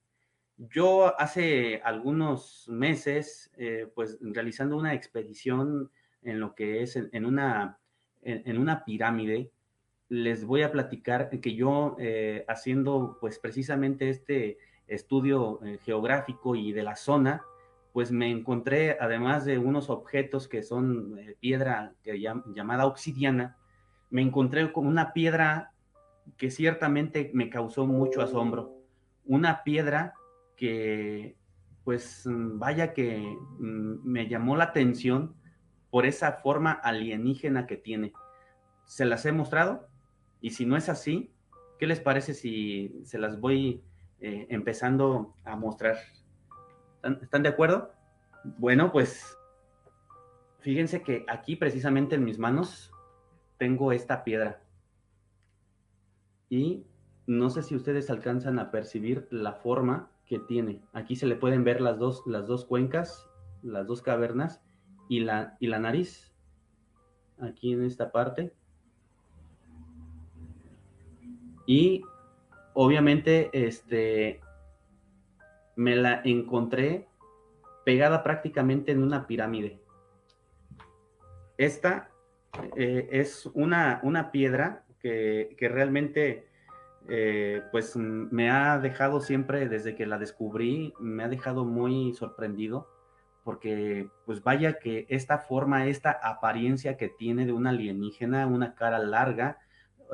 Yo 0.56 1.16
hace 1.20 1.80
algunos 1.84 2.68
meses, 2.68 3.52
eh, 3.56 3.88
pues 3.94 4.18
realizando 4.20 4.76
una 4.76 4.92
expedición 4.94 5.92
en 6.22 6.40
lo 6.40 6.54
que 6.54 6.82
es 6.82 6.96
en 6.96 7.24
una 7.24 7.78
en, 8.22 8.58
una 8.58 8.84
pirámide, 8.84 9.50
les 10.08 10.44
voy 10.44 10.62
a 10.62 10.72
platicar 10.72 11.30
que 11.30 11.54
yo 11.54 11.96
eh, 11.98 12.44
haciendo 12.48 13.18
pues 13.20 13.38
precisamente 13.38 14.08
este 14.08 14.58
estudio 14.86 15.60
eh, 15.64 15.78
geográfico 15.84 16.54
y 16.54 16.72
de 16.72 16.82
la 16.82 16.96
zona, 16.96 17.42
pues 17.92 18.10
me 18.10 18.30
encontré, 18.30 18.96
además 19.00 19.44
de 19.44 19.58
unos 19.58 19.90
objetos 19.90 20.48
que 20.48 20.62
son 20.62 21.18
eh, 21.18 21.36
piedra 21.40 21.94
llamada 22.04 22.86
obsidiana, 22.86 23.56
me 24.10 24.22
encontré 24.22 24.72
con 24.72 24.86
una 24.86 25.12
piedra 25.12 25.72
que 26.36 26.50
ciertamente 26.50 27.30
me 27.34 27.50
causó 27.50 27.86
mucho 27.86 28.22
asombro. 28.22 28.76
Una 29.24 29.62
piedra 29.64 30.14
que, 30.56 31.36
pues, 31.84 32.24
vaya 32.26 32.92
que 32.92 33.18
mm, 33.18 34.04
me 34.04 34.28
llamó 34.28 34.56
la 34.56 34.64
atención 34.64 35.34
por 35.92 36.06
esa 36.06 36.32
forma 36.32 36.72
alienígena 36.72 37.66
que 37.66 37.76
tiene. 37.76 38.14
¿Se 38.86 39.04
las 39.04 39.26
he 39.26 39.32
mostrado? 39.32 39.88
Y 40.40 40.52
si 40.52 40.64
no 40.64 40.78
es 40.78 40.88
así, 40.88 41.34
¿qué 41.78 41.86
les 41.86 42.00
parece 42.00 42.32
si 42.32 43.02
se 43.04 43.18
las 43.18 43.38
voy 43.38 43.84
eh, 44.18 44.46
empezando 44.48 45.36
a 45.44 45.54
mostrar? 45.54 45.98
¿Están, 47.20 47.42
de 47.42 47.50
acuerdo? 47.50 47.92
Bueno, 48.42 48.90
pues 48.90 49.36
fíjense 50.60 51.02
que 51.02 51.26
aquí 51.28 51.56
precisamente 51.56 52.14
en 52.14 52.24
mis 52.24 52.38
manos 52.38 52.90
tengo 53.58 53.92
esta 53.92 54.24
piedra. 54.24 54.62
Y 56.48 56.86
no 57.26 57.50
sé 57.50 57.62
si 57.62 57.76
ustedes 57.76 58.08
alcanzan 58.08 58.58
a 58.58 58.70
percibir 58.70 59.28
la 59.30 59.52
forma 59.52 60.10
que 60.24 60.38
tiene. 60.38 60.80
Aquí 60.94 61.16
se 61.16 61.26
le 61.26 61.36
pueden 61.36 61.64
ver 61.64 61.82
las 61.82 61.98
dos, 61.98 62.22
las 62.24 62.46
dos 62.46 62.64
cuencas, 62.64 63.28
las 63.62 63.86
dos 63.86 64.00
cavernas 64.00 64.62
y 65.12 65.20
la, 65.20 65.58
y 65.60 65.66
la 65.66 65.78
nariz, 65.78 66.32
aquí 67.38 67.74
en 67.74 67.84
esta 67.84 68.10
parte. 68.10 68.54
Y 71.66 72.02
obviamente, 72.72 73.50
este, 73.52 74.40
me 75.76 75.96
la 75.96 76.22
encontré 76.24 77.08
pegada 77.84 78.22
prácticamente 78.22 78.92
en 78.92 79.02
una 79.02 79.26
pirámide. 79.26 79.82
Esta 81.58 82.08
eh, 82.74 83.06
es 83.12 83.44
una, 83.52 84.00
una 84.02 84.32
piedra 84.32 84.86
que, 84.98 85.54
que 85.58 85.68
realmente, 85.68 86.48
eh, 87.10 87.60
pues, 87.70 87.96
me 87.96 88.50
ha 88.50 88.78
dejado 88.78 89.20
siempre, 89.20 89.68
desde 89.68 89.94
que 89.94 90.06
la 90.06 90.16
descubrí, 90.16 90.94
me 90.98 91.22
ha 91.22 91.28
dejado 91.28 91.66
muy 91.66 92.14
sorprendido 92.14 92.91
porque 93.44 94.08
pues 94.24 94.42
vaya 94.42 94.78
que 94.78 95.06
esta 95.08 95.38
forma, 95.38 95.86
esta 95.86 96.10
apariencia 96.10 96.96
que 96.96 97.08
tiene 97.08 97.46
de 97.46 97.52
una 97.52 97.70
alienígena, 97.70 98.46
una 98.46 98.74
cara 98.74 98.98
larga, 98.98 99.58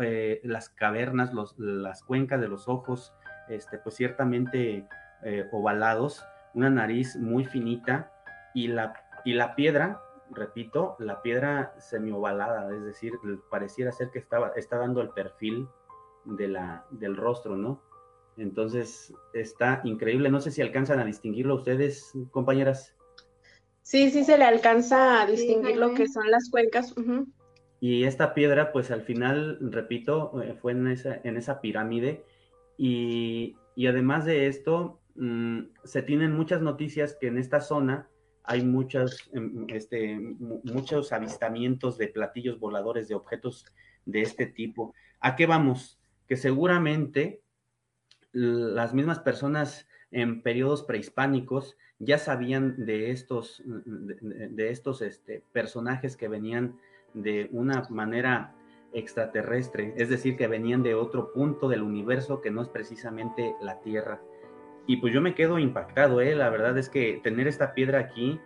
eh, 0.00 0.40
las 0.44 0.68
cavernas, 0.68 1.32
las 1.56 2.02
cuencas 2.02 2.40
de 2.40 2.48
los 2.48 2.68
ojos, 2.68 3.12
este, 3.48 3.78
pues 3.78 3.96
ciertamente 3.96 4.86
eh, 5.24 5.48
ovalados, 5.52 6.24
una 6.54 6.70
nariz 6.70 7.16
muy 7.16 7.44
finita 7.44 8.12
y 8.54 8.68
la, 8.68 8.94
y 9.24 9.34
la 9.34 9.54
piedra, 9.54 10.00
repito, 10.30 10.96
la 10.98 11.22
piedra 11.22 11.74
semiovalada, 11.78 12.72
es 12.74 12.84
decir, 12.84 13.14
pareciera 13.50 13.92
ser 13.92 14.10
que 14.10 14.18
estaba, 14.18 14.52
está 14.56 14.78
dando 14.78 15.00
el 15.00 15.10
perfil 15.10 15.68
de 16.24 16.48
la, 16.48 16.84
del 16.90 17.16
rostro, 17.16 17.56
¿no? 17.56 17.82
Entonces 18.36 19.12
está 19.32 19.80
increíble, 19.84 20.30
no 20.30 20.40
sé 20.40 20.50
si 20.52 20.62
alcanzan 20.62 21.00
a 21.00 21.04
distinguirlo 21.04 21.56
ustedes, 21.56 22.12
compañeras. 22.30 22.94
Sí, 23.88 24.10
sí 24.10 24.22
se 24.22 24.36
le 24.36 24.44
alcanza 24.44 25.22
a 25.22 25.26
distinguir 25.26 25.78
lo 25.78 25.94
que 25.94 26.06
son 26.08 26.30
las 26.30 26.50
cuencas. 26.50 26.94
Y 27.80 28.04
esta 28.04 28.34
piedra, 28.34 28.70
pues 28.70 28.90
al 28.90 29.00
final, 29.00 29.56
repito, 29.62 30.42
eh, 30.42 30.52
fue 30.60 30.72
en 30.72 30.88
esa, 30.88 31.18
en 31.24 31.38
esa 31.38 31.62
pirámide. 31.62 32.22
Y, 32.76 33.56
además 33.88 34.26
de 34.26 34.46
esto, 34.46 35.00
mm, 35.14 35.60
se 35.84 36.02
tienen 36.02 36.34
muchas 36.34 36.60
noticias 36.60 37.16
que 37.18 37.28
en 37.28 37.38
esta 37.38 37.62
zona 37.62 38.10
hay 38.44 38.62
muchas, 38.62 39.30
em, 39.32 39.64
este, 39.68 40.18
muchos 40.18 41.10
avistamientos 41.10 41.96
de 41.96 42.08
platillos 42.08 42.60
voladores, 42.60 43.08
de 43.08 43.14
objetos 43.14 43.64
de 44.04 44.20
este 44.20 44.44
tipo. 44.44 44.92
¿A 45.18 45.34
qué 45.34 45.46
vamos? 45.46 45.98
Que 46.26 46.36
seguramente 46.36 47.40
las 48.32 48.92
mismas 48.92 49.20
personas 49.20 49.88
en 50.10 50.42
periodos 50.42 50.82
prehispánicos 50.82 51.78
ya 51.98 52.18
sabían 52.18 52.84
de 52.84 53.10
estos, 53.10 53.62
de, 53.64 54.70
estos 54.70 55.02
este, 55.02 55.42
personajes 55.52 56.16
que 56.16 56.28
venían 56.28 56.76
de 57.14 57.48
una 57.52 57.86
manera 57.90 58.54
extraterrestre, 58.92 59.94
es 59.96 60.08
decir, 60.08 60.36
que 60.36 60.46
venían 60.46 60.82
de 60.82 60.94
otro 60.94 61.32
punto 61.32 61.68
del 61.68 61.82
universo 61.82 62.40
que 62.40 62.50
no 62.50 62.62
es 62.62 62.68
precisamente 62.68 63.54
la 63.60 63.80
Tierra. 63.80 64.20
Y 64.86 64.98
pues 64.98 65.12
yo 65.12 65.20
me 65.20 65.34
quedo 65.34 65.58
impactado, 65.58 66.20
¿eh? 66.20 66.34
la 66.34 66.48
verdad 66.48 66.78
es 66.78 66.88
que 66.88 67.20
tener 67.22 67.46
esta 67.46 67.74
piedra 67.74 67.98
aquí, 67.98 68.40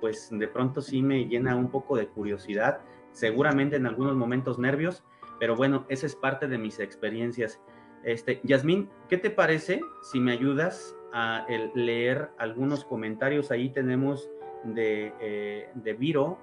pues 0.00 0.28
de 0.30 0.48
pronto 0.48 0.82
sí 0.82 1.02
me 1.02 1.26
llena 1.26 1.56
un 1.56 1.70
poco 1.70 1.96
de 1.96 2.08
curiosidad, 2.08 2.80
seguramente 3.12 3.76
en 3.76 3.86
algunos 3.86 4.14
momentos 4.14 4.58
nervios, 4.58 5.02
pero 5.40 5.56
bueno, 5.56 5.86
esa 5.88 6.06
es 6.06 6.16
parte 6.16 6.48
de 6.48 6.58
mis 6.58 6.80
experiencias. 6.80 7.60
Este, 8.02 8.40
Yasmín, 8.44 8.90
¿qué 9.08 9.16
te 9.16 9.30
parece 9.30 9.80
si 10.02 10.20
me 10.20 10.32
ayudas 10.32 10.97
a 11.12 11.46
leer 11.74 12.30
algunos 12.38 12.84
comentarios? 12.84 13.50
Ahí 13.50 13.70
tenemos 13.70 14.28
de, 14.64 15.12
eh, 15.20 15.70
de 15.74 15.92
Viro, 15.94 16.38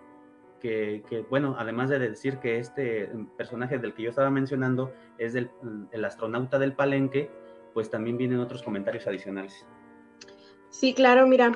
que, 0.61 1.25
bueno, 1.29 1.55
además 1.59 1.89
de 1.89 1.99
decir 1.99 2.39
que 2.39 2.57
este 2.57 3.07
personaje 3.37 3.77
del 3.77 3.93
que 3.93 4.01
yo 4.03 4.09
estaba 4.09 4.31
mencionando 4.31 4.91
es 5.19 5.33
del, 5.33 5.51
el 5.91 6.03
astronauta 6.03 6.57
del 6.57 6.73
palenque, 6.73 7.29
pues 7.73 7.91
también 7.91 8.17
vienen 8.17 8.39
otros 8.39 8.63
comentarios 8.63 9.05
adicionales. 9.05 9.65
Sí, 10.69 10.93
claro, 10.93 11.27
mira, 11.27 11.51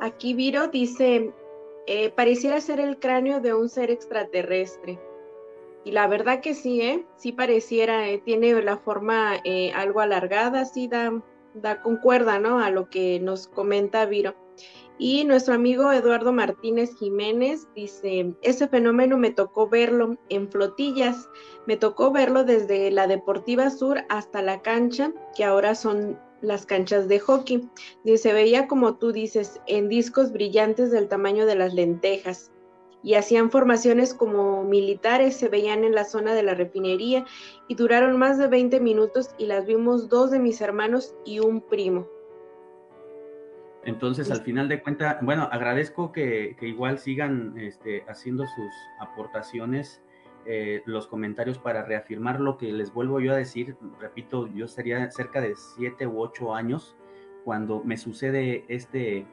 aquí 0.00 0.34
Viro 0.34 0.68
dice, 0.68 1.32
eh, 1.86 2.10
pareciera 2.10 2.60
ser 2.60 2.80
el 2.80 2.98
cráneo 2.98 3.40
de 3.40 3.52
un 3.54 3.68
ser 3.68 3.90
extraterrestre. 3.90 4.98
Y 5.84 5.92
la 5.92 6.06
verdad 6.06 6.40
que 6.40 6.54
sí, 6.54 6.80
¿eh? 6.80 7.04
Sí 7.16 7.32
pareciera, 7.32 8.08
eh, 8.08 8.18
tiene 8.18 8.60
la 8.62 8.78
forma 8.78 9.36
eh, 9.44 9.72
algo 9.74 10.00
alargada, 10.00 10.64
sí 10.64 10.88
da, 10.88 11.12
da 11.54 11.80
concuerda, 11.82 12.38
¿no? 12.38 12.58
A 12.58 12.70
lo 12.70 12.88
que 12.90 13.20
nos 13.20 13.48
comenta 13.48 14.06
Viro. 14.06 14.34
Y 14.96 15.24
nuestro 15.24 15.54
amigo 15.54 15.90
Eduardo 15.90 16.32
Martínez 16.32 16.94
Jiménez 16.96 17.66
dice, 17.74 18.34
ese 18.42 18.68
fenómeno 18.68 19.18
me 19.18 19.30
tocó 19.30 19.68
verlo 19.68 20.16
en 20.28 20.48
flotillas, 20.48 21.28
me 21.66 21.76
tocó 21.76 22.12
verlo 22.12 22.44
desde 22.44 22.92
la 22.92 23.08
Deportiva 23.08 23.70
Sur 23.70 24.04
hasta 24.08 24.40
la 24.40 24.62
cancha, 24.62 25.12
que 25.36 25.44
ahora 25.44 25.74
son 25.74 26.20
las 26.42 26.64
canchas 26.64 27.08
de 27.08 27.18
hockey. 27.18 27.68
Dice, 28.04 28.32
veía 28.32 28.68
como 28.68 28.96
tú 28.96 29.10
dices, 29.10 29.60
en 29.66 29.88
discos 29.88 30.30
brillantes 30.30 30.92
del 30.92 31.08
tamaño 31.08 31.44
de 31.44 31.56
las 31.56 31.74
lentejas 31.74 32.52
y 33.04 33.14
hacían 33.14 33.50
formaciones 33.50 34.14
como 34.14 34.64
militares 34.64 35.36
se 35.36 35.48
veían 35.48 35.84
en 35.84 35.94
la 35.94 36.04
zona 36.04 36.34
de 36.34 36.42
la 36.42 36.54
refinería 36.54 37.26
y 37.68 37.74
duraron 37.74 38.16
más 38.16 38.38
de 38.38 38.48
20 38.48 38.80
minutos 38.80 39.34
y 39.38 39.46
las 39.46 39.66
vimos 39.66 40.08
dos 40.08 40.30
de 40.30 40.38
mis 40.38 40.60
hermanos 40.62 41.14
y 41.24 41.38
un 41.38 41.60
primo. 41.60 42.08
Entonces, 43.84 44.30
al 44.30 44.40
final 44.40 44.70
de 44.70 44.82
cuentas, 44.82 45.18
bueno, 45.20 45.46
agradezco 45.52 46.10
que, 46.10 46.56
que 46.58 46.66
igual 46.66 46.98
sigan 46.98 47.54
este, 47.58 48.02
haciendo 48.08 48.46
sus 48.46 48.72
aportaciones, 48.98 50.00
eh, 50.46 50.82
los 50.86 51.06
comentarios 51.06 51.58
para 51.58 51.84
reafirmar 51.84 52.40
lo 52.40 52.56
que 52.56 52.72
les 52.72 52.94
vuelvo 52.94 53.20
yo 53.20 53.34
a 53.34 53.36
decir. 53.36 53.76
Repito, 54.00 54.46
yo 54.48 54.66
sería 54.66 55.10
cerca 55.10 55.42
de 55.42 55.54
siete 55.54 56.06
u 56.06 56.22
ocho 56.22 56.54
años 56.54 56.96
cuando 57.44 57.84
me 57.84 57.98
sucede 57.98 58.64
este, 58.68 59.26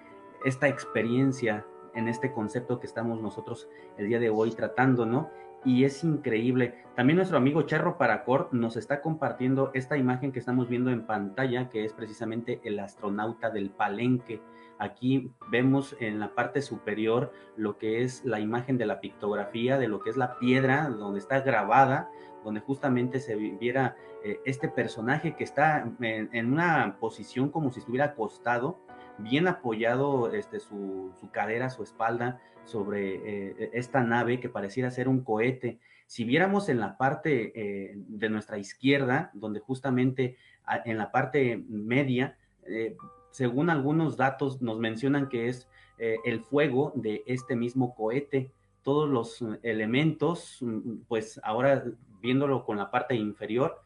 esta 0.44 0.68
experiencia 0.68 1.66
en 1.96 2.08
este 2.08 2.32
concepto 2.32 2.80
que 2.80 2.88
estamos 2.88 3.22
nosotros 3.22 3.70
el 3.98 4.08
día 4.08 4.20
de 4.20 4.30
hoy 4.30 4.52
tratando, 4.52 5.06
¿no? 5.06 5.30
Y 5.64 5.84
es 5.84 6.04
increíble. 6.04 6.74
También 6.96 7.18
nuestro 7.18 7.38
amigo 7.38 7.62
Charro 7.64 7.98
Paracor 7.98 8.50
nos 8.52 8.78
está 8.78 9.02
compartiendo 9.02 9.70
esta 9.74 9.96
imagen 9.96 10.32
que 10.32 10.40
estamos 10.40 10.68
viendo 10.68 10.90
en 10.90 11.06
pantalla, 11.06 11.70
que 11.70 11.86
es 11.86 11.94
precisamente 11.94 12.60
el 12.64 12.80
astronauta 12.80 13.52
del 13.52 13.70
Palenque. 13.70 14.42
Aquí 14.80 15.32
vemos 15.52 15.96
en 16.00 16.20
la 16.20 16.34
parte 16.34 16.64
superior 16.64 17.32
lo 17.56 17.78
que 17.78 18.04
es 18.04 18.26
la 18.26 18.40
imagen 18.40 18.80
de 18.80 18.88
la 18.88 19.00
pictografía, 19.00 19.78
de 19.78 19.88
lo 19.88 20.00
que 20.00 20.10
es 20.10 20.18
la 20.18 20.40
piedra 20.40 20.90
donde 20.90 21.20
está 21.20 21.42
grabada, 21.42 22.10
donde 22.44 22.62
justamente 22.62 23.20
se 23.20 23.36
viera 23.36 23.96
eh, 24.24 24.40
este 24.46 24.68
personaje 24.68 25.36
que 25.36 25.44
está 25.44 25.88
en, 26.00 26.30
en, 26.32 26.54
una 26.54 26.98
posición 27.00 27.50
como 27.50 27.72
si 27.72 27.80
estuviera 27.80 28.06
acostado 28.06 28.80
bien 29.24 29.48
apoyado 29.48 30.34
este, 30.34 30.60
su, 30.60 31.12
su 31.20 31.32
cadera, 31.32 31.70
su 31.70 31.84
espalda 31.84 32.40
sobre 32.66 33.16
eh, 33.16 33.70
esta 33.74 34.02
nave 34.04 34.40
que 34.40 34.50
pareciera 34.50 34.92
ser 34.92 35.08
un 35.08 35.24
cohete. 35.24 35.80
Si 36.08 36.24
viéramos 36.24 36.70
en 36.70 36.80
la 36.80 36.98
parte 36.98 37.52
eh, 37.56 37.94
de 37.96 38.30
nuestra 38.30 38.58
izquierda, 38.58 39.32
donde 39.34 39.60
justamente 39.60 40.38
en 40.86 40.98
la 40.98 41.12
parte 41.12 41.64
media, 41.68 42.38
eh, 42.66 42.96
según 43.32 43.70
algunos 43.70 44.18
datos 44.18 44.62
nos 44.62 44.80
mencionan 44.80 45.30
que 45.30 45.48
es 45.48 45.68
el 45.98 46.42
fuego 46.42 46.94
de 46.96 47.24
este 47.28 47.56
mismo 47.56 47.94
cohete. 47.94 48.52
Todos 48.82 49.08
los 49.08 49.46
elementos, 49.62 50.60
pues 51.08 51.40
ahora 51.44 51.84
viéndolo 52.22 52.66
con 52.66 52.78
la 52.78 52.90
parte 52.90 53.14
inferior, 53.14 53.84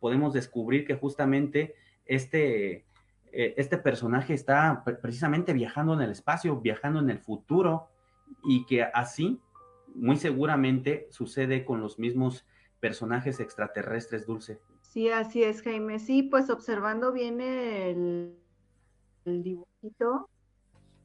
podemos 0.00 0.32
descubrir 0.32 0.84
que 0.84 0.96
justamente 0.96 1.76
este, 2.06 2.84
eh, 3.32 3.54
este 3.56 3.78
personaje 3.78 4.34
está 4.34 4.84
precisamente 5.00 5.54
viajando 5.54 5.94
en 5.94 6.02
el 6.02 6.10
espacio, 6.10 6.60
viajando 6.60 7.00
en 7.00 7.08
el 7.08 7.18
futuro, 7.18 7.88
y 8.44 8.66
que 8.66 8.82
así, 8.82 9.40
muy 9.94 10.16
seguramente, 10.16 11.08
sucede 11.10 11.64
con 11.64 11.80
los 11.80 11.98
mismos 11.98 12.46
personajes 12.78 13.40
extraterrestres, 13.40 14.26
Dulce. 14.26 14.60
Sí, 14.82 15.08
así 15.08 15.42
es, 15.42 15.62
Jaime. 15.62 15.98
Sí, 15.98 16.22
pues 16.22 16.50
observando 16.50 17.12
bien 17.12 17.40
el, 17.40 18.36
dibujito, 19.24 20.28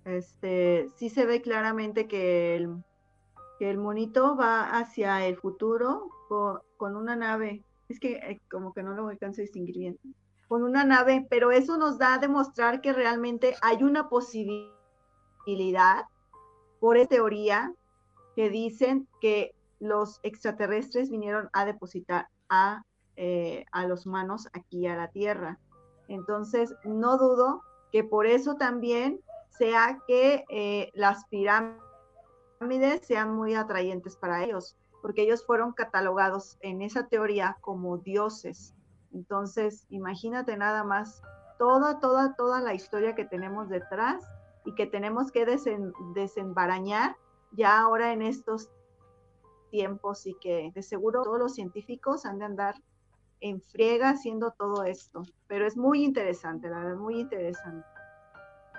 este, 0.04 0.90
sí 0.96 1.10
se 1.10 1.26
ve 1.26 1.42
claramente 1.42 2.08
que 2.08 2.56
el, 2.56 3.78
monito 3.78 4.36
va 4.36 4.78
hacia 4.78 5.26
el 5.26 5.38
futuro 5.38 6.10
con, 6.28 6.60
con 6.76 6.98
una 6.98 7.16
nave. 7.16 7.64
Es 7.88 8.02
que 8.02 8.14
eh, 8.18 8.42
como 8.52 8.74
que 8.74 8.84
no 8.84 8.94
lo 8.94 9.08
alcanzo 9.08 9.40
a 9.40 9.44
distinguir 9.44 9.78
bien 9.78 10.00
con 10.48 10.64
una 10.64 10.84
nave, 10.84 11.28
pero 11.30 11.52
eso 11.52 11.78
nos 11.78 11.98
da 11.98 12.16
a 12.16 12.20
demostrar 12.20 12.82
que 12.82 12.94
realmente 12.94 13.56
hay 13.62 13.84
una 13.84 14.10
posibilidad 14.10 16.06
por 16.80 16.98
esa 16.98 17.10
teoría 17.10 17.74
que 18.36 18.50
dicen 18.50 19.08
que 19.20 19.56
los 19.80 20.20
extraterrestres 20.24 21.10
vinieron 21.10 21.50
a 21.54 21.66
depositar 21.66 22.30
a, 22.50 22.84
eh, 23.16 23.66
a 23.72 23.88
los 23.88 24.06
humanos 24.06 24.48
aquí 24.54 24.88
a 24.88 24.96
la 24.96 25.10
Tierra. 25.10 25.60
Entonces, 26.08 26.74
no 26.84 27.18
dudo 27.18 27.62
que 27.92 28.04
por 28.04 28.26
eso 28.26 28.56
también 28.56 29.20
sea 29.50 30.00
que 30.08 30.46
eh, 30.50 30.92
las 30.94 31.26
pirámides 31.26 31.80
sean 33.02 33.36
muy 33.36 33.56
atrayentes 33.56 34.16
para 34.16 34.44
ellos, 34.44 34.78
porque 35.02 35.24
ellos 35.24 35.46
fueron 35.46 35.74
catalogados 35.74 36.58
en 36.62 36.82
esa 36.82 37.08
teoría 37.08 37.58
como 37.62 37.98
dioses. 37.98 38.77
Entonces, 39.14 39.86
imagínate 39.90 40.58
nada 40.58 40.84
más 40.84 41.22
toda, 41.58 42.00
toda, 42.00 42.36
toda 42.36 42.62
la 42.62 42.74
historia 42.74 43.16
que 43.16 43.26
tenemos 43.26 43.70
detrás 43.70 44.24
y 44.66 44.74
que 44.76 44.86
tenemos 44.86 45.32
que 45.32 45.46
desen, 45.46 45.94
desembarañar 46.14 47.16
ya 47.52 47.80
ahora 47.80 48.14
en 48.14 48.22
estos 48.22 48.70
tiempos 49.72 50.26
y 50.26 50.36
que 50.36 50.72
de 50.74 50.82
seguro 50.82 51.24
todos 51.24 51.40
los 51.40 51.54
científicos 51.54 52.26
han 52.26 52.40
de 52.40 52.46
andar 52.46 52.76
en 53.40 53.62
friega 53.62 54.10
haciendo 54.10 54.52
todo 54.52 54.84
esto. 54.84 55.24
Pero 55.48 55.66
es 55.66 55.78
muy 55.78 56.04
interesante, 56.04 56.70
la 56.70 56.80
verdad, 56.80 56.98
muy 56.98 57.20
interesante. 57.20 57.86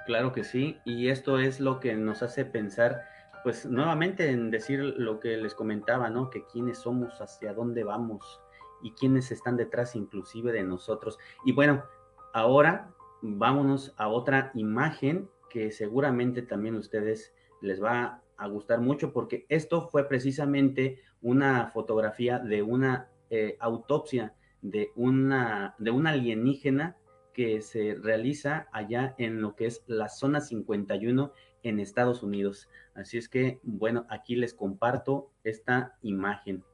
Claro 0.07 0.33
que 0.33 0.45
sí, 0.45 0.79
y 0.85 1.09
esto 1.09 1.39
es 1.39 1.61
lo 1.61 1.81
que 1.81 1.95
nos 1.95 2.22
hace 2.22 2.45
pensar, 2.45 3.03
pues 3.43 3.66
nuevamente 3.66 4.31
en 4.31 4.51
decir 4.51 4.81
lo 4.81 5.20
que 5.20 5.37
les 5.37 5.55
comentaba, 5.55 6.09
¿no? 6.09 6.31
Que 6.31 6.47
quiénes 6.47 6.79
somos, 6.79 7.20
hacia 7.20 7.53
dónde 7.53 7.85
vamos, 7.85 8.41
y 8.83 8.93
quiénes 8.93 9.31
están 9.31 9.57
detrás 9.57 9.97
inclusive 9.97 10.53
de 10.53 10.62
nosotros. 10.62 11.18
Y 11.45 11.53
bueno, 11.53 11.85
ahora 12.33 12.95
vámonos 13.22 13.95
a 13.97 14.09
otra 14.09 14.51
imagen 14.55 15.29
que 15.51 15.70
seguramente 15.70 16.43
también 16.43 16.76
ustedes 16.76 17.35
les 17.61 17.83
va 17.83 18.22
a 18.37 18.47
gustar 18.49 18.81
mucho 18.81 19.12
porque 19.12 19.47
esto 19.49 19.89
fue 19.89 20.09
precisamente 20.09 21.01
una 21.20 21.68
fotografía 21.68 22.39
de 22.39 22.62
una 22.62 23.11
eh, 23.31 23.57
autopsia 23.61 24.35
de 24.62 24.91
una, 24.97 25.74
de 25.79 25.91
una 25.91 26.11
alienígena 26.11 26.97
que 27.33 27.61
se 27.61 27.95
realiza 27.95 28.68
allá 28.72 29.14
en 29.18 29.41
lo 29.41 29.55
que 29.55 29.66
es 29.66 29.85
la 29.87 30.09
zona 30.09 30.41
51 30.41 31.33
en 31.62 31.81
Estados 31.81 32.22
Unidos. 32.22 32.68
Así 32.95 33.18
es 33.18 33.29
que, 33.29 33.61
bueno, 33.62 34.07
aquí 34.09 34.35
les 34.35 34.55
comparto 34.55 35.31
esta 35.45 35.97
imagen. 36.03 36.64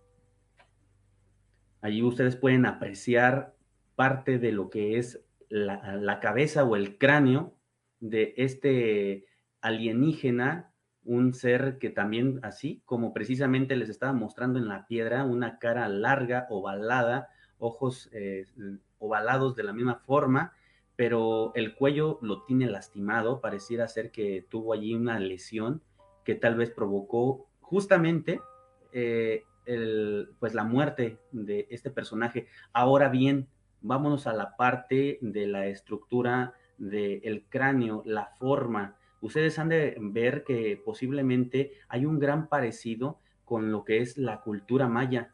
Allí 1.85 2.03
ustedes 2.03 2.35
pueden 2.35 2.65
apreciar 2.65 3.55
parte 3.95 4.39
de 4.39 4.53
lo 4.53 4.71
que 4.71 4.97
es 4.97 5.23
la, 5.51 6.19
cabeza 6.19 6.65
o 6.65 6.77
el 6.77 6.97
cráneo 6.97 7.59
de 8.01 8.33
este 8.39 9.27
alienígena, 9.61 10.73
un 11.05 11.35
ser 11.35 11.77
que 11.77 11.91
también 11.91 12.41
así, 12.43 12.81
como 12.87 13.13
precisamente 13.13 13.77
les 13.77 13.91
estaba 13.91 14.15
mostrando 14.15 14.59
en 14.59 14.67
la 14.67 14.87
piedra, 14.87 15.25
una 15.25 15.59
cara 15.59 15.87
larga, 15.91 16.47
ovalada, 16.49 17.29
ojos 17.59 18.09
eh, 18.15 18.47
ovalados 18.99 19.55
de 19.55 19.65
la 19.65 19.75
misma 19.75 19.97
forma, 19.97 20.55
pero 20.97 21.53
el 21.55 21.75
cuello 21.75 22.19
lo 22.23 22.45
tiene 22.45 22.65
lastimado, 22.65 23.43
pareciera 23.43 23.89
ser 23.89 24.11
que 24.11 24.47
tuvo 24.49 24.73
allí 24.73 24.95
una 24.95 25.19
lesión 25.19 25.83
que 26.25 26.35
tal 26.35 26.55
vez 26.55 26.71
provocó 26.71 27.47
justamente 27.61 28.41
eh, 28.95 29.45
pues 30.39 30.55
la 30.55 30.65
muerte 30.65 31.19
de 31.33 31.67
este 31.71 31.91
personaje. 31.91 32.47
Ahora 32.73 33.09
bien, 33.09 33.49
vámonos 33.81 34.27
a 34.27 34.33
la 34.33 34.57
parte 34.57 35.19
de 35.21 35.47
la 35.47 35.67
estructura 35.67 36.55
del 36.79 37.45
cráneo, 37.49 38.03
la 38.05 38.27
forma. 38.27 38.97
Ustedes 39.21 39.59
han 39.59 39.69
de 39.69 39.97
ver 40.01 40.45
que 40.45 40.81
posiblemente 40.85 41.73
hay 41.89 42.05
un 42.07 42.19
gran 42.19 42.49
parecido 42.49 43.19
con 43.45 43.71
lo 43.71 43.85
que 43.85 43.99
es 43.99 44.19
la 44.19 44.41
cultura 44.41 44.89
maya. 44.89 45.33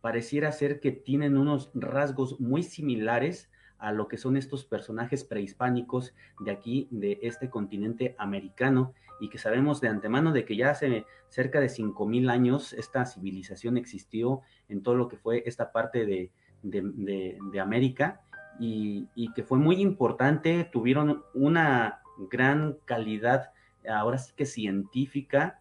Pareciera 0.00 0.52
ser 0.52 0.80
que 0.80 0.92
tienen 0.92 1.36
unos 1.36 1.70
rasgos 1.74 2.40
muy 2.40 2.62
similares 2.62 3.50
a 3.78 3.92
lo 3.92 4.08
que 4.08 4.18
son 4.18 4.36
estos 4.36 4.64
personajes 4.64 5.24
prehispánicos 5.24 6.14
de 6.40 6.50
aquí, 6.50 6.88
de 6.90 7.18
este 7.22 7.48
continente 7.48 8.14
americano, 8.18 8.94
y 9.20 9.28
que 9.28 9.38
sabemos 9.38 9.80
de 9.80 9.88
antemano 9.88 10.32
de 10.32 10.44
que 10.44 10.56
ya 10.56 10.70
hace 10.70 11.04
cerca 11.28 11.60
de 11.60 11.68
5.000 11.68 12.30
años 12.30 12.72
esta 12.72 13.04
civilización 13.04 13.76
existió 13.76 14.40
en 14.68 14.82
todo 14.82 14.94
lo 14.94 15.08
que 15.08 15.16
fue 15.16 15.42
esta 15.46 15.72
parte 15.72 16.06
de, 16.06 16.30
de, 16.62 17.38
de, 17.52 17.60
América 17.60 18.20
y, 18.58 19.08
y, 19.14 19.32
que 19.32 19.42
fue 19.42 19.58
muy 19.58 19.80
importante, 19.80 20.68
tuvieron 20.72 21.22
una 21.34 22.00
gran 22.30 22.76
calidad, 22.84 23.52
ahora 23.88 24.18
sí 24.18 24.32
que 24.36 24.46
científica, 24.46 25.60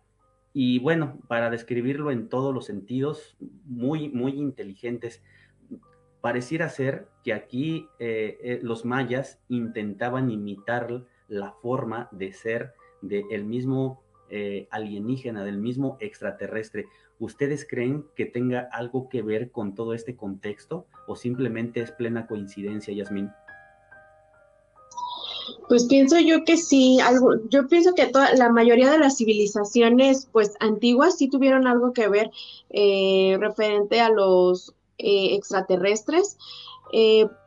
y 0.54 0.80
bueno, 0.80 1.20
para 1.28 1.50
describirlo 1.50 2.12
en 2.12 2.28
todos 2.28 2.54
los 2.54 2.66
sentidos, 2.66 3.38
muy, 3.66 4.10
muy 4.10 4.32
inteligentes. 4.34 5.24
Pareciera 6.22 6.70
ser 6.70 7.08
que 7.24 7.34
aquí 7.34 7.88
eh, 8.00 8.38
eh, 8.42 8.60
los 8.62 8.84
mayas 8.84 9.40
intentaban 9.48 10.30
imitar 10.32 11.06
la 11.28 11.52
forma 11.62 12.10
de 12.12 12.34
ser 12.34 12.74
del 13.02 13.46
mismo 13.46 14.02
eh, 14.30 14.68
alienígena, 14.70 15.44
del 15.44 15.58
mismo 15.58 15.98
extraterrestre. 16.00 16.88
¿Ustedes 17.20 17.68
creen 17.68 18.06
que 18.16 18.26
tenga 18.26 18.70
algo 18.72 19.10
que 19.10 19.22
ver 19.22 19.52
con 19.52 19.76
todo 19.76 19.94
este 19.94 20.16
contexto 20.16 20.86
o 21.08 21.16
simplemente 21.16 21.82
es 21.82 21.92
plena 21.92 22.28
coincidencia, 22.28 22.94
Yasmín? 22.94 23.32
Pues 25.68 25.86
pienso 25.86 26.20
yo 26.20 26.44
que 26.46 26.58
sí, 26.58 27.00
algo, 27.00 27.36
yo 27.50 27.68
pienso 27.68 27.94
que 27.96 28.08
toda, 28.08 28.34
la 28.36 28.50
mayoría 28.50 28.92
de 28.92 29.00
las 29.00 29.18
civilizaciones 29.18 30.28
pues 30.32 30.56
antiguas 30.60 31.18
sí 31.18 31.28
tuvieron 31.28 31.68
algo 31.68 31.94
que 31.94 32.08
ver 32.08 32.32
eh, 32.70 33.36
referente 33.40 34.00
a 34.00 34.10
los 34.10 34.76
eh, 34.98 35.36
extraterrestres, 35.36 36.38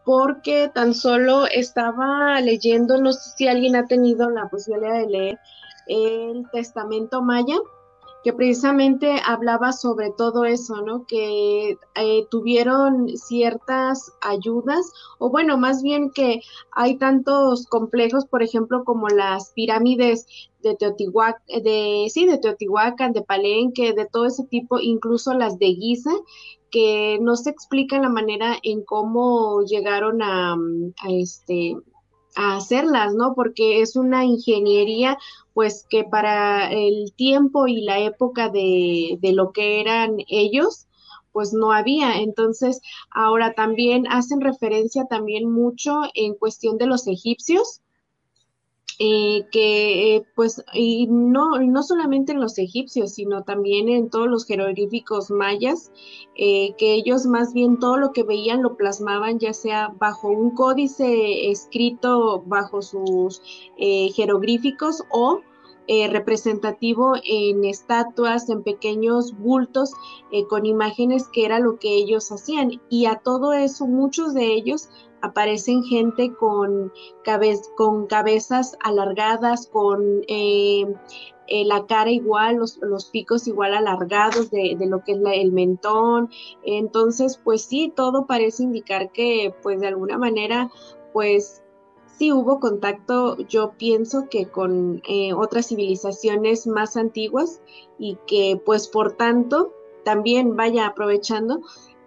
porque 0.05 0.71
tan 0.75 0.95
solo 0.95 1.47
estaba 1.47 2.41
leyendo, 2.41 3.01
no 3.01 3.13
sé 3.13 3.31
si 3.37 3.49
alguien 3.49 3.77
ha 3.77 3.87
tenido 3.87 4.31
la 4.31 4.49
posibilidad 4.49 4.99
de 4.99 5.07
leer 5.07 5.39
el 5.87 6.49
Testamento 6.51 7.23
Maya, 7.23 7.57
que 8.23 8.33
precisamente 8.33 9.21
hablaba 9.25 9.73
sobre 9.73 10.11
todo 10.11 10.45
eso, 10.45 10.81
¿no? 10.83 11.07
Que 11.07 11.77
eh, 11.97 12.27
tuvieron 12.31 13.09
ciertas 13.17 14.13
ayudas, 14.21 14.93
o 15.19 15.31
bueno, 15.31 15.59
más 15.59 15.83
bien 15.83 16.11
que 16.11 16.41
hay 16.71 16.99
tantos 16.99 17.67
complejos, 17.67 18.27
por 18.27 18.43
ejemplo, 18.43 18.85
como 18.85 19.09
las 19.09 19.51
pirámides 19.55 20.27
de 20.63 20.77
Teotihuacán, 20.77 21.43
de, 21.65 22.07
sí, 22.11 22.27
de 22.27 22.39
Teotihuacán, 22.39 23.13
de 23.13 23.23
Palenque, 23.23 23.93
de 23.93 24.07
todo 24.07 24.27
ese 24.27 24.45
tipo, 24.45 24.79
incluso 24.79 25.35
las 25.35 25.59
de 25.59 25.75
Giza, 25.75 26.13
que 26.73 27.19
no 27.21 27.37
se 27.37 27.51
explica 27.51 28.01
la 28.01 28.09
manera 28.09 28.57
en 28.63 28.83
cómo 28.83 29.63
llegaron 29.63 30.23
a, 30.23 30.55
a 30.55 31.11
este 31.11 31.77
a 32.35 32.57
hacerlas, 32.57 33.15
¿no? 33.15 33.35
Porque 33.35 33.83
es 33.83 33.95
una 33.95 34.25
ingeniería, 34.25 35.19
pues 35.53 35.87
que 35.89 36.05
para 36.05 36.73
el 36.73 37.13
tiempo 37.15 37.67
y 37.67 37.83
la 37.83 37.99
época 38.01 38.49
de, 38.49 39.19
de 39.21 39.33
lo 39.33 39.53
que 39.53 39.81
eran 39.81 40.17
ellos, 40.29 40.87
pues 41.33 41.53
no 41.53 41.73
había. 41.73 42.21
Entonces, 42.21 42.81
ahora 43.11 43.53
también 43.55 44.07
hacen 44.09 44.41
referencia 44.41 45.05
también 45.05 45.51
mucho 45.51 46.01
en 46.15 46.35
cuestión 46.35 46.79
de 46.79 46.87
los 46.87 47.07
egipcios, 47.07 47.83
eh, 48.99 49.47
que 49.51 50.17
eh, 50.17 50.27
pues, 50.35 50.63
y 50.75 51.07
no, 51.07 51.59
no 51.59 51.83
solamente 51.83 52.33
en 52.33 52.41
los 52.41 52.59
egipcios, 52.59 53.13
sino 53.13 53.43
también 53.43 53.89
en 53.89 54.11
todos 54.11 54.29
los 54.29 54.45
jeroglíficos 54.45 55.31
mayas, 55.31 55.91
eh, 56.37 56.75
que 56.77 56.95
ellos 56.95 57.27
más 57.27 57.53
bien 57.53 57.79
todo 57.79 57.97
lo 57.97 58.13
que 58.13 58.23
veían 58.23 58.63
lo 58.63 58.77
plasmaban 58.77 59.39
ya 59.39 59.53
sea 59.53 59.95
bajo 59.99 60.29
un 60.29 60.51
códice 60.51 61.51
escrito 61.51 62.43
bajo 62.47 62.83
sus 62.83 63.43
jeroglíficos 63.77 65.03
o 65.11 65.41
representativo 66.11 67.15
en 67.25 67.65
estatuas, 67.65 68.49
en 68.49 68.63
pequeños 68.63 69.37
bultos 69.37 69.93
con 70.49 70.65
imágenes 70.65 71.29
que 71.33 71.45
era 71.45 71.59
lo 71.59 71.79
que 71.79 71.95
ellos 71.95 72.31
hacían. 72.33 72.81
Y 72.89 73.07
a 73.07 73.17
todo 73.17 73.53
eso, 73.53 73.87
muchos 73.87 74.33
de 74.33 74.55
ellos 74.55 74.89
aparecen 75.23 75.83
gente 75.85 76.35
con, 76.35 76.93
con 77.77 78.07
cabezas 78.07 78.77
alargadas, 78.83 79.69
con 79.69 80.23
eh, 80.29 80.85
eh, 81.49 81.65
la 81.65 81.87
cara 81.87 82.11
igual, 82.11 82.57
los, 82.57 82.79
los, 82.83 83.07
picos 83.07 83.47
igual 83.49 83.75
alargados 83.75 84.51
de, 84.51 84.77
de 84.79 84.87
lo 84.87 85.03
que 85.05 85.13
es 85.13 85.19
el 85.25 85.53
mentón. 85.53 86.31
Entonces, 86.65 87.41
pues 87.43 87.63
sí, 87.63 87.93
todo 87.95 88.27
parece 88.27 88.65
indicar 88.65 89.13
que, 89.13 89.55
pues 89.63 89.81
de 89.81 89.89
alguna 89.89 90.19
manera, 90.19 90.71
pues 91.13 91.63
sí 92.23 92.33
hubo 92.33 92.61
contacto, 92.61 93.37
yo 93.49 93.73
pienso 93.79 94.29
que 94.31 94.47
con 94.47 95.03
eh, 95.09 95.35
otras 95.35 95.69
civilizaciones 95.69 96.67
más 96.67 96.97
antiguas 96.97 97.61
y 97.99 98.17
que, 98.27 98.61
pues 98.65 98.89
por 98.89 99.13
tanto, 99.13 99.73
también 100.05 100.57
vaya 100.57 100.87
aprovechando, 100.87 101.61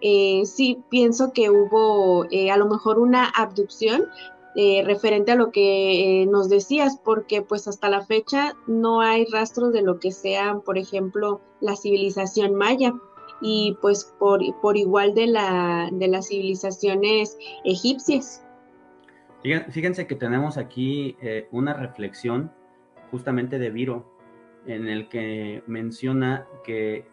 eh, 0.08 0.46
sí 0.46 0.84
pienso 0.88 1.32
que 1.32 1.50
hubo 1.50 2.26
eh, 2.30 2.52
a 2.52 2.56
lo 2.56 2.68
mejor 2.68 3.00
una 3.00 3.28
abducción 3.28 4.04
eh, 4.54 4.84
referente 4.86 5.32
a 5.32 5.34
lo 5.34 5.50
que 5.50 6.24
nos 6.30 6.48
decías, 6.48 7.00
porque 7.04 7.42
pues 7.42 7.66
hasta 7.66 7.88
la 7.88 8.06
fecha 8.06 8.54
no 8.68 9.00
hay 9.00 9.24
rastros 9.24 9.72
de 9.72 9.82
lo 9.82 9.98
que 9.98 10.12
sea, 10.12 10.60
por 10.64 10.78
ejemplo, 10.78 11.40
la 11.60 11.74
civilización 11.74 12.54
maya 12.54 12.94
y 13.40 13.76
pues 13.82 14.14
por, 14.20 14.40
por 14.60 14.76
igual 14.76 15.12
de, 15.12 15.26
la, 15.26 15.88
de 15.90 16.06
las 16.06 16.28
civilizaciones 16.28 17.36
egipcias. 17.64 18.46
Fíjense 19.42 20.06
que 20.06 20.14
tenemos 20.14 20.56
aquí 20.56 21.16
una 21.50 21.74
reflexión 21.74 22.52
justamente 23.10 23.58
de 23.58 23.70
Viro, 23.70 24.06
en 24.66 24.86
el 24.86 25.08
que 25.08 25.64
menciona 25.66 26.46
que 26.64 27.06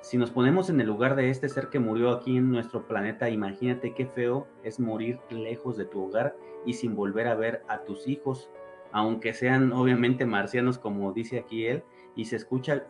si 0.00 0.16
nos 0.16 0.30
ponemos 0.30 0.70
en 0.70 0.80
el 0.80 0.86
lugar 0.86 1.16
de 1.16 1.30
este 1.30 1.48
ser 1.48 1.68
que 1.68 1.78
murió 1.78 2.10
aquí 2.10 2.36
en 2.36 2.50
nuestro 2.50 2.86
planeta, 2.86 3.28
imagínate 3.30 3.94
qué 3.94 4.06
feo 4.06 4.46
es 4.62 4.78
morir 4.80 5.18
lejos 5.30 5.76
de 5.76 5.84
tu 5.84 6.04
hogar 6.04 6.36
y 6.64 6.74
sin 6.74 6.94
volver 6.94 7.26
a 7.28 7.34
ver 7.34 7.62
a 7.68 7.84
tus 7.84 8.06
hijos, 8.06 8.50
aunque 8.92 9.34
sean 9.34 9.72
obviamente 9.72 10.24
marcianos 10.24 10.78
como 10.78 11.12
dice 11.12 11.38
aquí 11.38 11.66
él, 11.66 11.82
y 12.14 12.24
se 12.24 12.36
escucha 12.36 12.84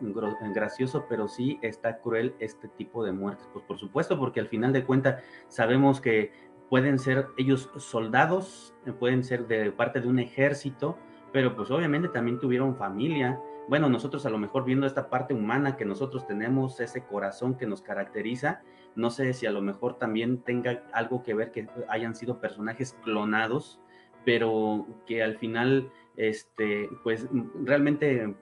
gracioso, 0.53 1.05
pero 1.07 1.27
sí 1.27 1.59
está 1.61 1.99
cruel 1.99 2.33
este 2.39 2.67
tipo 2.67 3.03
de 3.03 3.11
muertes. 3.11 3.47
Pues 3.53 3.63
por 3.65 3.77
supuesto, 3.77 4.17
porque 4.17 4.39
al 4.39 4.47
final 4.47 4.73
de 4.73 4.83
cuentas 4.83 5.23
sabemos 5.47 6.01
que 6.01 6.31
pueden 6.69 6.97
ser 6.97 7.27
ellos 7.37 7.69
soldados, 7.77 8.73
pueden 8.99 9.23
ser 9.23 9.47
de 9.47 9.71
parte 9.71 10.01
de 10.01 10.07
un 10.07 10.19
ejército, 10.19 10.97
pero 11.31 11.55
pues 11.55 11.69
obviamente 11.69 12.07
también 12.07 12.39
tuvieron 12.39 12.75
familia, 12.75 13.39
bueno, 13.69 13.87
nosotros 13.87 14.25
a 14.25 14.31
lo 14.31 14.39
mejor 14.39 14.65
viendo 14.65 14.87
esta 14.87 15.11
parte 15.11 15.35
humana 15.35 15.77
que 15.77 15.85
nosotros 15.85 16.25
tenemos, 16.25 16.79
ese 16.79 17.03
corazón 17.03 17.55
que 17.55 17.67
nos 17.67 17.83
caracteriza, 17.83 18.63
no 18.95 19.11
sé 19.11 19.31
si 19.33 19.45
a 19.45 19.51
lo 19.51 19.61
mejor 19.61 19.99
también 19.99 20.41
tenga 20.41 20.83
algo 20.91 21.21
que 21.21 21.35
ver 21.35 21.51
que 21.51 21.67
hayan 21.87 22.15
sido 22.15 22.41
personajes 22.41 22.97
clonados, 23.03 23.79
pero 24.25 24.87
que 25.05 25.21
al 25.21 25.37
final, 25.37 25.91
este, 26.17 26.89
pues 27.03 27.29
realmente 27.63 28.35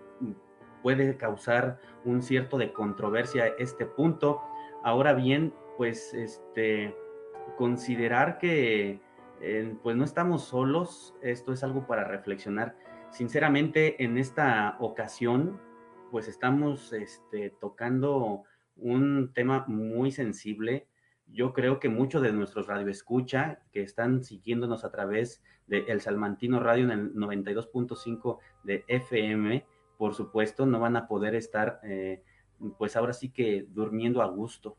puede 0.82 1.18
causar 1.18 1.82
un 2.06 2.22
cierto 2.22 2.58
de 2.58 2.72
controversia 2.72 3.48
este 3.60 3.86
punto. 3.86 4.42
Ahora 4.82 5.14
bien, 5.14 5.54
pues 5.76 6.14
este, 6.14 6.96
considerar 7.58 8.38
que 8.38 9.02
eh, 9.42 9.76
pues 9.84 9.98
no 9.98 10.06
estamos 10.06 10.44
solos, 10.46 11.14
esto 11.22 11.52
es 11.52 11.66
algo 11.66 11.86
para 11.86 12.06
reflexionar 12.06 12.78
Sinceramente, 13.12 14.04
en 14.04 14.18
esta 14.18 14.78
ocasión, 14.80 15.60
pues 16.12 16.28
estamos 16.28 16.94
este, 16.94 17.50
tocando 17.60 18.44
un 18.76 19.34
tema 19.34 19.66
muy 19.68 20.12
sensible. 20.12 20.88
Yo 21.28 21.54
creo 21.54 21.80
que 21.80 21.90
muchos 21.90 22.22
de 22.22 22.32
nuestros 22.32 22.68
radioescucha 22.68 23.60
que 23.72 23.82
están 23.82 24.24
siguiéndonos 24.24 24.86
a 24.86 24.92
través 24.92 25.44
de 25.68 25.80
El 25.88 26.02
Salmantino 26.02 26.60
Radio 26.60 26.86
en 26.86 26.92
el 26.92 27.14
92.5 27.16 28.40
de 28.64 28.86
FM, 28.88 29.66
por 29.98 30.14
supuesto, 30.14 30.66
no 30.66 30.80
van 30.80 30.96
a 30.96 31.08
poder 31.08 31.36
estar, 31.36 31.80
eh, 31.84 32.24
pues 32.78 32.96
ahora 32.96 33.14
sí 33.14 33.30
que 33.30 33.66
durmiendo 33.70 34.22
a 34.22 34.28
gusto, 34.28 34.78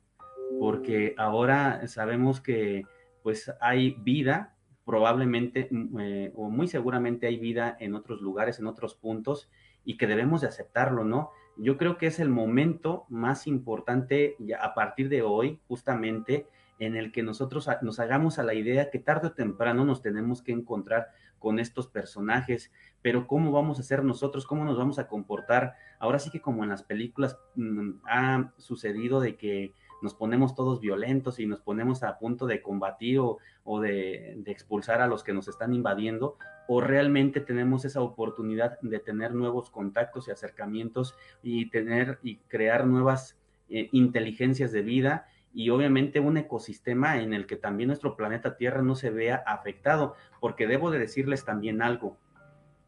porque 0.59 1.15
ahora 1.19 1.87
sabemos 1.89 2.41
que 2.41 2.85
pues 3.23 3.53
hay 3.61 3.91
vida 3.91 4.57
probablemente 4.89 5.69
mm, 5.71 6.01
eh, 6.01 6.33
o 6.35 6.49
muy 6.49 6.67
seguramente 6.67 7.27
hay 7.27 7.37
vida 7.37 7.77
en 7.79 7.95
otros 7.95 8.23
lugares, 8.23 8.59
en 8.59 8.67
otros 8.67 8.95
puntos, 8.95 9.51
y 9.85 9.99
que 9.99 10.07
debemos 10.07 10.41
de 10.41 10.49
aceptarlo, 10.49 11.05
¿no? 11.05 11.31
Yo 11.59 11.77
creo 11.77 11.99
que 11.99 12.07
es 12.07 12.19
el 12.21 12.31
momento 12.31 13.05
más 13.11 13.47
importante 13.47 14.37
a 14.59 14.73
partir 14.73 15.11
de 15.11 15.21
hoy, 15.21 15.61
justamente, 15.69 16.47
en 16.79 16.97
el 16.97 17.13
que 17.13 17.23
nosotros 17.23 17.69
nos 17.83 18.01
hagamos 18.01 18.39
a 18.39 18.45
la 18.45 18.55
idea 18.55 18.91
que 18.91 18.99
tarde 18.99 19.29
o 19.29 19.33
temprano 19.33 19.85
nos 19.85 20.01
tenemos 20.01 20.41
que 20.41 20.53
encontrar 20.53 21.09
con 21.39 21.59
estos 21.59 21.87
personajes, 21.89 22.73
pero 23.03 23.27
cómo 23.27 23.53
vamos 23.53 23.79
a 23.79 23.83
ser 23.83 24.03
nosotros, 24.05 24.47
cómo 24.47 24.65
nos 24.65 24.79
vamos 24.79 24.99
a 24.99 25.07
comportar. 25.07 25.75
Ahora 25.99 26.19
sí 26.19 26.31
que 26.31 26.41
como 26.41 26.63
en 26.63 26.71
las 26.71 26.83
películas 26.83 27.39
mm, 27.57 27.91
ha 28.07 28.53
sucedido 28.57 29.21
de 29.21 29.37
que 29.37 29.75
nos 30.03 30.15
ponemos 30.15 30.55
todos 30.55 30.81
violentos 30.81 31.39
y 31.39 31.47
nos 31.47 31.61
ponemos 31.61 32.03
a 32.03 32.19
punto 32.19 32.47
de 32.47 32.63
combatir 32.63 33.21
o, 33.21 33.81
de, 33.81 34.43
expulsar 34.47 35.01
a 35.01 35.07
los 35.07 35.25
que 35.25 35.33
nos 35.33 35.49
están 35.49 35.75
invadiendo, 35.75 36.37
o 36.67 36.81
realmente 36.81 37.41
tenemos 37.41 37.85
esa 37.85 38.01
oportunidad 38.01 38.79
de 38.81 38.99
tener 38.99 39.35
nuevos 39.35 39.71
contactos 39.71 40.29
y 40.29 40.31
acercamientos 40.31 41.15
y 41.43 41.71
tener 41.71 42.19
y 42.23 42.37
crear 42.49 42.87
nuevas 42.87 43.39
eh, 43.69 43.89
inteligencias 43.93 44.73
de 44.73 44.83
vida 44.83 45.27
y 45.53 45.71
obviamente 45.71 46.21
un 46.21 46.37
ecosistema 46.37 47.21
en 47.21 47.33
el 47.33 47.47
que 47.47 47.57
también 47.57 47.89
nuestro 47.89 48.17
planeta 48.17 48.57
Tierra 48.57 48.83
no 48.83 48.95
se 48.95 49.11
vea 49.11 49.43
afectado, 49.47 50.15
porque 50.41 50.67
debo 50.67 50.91
de 50.91 50.99
decirles 50.99 51.45
también 51.45 51.83
algo, 51.83 52.19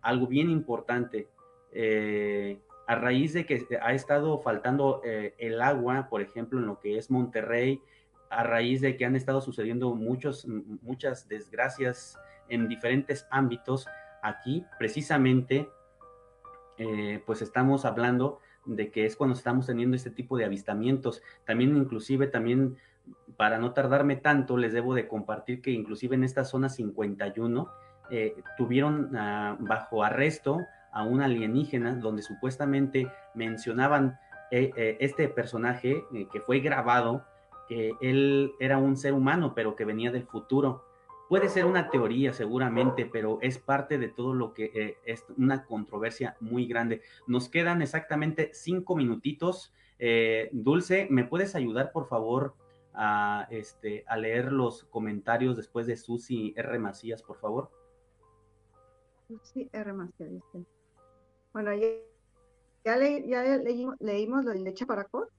algo 0.03 0.27
bien 0.27 0.51
importante. 0.51 1.29
Eh, 1.73 2.61
a 2.91 2.97
raíz 2.97 3.33
de 3.35 3.47
que 3.47 3.69
ha 3.81 3.93
estado 3.93 4.41
faltando 4.41 5.01
eh, 5.05 5.37
el 5.39 5.63
agua, 5.63 6.09
por 6.11 6.23
ejemplo, 6.23 6.59
en 6.59 6.67
lo 6.67 6.81
que 6.81 6.99
es 6.99 7.09
Monterrey, 7.09 7.81
a 8.31 8.43
raíz 8.43 8.81
de 8.81 8.97
que 8.97 9.05
han 9.05 9.15
estado 9.15 9.41
sucediendo 9.41 9.95
muchos, 9.95 10.45
muchas 10.83 11.29
desgracias 11.29 12.19
en 12.49 12.67
diferentes 12.67 13.29
ámbitos, 13.31 13.87
aquí 14.25 14.65
precisamente, 14.77 15.71
eh, 16.79 17.23
pues 17.27 17.43
estamos 17.43 17.85
hablando 17.85 18.41
de 18.65 18.91
que 18.91 19.07
es 19.07 19.15
cuando 19.15 19.37
estamos 19.37 19.69
teniendo 19.69 19.95
este 19.95 20.11
tipo 20.11 20.37
de 20.37 20.47
avistamientos. 20.47 21.23
También 21.45 21.77
inclusive, 21.77 22.27
también 22.27 22.77
para 23.37 23.59
no 23.59 23.73
tardarme 23.73 24.17
tanto, 24.17 24.57
les 24.57 24.73
debo 24.73 24.95
de 24.95 25.07
compartir 25.07 25.63
que 25.63 25.71
inclusive 25.71 26.17
en 26.17 26.25
esta 26.25 26.45
zona 26.45 26.69
51, 26.69 27.71
eh, 28.11 28.35
tuvieron 28.57 29.17
ah, 29.17 29.57
bajo 29.61 30.03
arresto 30.03 30.59
a 30.93 31.05
un 31.05 31.23
alienígena 31.23 31.95
donde 31.97 32.23
supuestamente 32.23 33.11
mencionaban 33.35 34.19
eh, 34.51 34.73
eh, 34.77 34.97
este 35.01 35.29
personaje 35.29 36.05
eh, 36.13 36.27
que 36.33 36.41
fue 36.41 36.61
grabado, 36.61 37.25
que 37.69 37.93
él 38.01 38.53
era 38.59 38.79
un 38.79 38.97
ser 38.97 39.13
humano, 39.13 39.55
pero 39.55 39.77
que 39.77 39.85
venía 39.85 40.11
del 40.11 40.27
futuro. 40.27 40.85
Puede 41.29 41.49
ser 41.49 41.65
una 41.65 41.91
teoría 41.91 42.33
seguramente, 42.33 43.07
pero 43.07 43.39
es 43.41 43.59
parte 43.59 43.99
de 43.99 44.09
todo 44.09 44.35
lo 44.35 44.53
que 44.53 44.73
eh, 44.75 44.97
es 45.05 45.25
una 45.37 45.65
controversia 45.65 46.37
muy 46.41 46.67
grande. 46.67 47.03
Nos 47.29 47.49
quedan 47.49 47.83
exactamente 47.83 48.51
cinco 48.53 48.97
minutitos. 48.97 49.73
Dulce, 50.51 51.07
¿me 51.11 51.25
puedes 51.25 51.55
ayudar, 51.55 51.93
por 51.93 52.09
favor, 52.09 52.55
a, 52.95 53.47
este, 53.51 54.03
a 54.09 54.17
leer 54.17 54.51
los 54.51 54.85
comentarios 54.85 55.57
después 55.57 55.87
de 55.87 55.97
Susi 55.97 56.55
R. 56.57 56.79
Macías, 56.79 57.23
por 57.23 57.37
favor? 57.39 57.71
Sí, 59.43 59.69
R 59.73 59.93
dice. 60.19 60.67
Bueno, 61.53 61.75
ya, 61.75 61.87
ya, 62.85 62.97
le- 62.97 63.27
ya 63.29 63.43
leímos, 63.43 63.97
leímos 63.99 64.45
lo 64.45 64.53
del 64.53 64.73
paracor 64.87 65.31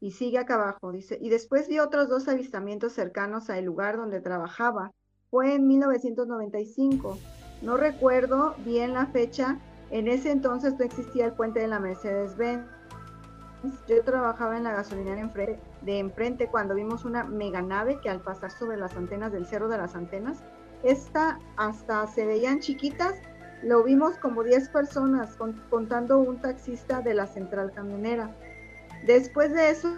y 0.00 0.10
sigue 0.10 0.38
acá 0.38 0.54
abajo, 0.54 0.92
dice, 0.92 1.16
y 1.20 1.30
después 1.30 1.68
vi 1.68 1.78
otros 1.78 2.08
dos 2.08 2.28
avistamientos 2.28 2.92
cercanos 2.92 3.48
al 3.50 3.64
lugar 3.64 3.96
donde 3.96 4.20
trabajaba. 4.20 4.90
Fue 5.30 5.54
en 5.54 5.66
1995. 5.66 7.18
No 7.62 7.76
recuerdo 7.76 8.54
bien 8.64 8.92
la 8.94 9.06
fecha. 9.06 9.58
En 9.90 10.08
ese 10.08 10.30
entonces 10.30 10.76
no 10.78 10.84
existía 10.84 11.26
el 11.26 11.32
puente 11.32 11.60
de 11.60 11.68
la 11.68 11.78
Mercedes-Benz. 11.78 12.66
Yo 13.88 14.02
trabajaba 14.02 14.56
en 14.56 14.64
la 14.64 14.72
gasolinera 14.72 15.30
de 15.82 15.98
enfrente 15.98 16.48
cuando 16.48 16.74
vimos 16.74 17.04
una 17.04 17.22
mega 17.24 17.62
nave 17.62 18.00
que 18.00 18.10
al 18.10 18.20
pasar 18.20 18.50
sobre 18.50 18.76
las 18.76 18.96
antenas 18.96 19.30
del 19.32 19.46
Cerro 19.46 19.68
de 19.68 19.78
las 19.78 19.94
Antenas, 19.94 20.42
esta 20.82 21.38
hasta 21.56 22.06
se 22.08 22.26
veían 22.26 22.58
chiquitas 22.58 23.14
lo 23.62 23.82
vimos 23.82 24.16
como 24.18 24.42
10 24.42 24.68
personas, 24.70 25.36
con- 25.36 25.60
contando 25.70 26.18
un 26.18 26.40
taxista 26.40 27.00
de 27.00 27.14
la 27.14 27.26
central 27.26 27.72
camionera. 27.72 28.34
Después 29.06 29.52
de 29.52 29.70
eso, 29.70 29.96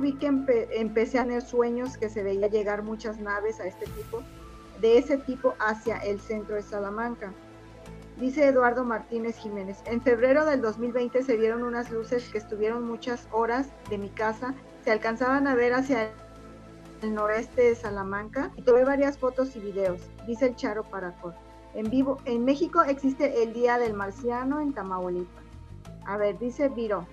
vi 0.00 0.14
que 0.18 0.28
empe- 0.30 0.68
empecé 0.72 1.18
a 1.18 1.22
tener 1.24 1.42
sueños 1.42 1.96
que 1.96 2.10
se 2.10 2.22
veía 2.22 2.48
llegar 2.48 2.82
muchas 2.82 3.18
naves 3.18 3.58
a 3.58 3.66
este 3.66 3.86
tipo, 3.86 4.22
de 4.80 4.98
ese 4.98 5.16
tipo 5.18 5.54
hacia 5.60 5.96
el 5.98 6.20
centro 6.20 6.56
de 6.56 6.62
Salamanca. 6.62 7.32
Dice 8.18 8.46
Eduardo 8.46 8.84
Martínez 8.84 9.36
Jiménez, 9.36 9.78
en 9.86 10.02
febrero 10.02 10.44
del 10.44 10.60
2020 10.60 11.22
se 11.22 11.36
vieron 11.36 11.62
unas 11.62 11.90
luces 11.90 12.28
que 12.28 12.38
estuvieron 12.38 12.84
muchas 12.86 13.28
horas 13.32 13.68
de 13.88 13.96
mi 13.98 14.10
casa, 14.10 14.54
se 14.84 14.90
alcanzaban 14.90 15.46
a 15.46 15.54
ver 15.54 15.72
hacia 15.72 16.10
el 17.02 17.14
noreste 17.14 17.62
de 17.62 17.74
Salamanca 17.76 18.50
y 18.56 18.62
tomé 18.62 18.84
varias 18.84 19.16
fotos 19.18 19.54
y 19.56 19.60
videos, 19.60 20.00
dice 20.26 20.46
el 20.46 20.56
Charo 20.56 20.82
Paracor. 20.82 21.34
En 21.74 21.90
vivo, 21.90 22.18
en 22.24 22.44
México 22.44 22.82
existe 22.82 23.42
el 23.42 23.52
Día 23.52 23.78
del 23.78 23.94
Marciano 23.94 24.60
en 24.60 24.72
Tamaulipas. 24.72 25.44
A 26.06 26.16
ver, 26.16 26.38
dice 26.38 26.68
Viro. 26.68 27.06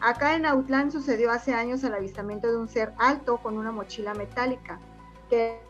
Acá 0.00 0.36
en 0.36 0.46
Autlán 0.46 0.92
sucedió 0.92 1.32
hace 1.32 1.52
años 1.54 1.82
el 1.82 1.92
avistamiento 1.92 2.48
de 2.48 2.56
un 2.56 2.68
ser 2.68 2.92
alto 2.98 3.38
con 3.38 3.58
una 3.58 3.72
mochila 3.72 4.14
metálica, 4.14 4.78
que 5.28 5.60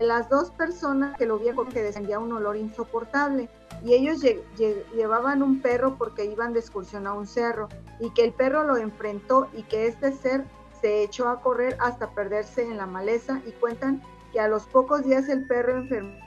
las 0.00 0.28
dos 0.28 0.50
personas 0.50 1.16
que 1.16 1.24
lo 1.26 1.38
vieron 1.38 1.68
que 1.68 1.80
descendía 1.82 2.18
un 2.18 2.32
olor 2.32 2.56
insoportable 2.56 3.48
y 3.84 3.94
ellos 3.94 4.24
lle- 4.24 4.42
lle- 4.56 4.84
llevaban 4.92 5.40
un 5.40 5.60
perro 5.62 5.94
porque 5.96 6.24
iban 6.24 6.52
de 6.52 6.58
excursión 6.58 7.06
a 7.06 7.12
un 7.12 7.28
cerro 7.28 7.68
y 8.00 8.10
que 8.10 8.24
el 8.24 8.32
perro 8.32 8.64
lo 8.64 8.76
enfrentó 8.76 9.48
y 9.56 9.62
que 9.62 9.86
este 9.86 10.12
ser 10.12 10.44
se 10.80 11.04
echó 11.04 11.28
a 11.28 11.40
correr 11.40 11.76
hasta 11.78 12.10
perderse 12.10 12.62
en 12.64 12.76
la 12.76 12.86
maleza 12.86 13.40
y 13.46 13.52
cuentan 13.52 14.02
que 14.32 14.40
a 14.40 14.48
los 14.48 14.64
pocos 14.66 15.04
días 15.04 15.28
el 15.28 15.46
perro 15.46 15.76
enfermó 15.78 16.18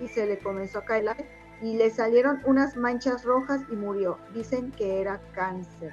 y 0.00 0.08
se 0.08 0.26
le 0.26 0.38
comenzó 0.38 0.78
a 0.78 0.84
caer 0.84 1.04
la 1.04 1.16
y 1.62 1.76
le 1.76 1.90
salieron 1.90 2.40
unas 2.44 2.76
manchas 2.76 3.24
rojas 3.24 3.62
y 3.70 3.76
murió. 3.76 4.18
Dicen 4.34 4.70
que 4.72 5.00
era 5.00 5.20
cáncer. 5.32 5.92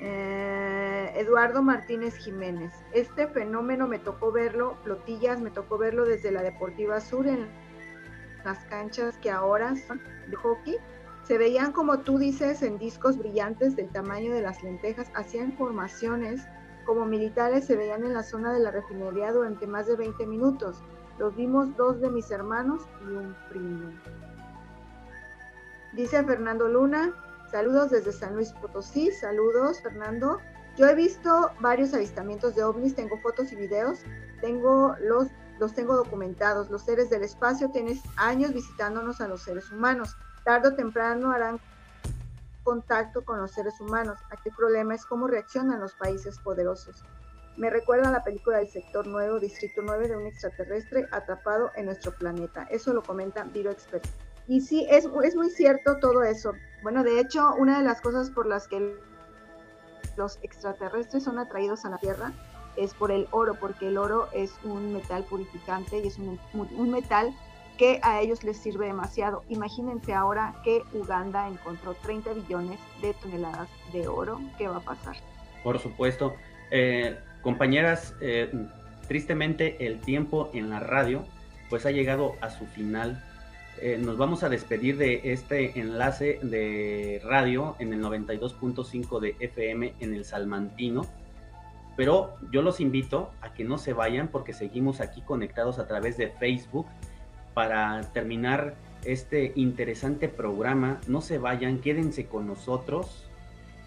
Eh, 0.00 1.12
Eduardo 1.16 1.62
Martínez 1.62 2.16
Jiménez. 2.16 2.72
Este 2.92 3.28
fenómeno 3.28 3.86
me 3.86 3.98
tocó 3.98 4.32
verlo, 4.32 4.76
flotillas, 4.82 5.40
me 5.40 5.50
tocó 5.50 5.78
verlo 5.78 6.04
desde 6.04 6.32
la 6.32 6.42
Deportiva 6.42 7.00
Sur 7.00 7.26
en 7.26 7.46
las 8.44 8.58
canchas 8.64 9.18
que 9.18 9.30
ahora 9.30 9.76
son 9.76 10.00
de 10.28 10.36
hockey. 10.36 10.76
Se 11.24 11.36
veían, 11.36 11.72
como 11.72 12.00
tú 12.00 12.18
dices, 12.18 12.62
en 12.62 12.78
discos 12.78 13.18
brillantes 13.18 13.76
del 13.76 13.90
tamaño 13.90 14.32
de 14.32 14.40
las 14.40 14.62
lentejas, 14.62 15.10
hacían 15.14 15.52
formaciones 15.52 16.42
como 16.84 17.04
militares 17.06 17.66
se 17.66 17.76
veían 17.76 18.04
en 18.04 18.14
la 18.14 18.22
zona 18.22 18.52
de 18.52 18.58
la 18.58 18.70
refinería 18.70 19.32
durante 19.32 19.66
más 19.66 19.86
de 19.86 19.96
20 19.96 20.26
minutos. 20.26 20.82
Los 21.20 21.36
vimos 21.36 21.76
dos 21.76 22.00
de 22.00 22.08
mis 22.08 22.30
hermanos 22.30 22.80
y 23.02 23.12
un 23.12 23.36
primo. 23.50 23.90
Dice 25.92 26.24
Fernando 26.24 26.66
Luna, 26.66 27.12
saludos 27.50 27.90
desde 27.90 28.10
San 28.10 28.36
Luis 28.36 28.52
Potosí, 28.52 29.12
saludos 29.12 29.82
Fernando. 29.82 30.38
Yo 30.78 30.88
he 30.88 30.94
visto 30.94 31.50
varios 31.60 31.92
avistamientos 31.92 32.54
de 32.54 32.64
ovnis, 32.64 32.94
tengo 32.94 33.18
fotos 33.18 33.52
y 33.52 33.56
videos, 33.56 33.98
tengo 34.40 34.96
los, 35.02 35.28
los 35.58 35.74
tengo 35.74 35.94
documentados. 35.94 36.70
Los 36.70 36.86
seres 36.86 37.10
del 37.10 37.22
espacio 37.22 37.70
tienen 37.70 38.00
años 38.16 38.54
visitándonos 38.54 39.20
a 39.20 39.28
los 39.28 39.42
seres 39.42 39.70
humanos. 39.70 40.16
Tarde 40.46 40.68
o 40.68 40.74
temprano 40.74 41.32
harán 41.32 41.60
contacto 42.64 43.26
con 43.26 43.38
los 43.38 43.50
seres 43.50 43.78
humanos. 43.78 44.18
Aquí 44.30 44.48
el 44.48 44.54
problema 44.54 44.94
es 44.94 45.04
cómo 45.04 45.26
reaccionan 45.26 45.80
los 45.80 45.92
países 45.92 46.38
poderosos. 46.38 47.04
Me 47.56 47.70
recuerda 47.70 48.08
a 48.08 48.12
la 48.12 48.24
película 48.24 48.58
del 48.58 48.68
sector 48.68 49.06
nuevo, 49.06 49.38
Distrito 49.38 49.82
9, 49.82 50.08
de 50.08 50.16
un 50.16 50.26
extraterrestre 50.26 51.06
atrapado 51.10 51.70
en 51.76 51.86
nuestro 51.86 52.12
planeta. 52.12 52.66
Eso 52.70 52.92
lo 52.94 53.02
comenta 53.02 53.44
Viro 53.44 53.70
Expert. 53.70 54.06
Y 54.48 54.60
sí, 54.60 54.86
es, 54.90 55.08
es 55.24 55.36
muy 55.36 55.50
cierto 55.50 55.98
todo 55.98 56.22
eso. 56.22 56.52
Bueno, 56.82 57.04
de 57.04 57.20
hecho, 57.20 57.54
una 57.58 57.78
de 57.78 57.84
las 57.84 58.00
cosas 58.00 58.30
por 58.30 58.46
las 58.46 58.66
que 58.66 58.96
los 60.16 60.38
extraterrestres 60.42 61.24
son 61.24 61.38
atraídos 61.38 61.84
a 61.84 61.90
la 61.90 61.98
Tierra 61.98 62.32
es 62.76 62.94
por 62.94 63.10
el 63.10 63.28
oro, 63.30 63.54
porque 63.54 63.88
el 63.88 63.98
oro 63.98 64.28
es 64.32 64.52
un 64.64 64.92
metal 64.92 65.24
purificante 65.24 65.98
y 65.98 66.06
es 66.06 66.18
un, 66.18 66.38
un 66.54 66.90
metal 66.90 67.34
que 67.80 67.98
a 68.02 68.20
ellos 68.20 68.44
les 68.44 68.58
sirve 68.58 68.86
demasiado. 68.86 69.42
Imagínense 69.48 70.12
ahora 70.12 70.54
que 70.64 70.82
Uganda 70.92 71.48
encontró 71.48 71.94
30 71.94 72.34
billones 72.34 72.78
de 73.00 73.14
toneladas 73.14 73.70
de 73.92 74.06
oro. 74.06 74.38
¿Qué 74.58 74.68
va 74.68 74.76
a 74.76 74.80
pasar? 74.80 75.16
Por 75.64 75.78
supuesto. 75.78 76.34
Eh, 76.70 77.18
compañeras, 77.42 78.14
eh, 78.20 78.50
tristemente 79.08 79.86
el 79.86 80.00
tiempo 80.00 80.50
en 80.54 80.70
la 80.70 80.80
radio 80.80 81.24
pues 81.68 81.86
ha 81.86 81.90
llegado 81.90 82.34
a 82.40 82.50
su 82.50 82.66
final. 82.66 83.22
Eh, 83.80 83.98
nos 83.98 84.18
vamos 84.18 84.42
a 84.42 84.48
despedir 84.48 84.98
de 84.98 85.32
este 85.32 85.78
enlace 85.80 86.38
de 86.42 87.20
radio 87.24 87.76
en 87.78 87.92
el 87.92 88.02
92.5 88.02 89.20
de 89.20 89.36
FM 89.38 89.94
en 90.00 90.14
el 90.14 90.24
Salmantino. 90.24 91.06
Pero 91.96 92.34
yo 92.50 92.62
los 92.62 92.80
invito 92.80 93.30
a 93.40 93.52
que 93.54 93.64
no 93.64 93.78
se 93.78 93.92
vayan 93.92 94.28
porque 94.28 94.52
seguimos 94.52 95.00
aquí 95.00 95.22
conectados 95.22 95.78
a 95.78 95.86
través 95.86 96.16
de 96.16 96.28
Facebook 96.28 96.86
para 97.54 98.00
terminar 98.12 98.74
este 99.04 99.52
interesante 99.54 100.28
programa. 100.28 101.00
No 101.06 101.20
se 101.20 101.38
vayan, 101.38 101.78
quédense 101.78 102.26
con 102.26 102.46
nosotros 102.46 103.29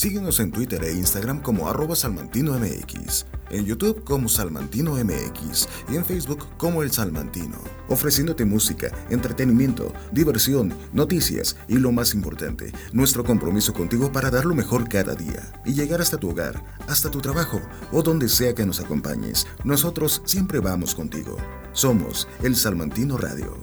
Síguenos 0.02 0.40
en 0.40 0.52
Twitter 0.52 0.84
e 0.84 0.94
Instagram 0.94 1.44
como 1.44 1.70
arroba 1.70 1.96
salmantino 1.96 2.58
mx, 2.58 3.28
en 3.52 3.66
YouTube 3.66 4.04
como 4.04 4.30
Salmantino 4.30 4.96
MX 4.96 5.70
y 5.92 5.96
en 5.96 6.04
Facebook 6.04 6.48
como 6.58 6.82
El 6.82 6.92
Salmantino, 6.92 7.60
ofreciéndote 7.88 8.44
música, 8.44 8.92
entretenimiento, 9.12 9.94
diversión, 10.12 10.74
noticias 10.92 11.56
y 11.68 11.76
lo 11.76 11.92
más 11.92 12.16
importante, 12.16 12.74
nuestro 12.94 13.24
compromiso 13.24 13.76
contigo 13.76 14.12
para 14.12 14.32
dar 14.32 14.46
lo 14.46 14.56
mejor 14.56 14.90
cada 14.90 15.14
día 15.14 15.54
y 15.66 15.74
llegar 15.74 16.02
hasta 16.02 16.18
tu 16.18 16.32
hogar, 16.32 16.64
hasta 16.88 17.12
tu 17.12 17.22
trabajo 17.22 17.62
o 17.92 18.02
donde 18.02 18.28
sea 18.28 18.56
que 18.56 18.66
nos 18.66 18.80
acompañes. 18.80 19.46
Nosotros 19.64 20.24
siempre 20.26 20.58
vamos 20.58 20.96
contigo. 20.96 21.38
Somos 21.74 22.28
El 22.42 22.56
Salmantino 22.56 23.18
Radio. 23.18 23.56